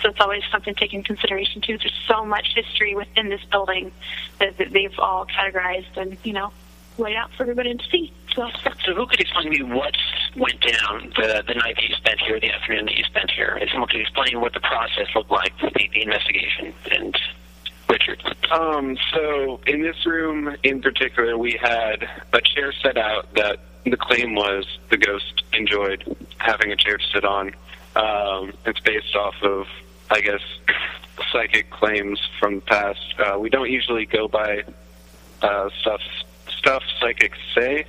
So 0.00 0.08
it's 0.08 0.20
always 0.20 0.42
something 0.50 0.74
to 0.74 0.80
take 0.80 0.94
into 0.94 1.06
consideration 1.06 1.60
too. 1.60 1.78
There's 1.78 1.92
so 2.08 2.24
much 2.24 2.54
history 2.54 2.94
within 2.94 3.28
this 3.28 3.44
building 3.44 3.92
that, 4.40 4.58
that 4.58 4.72
they've 4.72 4.98
all 4.98 5.26
categorized 5.26 5.96
and, 5.96 6.16
you 6.24 6.32
know, 6.32 6.52
laid 6.98 7.16
out 7.16 7.32
for 7.34 7.44
everybody 7.44 7.74
to 7.74 7.84
see. 7.90 8.12
So, 8.34 8.48
So 8.84 8.94
who 8.94 9.06
could 9.06 9.20
explain 9.20 9.44
to 9.44 9.50
me 9.50 9.62
what 9.62 9.94
went 10.36 10.60
down 10.60 11.12
the, 11.16 11.44
the 11.46 11.54
night 11.54 11.76
that 11.76 11.88
you 11.88 11.94
spent 11.96 12.20
here, 12.20 12.40
the 12.40 12.50
afternoon 12.50 12.86
that 12.86 12.94
you 12.96 13.04
spent 13.04 13.30
here? 13.30 13.58
If 13.60 13.70
someone 13.70 13.88
could 13.88 14.00
explain 14.00 14.40
what 14.40 14.54
the 14.54 14.60
process 14.60 15.06
looked 15.14 15.30
like, 15.30 15.52
the, 15.58 15.70
the 15.92 16.02
investigation, 16.02 16.74
and 16.90 17.16
Richard. 17.88 18.22
Um, 18.50 18.96
so 19.12 19.60
in 19.66 19.82
this 19.82 20.06
room 20.06 20.56
in 20.62 20.80
particular, 20.80 21.36
we 21.36 21.58
had 21.60 22.08
a 22.32 22.40
chair 22.40 22.72
set 22.72 22.96
out 22.96 23.32
that 23.34 23.58
the 23.84 23.96
claim 23.96 24.34
was 24.34 24.66
the 24.90 24.96
ghost 24.96 25.42
enjoyed 25.52 26.16
having 26.38 26.72
a 26.72 26.76
chair 26.76 26.96
to 26.96 27.04
sit 27.12 27.24
on. 27.24 27.48
Um, 27.94 28.54
it's 28.64 28.80
based 28.80 29.14
off 29.14 29.34
of, 29.42 29.66
I 30.10 30.22
guess, 30.22 30.40
psychic 31.30 31.70
claims 31.70 32.18
from 32.40 32.56
the 32.56 32.60
past. 32.62 33.14
Uh, 33.18 33.38
we 33.38 33.50
don't 33.50 33.70
usually 33.70 34.06
go 34.06 34.28
by 34.28 34.64
uh, 35.42 35.68
stuff 35.80 36.00
stuff 36.62 36.82
psychics 37.00 37.38
say, 37.54 37.84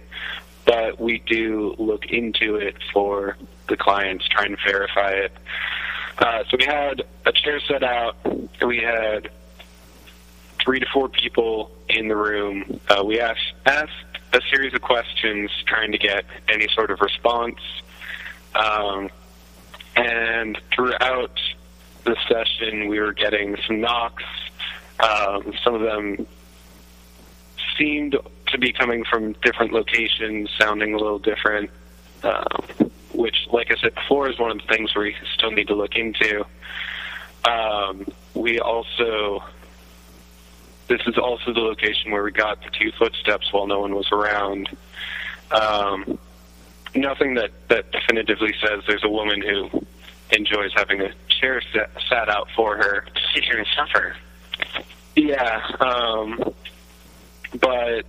but 0.65 0.99
we 0.99 1.19
do 1.19 1.75
look 1.77 2.07
into 2.07 2.55
it 2.55 2.75
for 2.91 3.37
the 3.69 3.77
clients, 3.77 4.27
trying 4.27 4.55
to 4.55 4.61
verify 4.65 5.11
it. 5.11 5.31
Uh, 6.17 6.43
so 6.49 6.57
we 6.57 6.65
had 6.65 7.03
a 7.25 7.31
chair 7.31 7.59
set 7.59 7.83
out. 7.83 8.15
We 8.65 8.79
had 8.79 9.29
three 10.63 10.79
to 10.79 10.85
four 10.91 11.07
people 11.07 11.71
in 11.89 12.07
the 12.07 12.15
room. 12.15 12.79
Uh, 12.89 13.03
we 13.05 13.19
asked, 13.19 13.53
asked 13.65 13.91
a 14.33 14.41
series 14.49 14.73
of 14.73 14.81
questions 14.81 15.51
trying 15.67 15.91
to 15.91 15.97
get 15.97 16.25
any 16.47 16.67
sort 16.69 16.89
of 16.89 17.01
response. 17.01 17.59
Um, 18.55 19.09
and 19.95 20.59
throughout 20.73 21.39
the 22.05 22.15
session, 22.27 22.87
we 22.87 22.99
were 22.99 23.13
getting 23.13 23.55
some 23.67 23.81
knocks. 23.81 24.23
Um, 24.99 25.53
some 25.63 25.75
of 25.75 25.81
them 25.81 26.25
seemed 27.77 28.17
to 28.53 28.57
be 28.57 28.71
coming 28.71 29.03
from 29.03 29.33
different 29.43 29.73
locations, 29.73 30.49
sounding 30.57 30.93
a 30.93 30.97
little 30.97 31.19
different, 31.19 31.69
um, 32.23 32.91
which, 33.13 33.47
like 33.51 33.71
I 33.71 33.75
said 33.75 33.93
before, 33.95 34.29
is 34.29 34.39
one 34.39 34.51
of 34.51 34.57
the 34.57 34.67
things 34.73 34.95
we 34.95 35.15
still 35.33 35.51
need 35.51 35.67
to 35.67 35.75
look 35.75 35.95
into. 35.95 36.45
Um, 37.45 38.07
we 38.33 38.59
also 38.59 39.43
this 40.87 41.01
is 41.07 41.17
also 41.17 41.53
the 41.53 41.59
location 41.59 42.11
where 42.11 42.23
we 42.23 42.31
got 42.31 42.61
the 42.61 42.69
two 42.69 42.91
footsteps 42.91 43.51
while 43.51 43.67
no 43.67 43.79
one 43.79 43.95
was 43.95 44.11
around. 44.11 44.69
Um, 45.51 46.19
nothing 46.95 47.35
that, 47.35 47.51
that 47.69 47.91
definitively 47.91 48.53
says 48.61 48.83
there's 48.87 49.03
a 49.03 49.09
woman 49.09 49.41
who 49.41 49.69
enjoys 50.31 50.71
having 50.75 51.01
a 51.01 51.11
chair 51.29 51.61
set, 51.73 51.89
sat 52.09 52.29
out 52.29 52.49
for 52.55 52.77
her 52.77 53.01
to 53.01 53.21
sit 53.33 53.43
here 53.43 53.57
and 53.57 53.67
suffer. 53.75 54.15
Yeah, 55.15 55.61
um, 55.79 56.53
but 57.59 58.05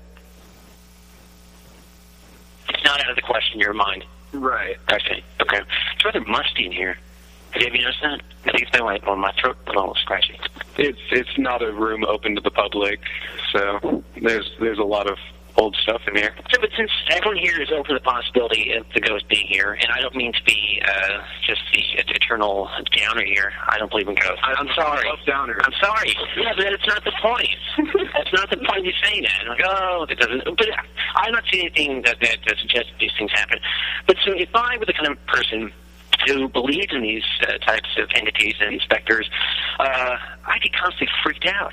It's 2.75 2.85
not 2.85 3.01
out 3.01 3.11
of 3.11 3.17
the 3.17 3.23
question 3.23 3.55
in 3.55 3.61
your 3.61 3.73
mind. 3.73 4.05
right. 4.33 4.77
Okay. 4.93 5.23
Okay. 5.41 5.61
It's 5.95 6.05
rather 6.05 6.21
musty 6.23 6.67
in 6.67 6.73
here. 6.73 6.99
Have 7.53 7.63
you 7.75 7.83
noticed 7.83 8.03
that? 8.03 8.21
At 8.47 8.55
least 8.55 8.73
my 8.73 8.81
like 8.81 9.07
on 9.07 9.21
my 9.21 9.33
throat 9.41 9.57
a 9.67 9.71
little 9.71 9.95
scratchy. 9.95 10.39
It's 10.77 10.99
it's 11.13 11.39
not 11.39 11.63
a 11.63 11.73
room 11.73 12.05
open 12.05 12.35
to 12.35 12.41
the 12.41 12.51
public, 12.51 13.01
so 13.53 14.03
there's 14.21 14.51
there's 14.59 14.79
a 14.79 14.85
lot 14.85 15.09
of 15.09 15.19
old 15.65 15.77
stuff 15.83 16.03
in 16.07 16.15
here. 16.15 16.35
So, 16.53 16.61
but 16.61 16.71
since 16.77 16.91
everyone 17.11 17.39
here 17.39 17.61
is 17.61 17.73
open 17.73 17.89
to 17.89 17.95
the 17.95 18.05
possibility 18.05 18.73
of 18.73 18.85
the 18.93 19.01
ghost 19.01 19.27
being 19.29 19.47
here, 19.47 19.73
and 19.73 19.89
I 19.91 20.01
don't 20.01 20.15
mean 20.15 20.33
to 20.35 20.45
be 20.45 20.83
uh, 20.85 21.25
just 21.47 21.63
the 21.73 21.81
eternal 22.15 22.69
downer 22.93 23.25
here. 23.25 23.53
I 23.69 23.79
don't 23.79 23.91
believe 23.91 24.09
in 24.09 24.15
ghosts. 24.15 24.43
I, 24.43 24.53
I'm 24.59 24.69
sorry. 24.75 25.09
downer. 25.27 25.59
I'm 25.65 25.73
sorry. 25.81 26.15
Yeah, 26.37 26.53
but 26.57 26.67
that's 26.69 26.87
not 26.87 27.03
the 27.05 27.13
point. 27.23 27.49
that's 28.13 28.33
not 28.33 28.51
the 28.51 28.59
point 28.59 28.81
of 28.81 28.85
you 28.85 28.93
saying 29.03 29.23
that. 29.23 29.49
Like, 29.49 29.61
oh, 29.65 30.07
it 30.09 30.19
doesn't. 30.19 30.45
But 30.45 30.69
I'm 31.17 31.33
not 31.33 31.45
seeing 31.51 31.67
anything 31.67 32.03
that 32.03 32.21
that, 32.21 32.39
that 32.47 32.59
suggests 32.59 32.93
these 33.01 33.13
things 33.17 33.31
happen. 33.33 33.59
But 34.07 34.17
so, 34.25 34.33
if 34.33 34.51
I 34.55 34.77
were 34.77 34.85
the 34.85 34.93
kind 34.93 35.09
of 35.09 35.27
person 35.27 35.73
who 36.27 36.49
believed 36.49 36.93
in 36.93 37.03
these 37.03 37.25
uh, 37.43 37.59
types 37.59 37.89
of 37.99 38.09
entities 38.15 38.55
and 38.61 38.81
specters, 38.83 39.29
uh, 39.79 40.17
I'd 40.47 40.61
be 40.63 40.69
constantly 40.69 41.09
freaked 41.23 41.47
out. 41.47 41.73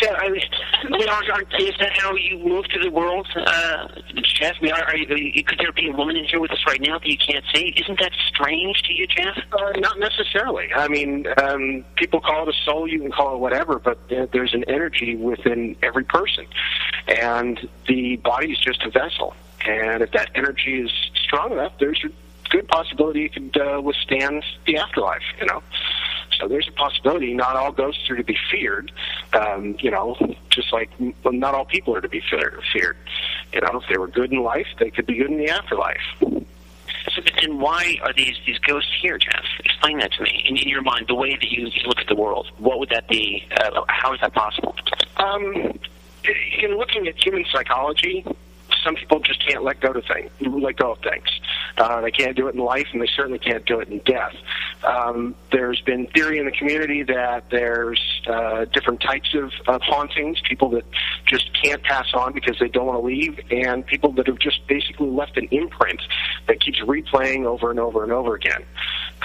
So, 0.00 0.10
I 0.10 0.24
I 0.24 0.88
mean, 0.88 1.08
are, 1.08 1.32
are, 1.32 1.42
is 1.58 1.74
that 1.78 1.92
how 1.98 2.14
you 2.14 2.38
move 2.38 2.66
through 2.72 2.84
the 2.84 2.90
world, 2.90 3.26
uh, 3.36 3.88
Jeff? 4.22 4.56
I 4.60 4.62
mean, 4.62 4.72
are, 4.72 4.84
are 4.84 4.96
you, 4.96 5.44
could 5.44 5.58
there 5.58 5.72
be 5.72 5.88
a 5.88 5.96
woman 5.96 6.16
in 6.16 6.24
here 6.24 6.40
with 6.40 6.50
us 6.50 6.64
right 6.66 6.80
now 6.80 6.98
that 6.98 7.06
you 7.06 7.18
can't 7.18 7.44
see? 7.54 7.74
Isn't 7.76 7.98
that 8.00 8.12
strange 8.28 8.82
to 8.82 8.94
you, 8.94 9.06
Jeff? 9.06 9.38
Uh, 9.52 9.72
not 9.78 9.98
necessarily. 9.98 10.68
I 10.74 10.88
mean, 10.88 11.26
um, 11.42 11.84
people 11.96 12.20
call 12.20 12.48
it 12.48 12.54
a 12.54 12.64
soul, 12.64 12.88
you 12.88 13.00
can 13.00 13.10
call 13.10 13.34
it 13.34 13.38
whatever, 13.38 13.78
but 13.78 13.98
there's 14.08 14.54
an 14.54 14.64
energy 14.68 15.16
within 15.16 15.76
every 15.82 16.04
person. 16.04 16.46
And 17.08 17.68
the 17.88 18.16
body 18.16 18.52
is 18.52 18.58
just 18.58 18.82
a 18.82 18.90
vessel. 18.90 19.34
And 19.64 20.02
if 20.02 20.10
that 20.12 20.30
energy 20.34 20.80
is 20.80 20.90
strong 21.24 21.52
enough, 21.52 21.72
there's 21.78 22.02
a 22.04 22.10
good 22.52 22.68
possibility 22.68 23.24
it 23.24 23.32
could 23.32 23.60
uh, 23.60 23.80
withstand 23.80 24.44
the 24.66 24.76
afterlife, 24.76 25.22
you 25.40 25.46
know. 25.46 25.62
So 26.38 26.48
there's 26.48 26.68
a 26.68 26.72
possibility. 26.72 27.32
Not 27.34 27.56
all 27.56 27.72
ghosts 27.72 28.08
are 28.10 28.16
to 28.16 28.24
be 28.24 28.36
feared. 28.50 28.92
Um, 29.32 29.76
you 29.80 29.90
know, 29.90 30.16
just 30.50 30.72
like 30.72 30.90
well, 31.24 31.32
not 31.32 31.54
all 31.54 31.64
people 31.64 31.96
are 31.96 32.00
to 32.00 32.08
be 32.08 32.22
feared. 32.30 32.60
Feared. 32.72 32.96
You 33.52 33.60
know, 33.62 33.80
if 33.80 33.88
they 33.88 33.98
were 33.98 34.08
good 34.08 34.32
in 34.32 34.42
life, 34.42 34.66
they 34.78 34.90
could 34.90 35.06
be 35.06 35.16
good 35.16 35.30
in 35.30 35.38
the 35.38 35.48
afterlife. 35.48 36.00
So, 36.20 37.20
then 37.40 37.58
why 37.58 37.96
are 38.02 38.12
these 38.12 38.36
these 38.46 38.58
ghosts 38.58 38.90
here, 39.00 39.18
Jeff? 39.18 39.44
Explain 39.64 39.98
that 39.98 40.12
to 40.12 40.22
me. 40.22 40.44
In, 40.48 40.56
in 40.56 40.68
your 40.68 40.82
mind, 40.82 41.06
the 41.08 41.14
way 41.14 41.34
that 41.34 41.50
you, 41.50 41.66
you 41.66 41.82
look 41.86 41.98
at 41.98 42.06
the 42.06 42.14
world, 42.14 42.50
what 42.58 42.78
would 42.78 42.90
that 42.90 43.08
be? 43.08 43.44
Uh, 43.56 43.82
how 43.88 44.14
is 44.14 44.20
that 44.20 44.34
possible? 44.34 44.74
Um, 45.16 45.78
in 46.62 46.76
looking 46.78 47.08
at 47.08 47.22
human 47.22 47.44
psychology, 47.52 48.24
some 48.84 48.94
people 48.94 49.20
just 49.20 49.46
can't 49.46 49.62
let 49.62 49.80
go 49.80 49.92
to 49.92 50.02
things, 50.02 50.30
let 50.40 50.76
go 50.76 50.92
of 50.92 50.98
things. 50.98 51.28
Uh, 51.82 52.00
they 52.00 52.12
can't 52.12 52.36
do 52.36 52.46
it 52.46 52.54
in 52.54 52.60
life, 52.60 52.86
and 52.92 53.02
they 53.02 53.08
certainly 53.16 53.40
can't 53.40 53.64
do 53.64 53.80
it 53.80 53.88
in 53.88 53.98
death. 54.04 54.36
Um, 54.84 55.34
there's 55.50 55.80
been 55.80 56.06
theory 56.06 56.38
in 56.38 56.44
the 56.44 56.52
community 56.52 57.02
that 57.02 57.50
there's 57.50 58.00
uh, 58.28 58.66
different 58.66 59.00
types 59.00 59.34
of, 59.34 59.50
of 59.66 59.82
hauntings, 59.82 60.40
people 60.48 60.68
that 60.70 60.84
just 61.26 61.50
can't 61.60 61.82
pass 61.82 62.06
on 62.14 62.34
because 62.34 62.56
they 62.60 62.68
don't 62.68 62.86
want 62.86 63.00
to 63.00 63.04
leave, 63.04 63.40
and 63.50 63.84
people 63.84 64.12
that 64.12 64.28
have 64.28 64.38
just 64.38 64.64
basically 64.68 65.10
left 65.10 65.36
an 65.36 65.48
imprint 65.50 66.00
that 66.46 66.60
keeps 66.60 66.78
replaying 66.82 67.46
over 67.46 67.70
and 67.70 67.80
over 67.80 68.04
and 68.04 68.12
over 68.12 68.36
again. 68.36 68.62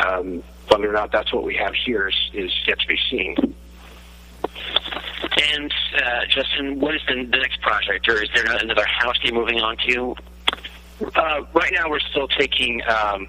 Um, 0.03 0.41
whether 0.69 0.89
or 0.89 0.93
not 0.93 1.11
that's 1.11 1.31
what 1.31 1.43
we 1.43 1.53
have 1.57 1.75
here 1.75 2.07
is, 2.07 2.15
is 2.33 2.51
yet 2.67 2.79
to 2.79 2.87
be 2.87 2.97
seen. 3.11 3.35
And 5.53 5.71
uh, 5.95 6.25
Justin, 6.27 6.79
what 6.79 6.95
is 6.95 7.01
the, 7.07 7.23
the 7.23 7.37
next 7.37 7.61
project, 7.61 8.09
or 8.09 8.23
is 8.23 8.29
there 8.33 8.45
another 8.45 8.85
house 8.85 9.17
you're 9.21 9.35
moving 9.35 9.59
on 9.59 9.77
to? 9.89 10.15
Uh, 10.99 11.45
right 11.53 11.71
now, 11.73 11.89
we're 11.89 11.99
still 11.99 12.27
taking 12.27 12.81
um, 12.87 13.27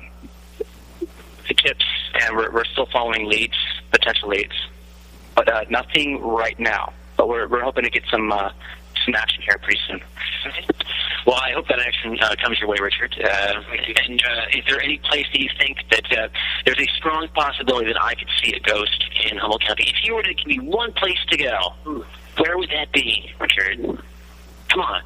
the 1.00 1.54
tips, 1.54 1.84
and 2.22 2.36
we're, 2.36 2.50
we're 2.50 2.64
still 2.64 2.86
following 2.86 3.26
leads, 3.26 3.56
potential 3.90 4.28
leads, 4.28 4.54
but 5.34 5.48
uh, 5.52 5.64
nothing 5.70 6.20
right 6.22 6.58
now. 6.58 6.92
But 7.16 7.28
we're 7.28 7.48
we're 7.48 7.62
hoping 7.62 7.84
to 7.84 7.90
get 7.90 8.04
some 8.10 8.32
uh, 8.32 8.50
some 9.04 9.14
action 9.14 9.42
here 9.42 9.58
pretty 9.58 9.80
soon. 9.86 10.00
Well, 11.26 11.36
I 11.36 11.50
hope 11.52 11.68
that 11.68 11.78
action 11.80 12.16
uh, 12.22 12.36
comes 12.42 12.58
your 12.58 12.68
way, 12.70 12.78
Richard. 12.80 13.14
Uh, 13.22 13.60
and 14.06 14.22
uh, 14.22 14.58
is 14.58 14.64
there 14.66 14.80
any 14.80 14.98
place 14.98 15.26
that 15.32 15.40
you 15.40 15.50
think 15.58 15.78
that 15.90 16.18
uh, 16.18 16.28
there's 16.64 16.80
a 16.80 16.86
strong 16.96 17.28
possibility 17.34 17.92
that 17.92 18.02
I 18.02 18.14
could 18.14 18.28
see 18.42 18.54
a 18.54 18.60
ghost 18.60 19.04
in 19.30 19.36
Humboldt 19.36 19.62
County? 19.62 19.84
If 19.88 20.04
you 20.04 20.14
were 20.14 20.22
to 20.22 20.32
give 20.32 20.46
me 20.46 20.58
one 20.58 20.92
place 20.92 21.18
to 21.28 21.36
go, 21.36 22.04
where 22.38 22.56
would 22.56 22.70
that 22.70 22.92
be, 22.92 23.30
Richard? 23.38 24.02
Come 24.68 24.80
on. 24.80 25.02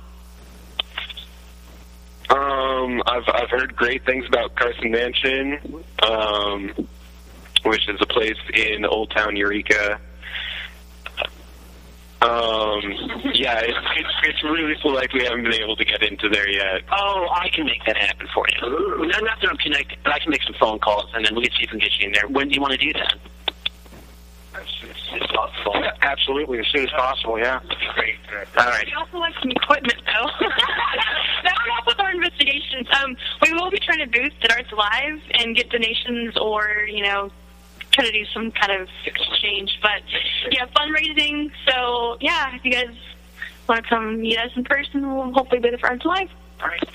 Um, 2.83 3.03
I've 3.07 3.29
I've 3.29 3.51
heard 3.51 3.77
great 3.77 4.05
things 4.05 4.27
about 4.27 4.55
Carson 4.57 4.91
Mansion, 4.91 5.85
um, 6.03 6.89
which 7.65 7.89
is 7.89 8.01
a 8.01 8.07
place 8.07 8.39
in 8.55 8.85
Old 8.85 9.11
Town 9.11 9.37
Eureka. 9.37 10.01
Um, 12.23 12.83
yeah, 13.35 13.59
it's, 13.61 13.79
it's 13.97 14.15
it's 14.23 14.45
really 14.45 14.77
cool. 14.81 14.95
like 14.95 15.13
we 15.13 15.25
haven't 15.25 15.43
been 15.43 15.55
able 15.55 15.77
to 15.77 15.85
get 15.85 16.03
into 16.03 16.29
there 16.29 16.49
yet. 16.49 16.83
Oh, 16.91 17.29
I 17.33 17.49
can 17.49 17.67
make 17.67 17.85
that 17.85 17.97
happen 17.97 18.29
for 18.33 18.47
you. 18.49 19.07
Not, 19.09 19.25
not 19.25 19.41
that 19.41 19.51
I'm 19.51 19.57
connected, 19.57 19.99
but 20.05 20.13
I 20.13 20.19
can 20.21 20.31
make 20.31 20.43
some 20.43 20.55
phone 20.55 20.79
calls, 20.79 21.11
and 21.15 21.25
then 21.25 21.35
we 21.35 21.43
can 21.43 21.53
see 21.53 21.65
if 21.65 21.73
we 21.73 21.81
can 21.81 21.89
get 21.89 21.99
you 21.99 22.07
in 22.07 22.13
there. 22.13 22.29
When 22.29 22.49
do 22.49 22.55
you 22.55 22.61
want 22.61 22.73
to 22.73 22.79
do 22.79 22.93
that? 22.93 23.15
As 24.55 24.69
soon 24.81 25.23
as 25.23 25.27
possible. 25.29 25.85
Absolutely, 26.03 26.59
as 26.61 26.67
soon 26.69 26.85
as 26.85 26.91
possible. 26.91 27.39
Yeah. 27.39 27.61
Great. 27.95 28.17
All 28.59 28.67
right. 28.67 28.87
We 28.87 28.93
also 28.93 29.19
like 29.19 29.35
some 29.41 29.51
equipment, 29.51 30.01
though. 30.07 30.47
investigations. 32.13 32.87
Um, 33.03 33.17
we 33.43 33.53
will 33.53 33.71
be 33.71 33.79
trying 33.79 33.99
to 33.99 34.07
boost 34.07 34.37
at 34.43 34.53
Arts 34.53 34.73
Alive 34.73 35.21
and 35.35 35.57
get 35.57 35.71
donations 35.71 36.37
or, 36.37 36.87
you 36.89 37.03
know, 37.03 37.31
try 37.91 38.05
to 38.05 38.13
do 38.13 38.25
some 38.27 38.51
kind 38.53 38.81
of 38.81 38.89
exchange. 39.05 39.79
But, 39.83 40.03
yeah, 40.51 40.67
fundraising. 40.77 41.51
So, 41.69 42.17
yeah, 42.21 42.55
if 42.55 42.65
you 42.65 42.73
guys 42.73 42.95
want 43.69 43.83
to 43.83 43.89
come 43.89 44.21
meet 44.21 44.39
us 44.39 44.51
in 44.57 44.65
person, 44.65 45.15
we'll 45.15 45.33
hopefully 45.33 45.61
be 45.61 45.71
there 45.71 45.79
for 45.79 45.89
Arts 45.89 46.05
Alive. 46.05 46.31
All 46.63 46.69
right. 46.69 46.89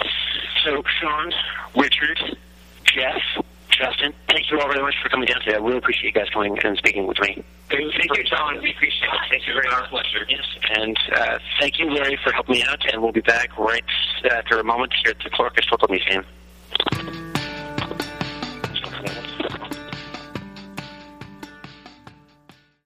So, 0.64 0.84
Sean, 1.00 1.34
Richard, 1.76 2.38
Jeff, 2.86 3.22
Justin, 3.70 4.14
thank 4.30 4.50
you 4.50 4.60
all 4.60 4.68
very 4.68 4.82
much 4.82 4.96
for 5.02 5.10
coming 5.10 5.28
down 5.28 5.40
today. 5.42 5.56
I 5.56 5.60
really 5.60 5.78
appreciate 5.78 6.16
you 6.16 6.20
guys 6.20 6.30
coming 6.30 6.58
and 6.64 6.78
speaking 6.78 7.06
with 7.06 7.20
me. 7.20 7.44
Thank 7.70 8.18
you, 8.18 8.24
John. 8.24 8.62
We 8.62 8.72
appreciate 8.72 9.10
it. 9.10 9.20
Thank 9.30 9.48
you 9.48 9.54
very 9.54 9.70
much. 9.70 9.90
pleasure. 9.90 10.26
Yes, 10.30 10.46
and 10.76 10.98
uh, 11.16 11.40
thank 11.60 11.80
you, 11.80 11.90
Larry, 11.92 12.18
for 12.24 12.32
helping 12.32 12.56
me 12.56 12.64
out, 12.64 12.82
and 12.92 13.02
we'll 13.02 13.12
be 13.12 13.22
back 13.22 13.58
right 13.58 13.84
after 14.32 14.60
a 14.60 14.64
moment 14.64 14.94
here 15.04 15.12
at 15.12 15.24
the 15.24 15.30
Clarke 15.30 15.58
Historical 15.58 15.90
Museum. 15.90 16.26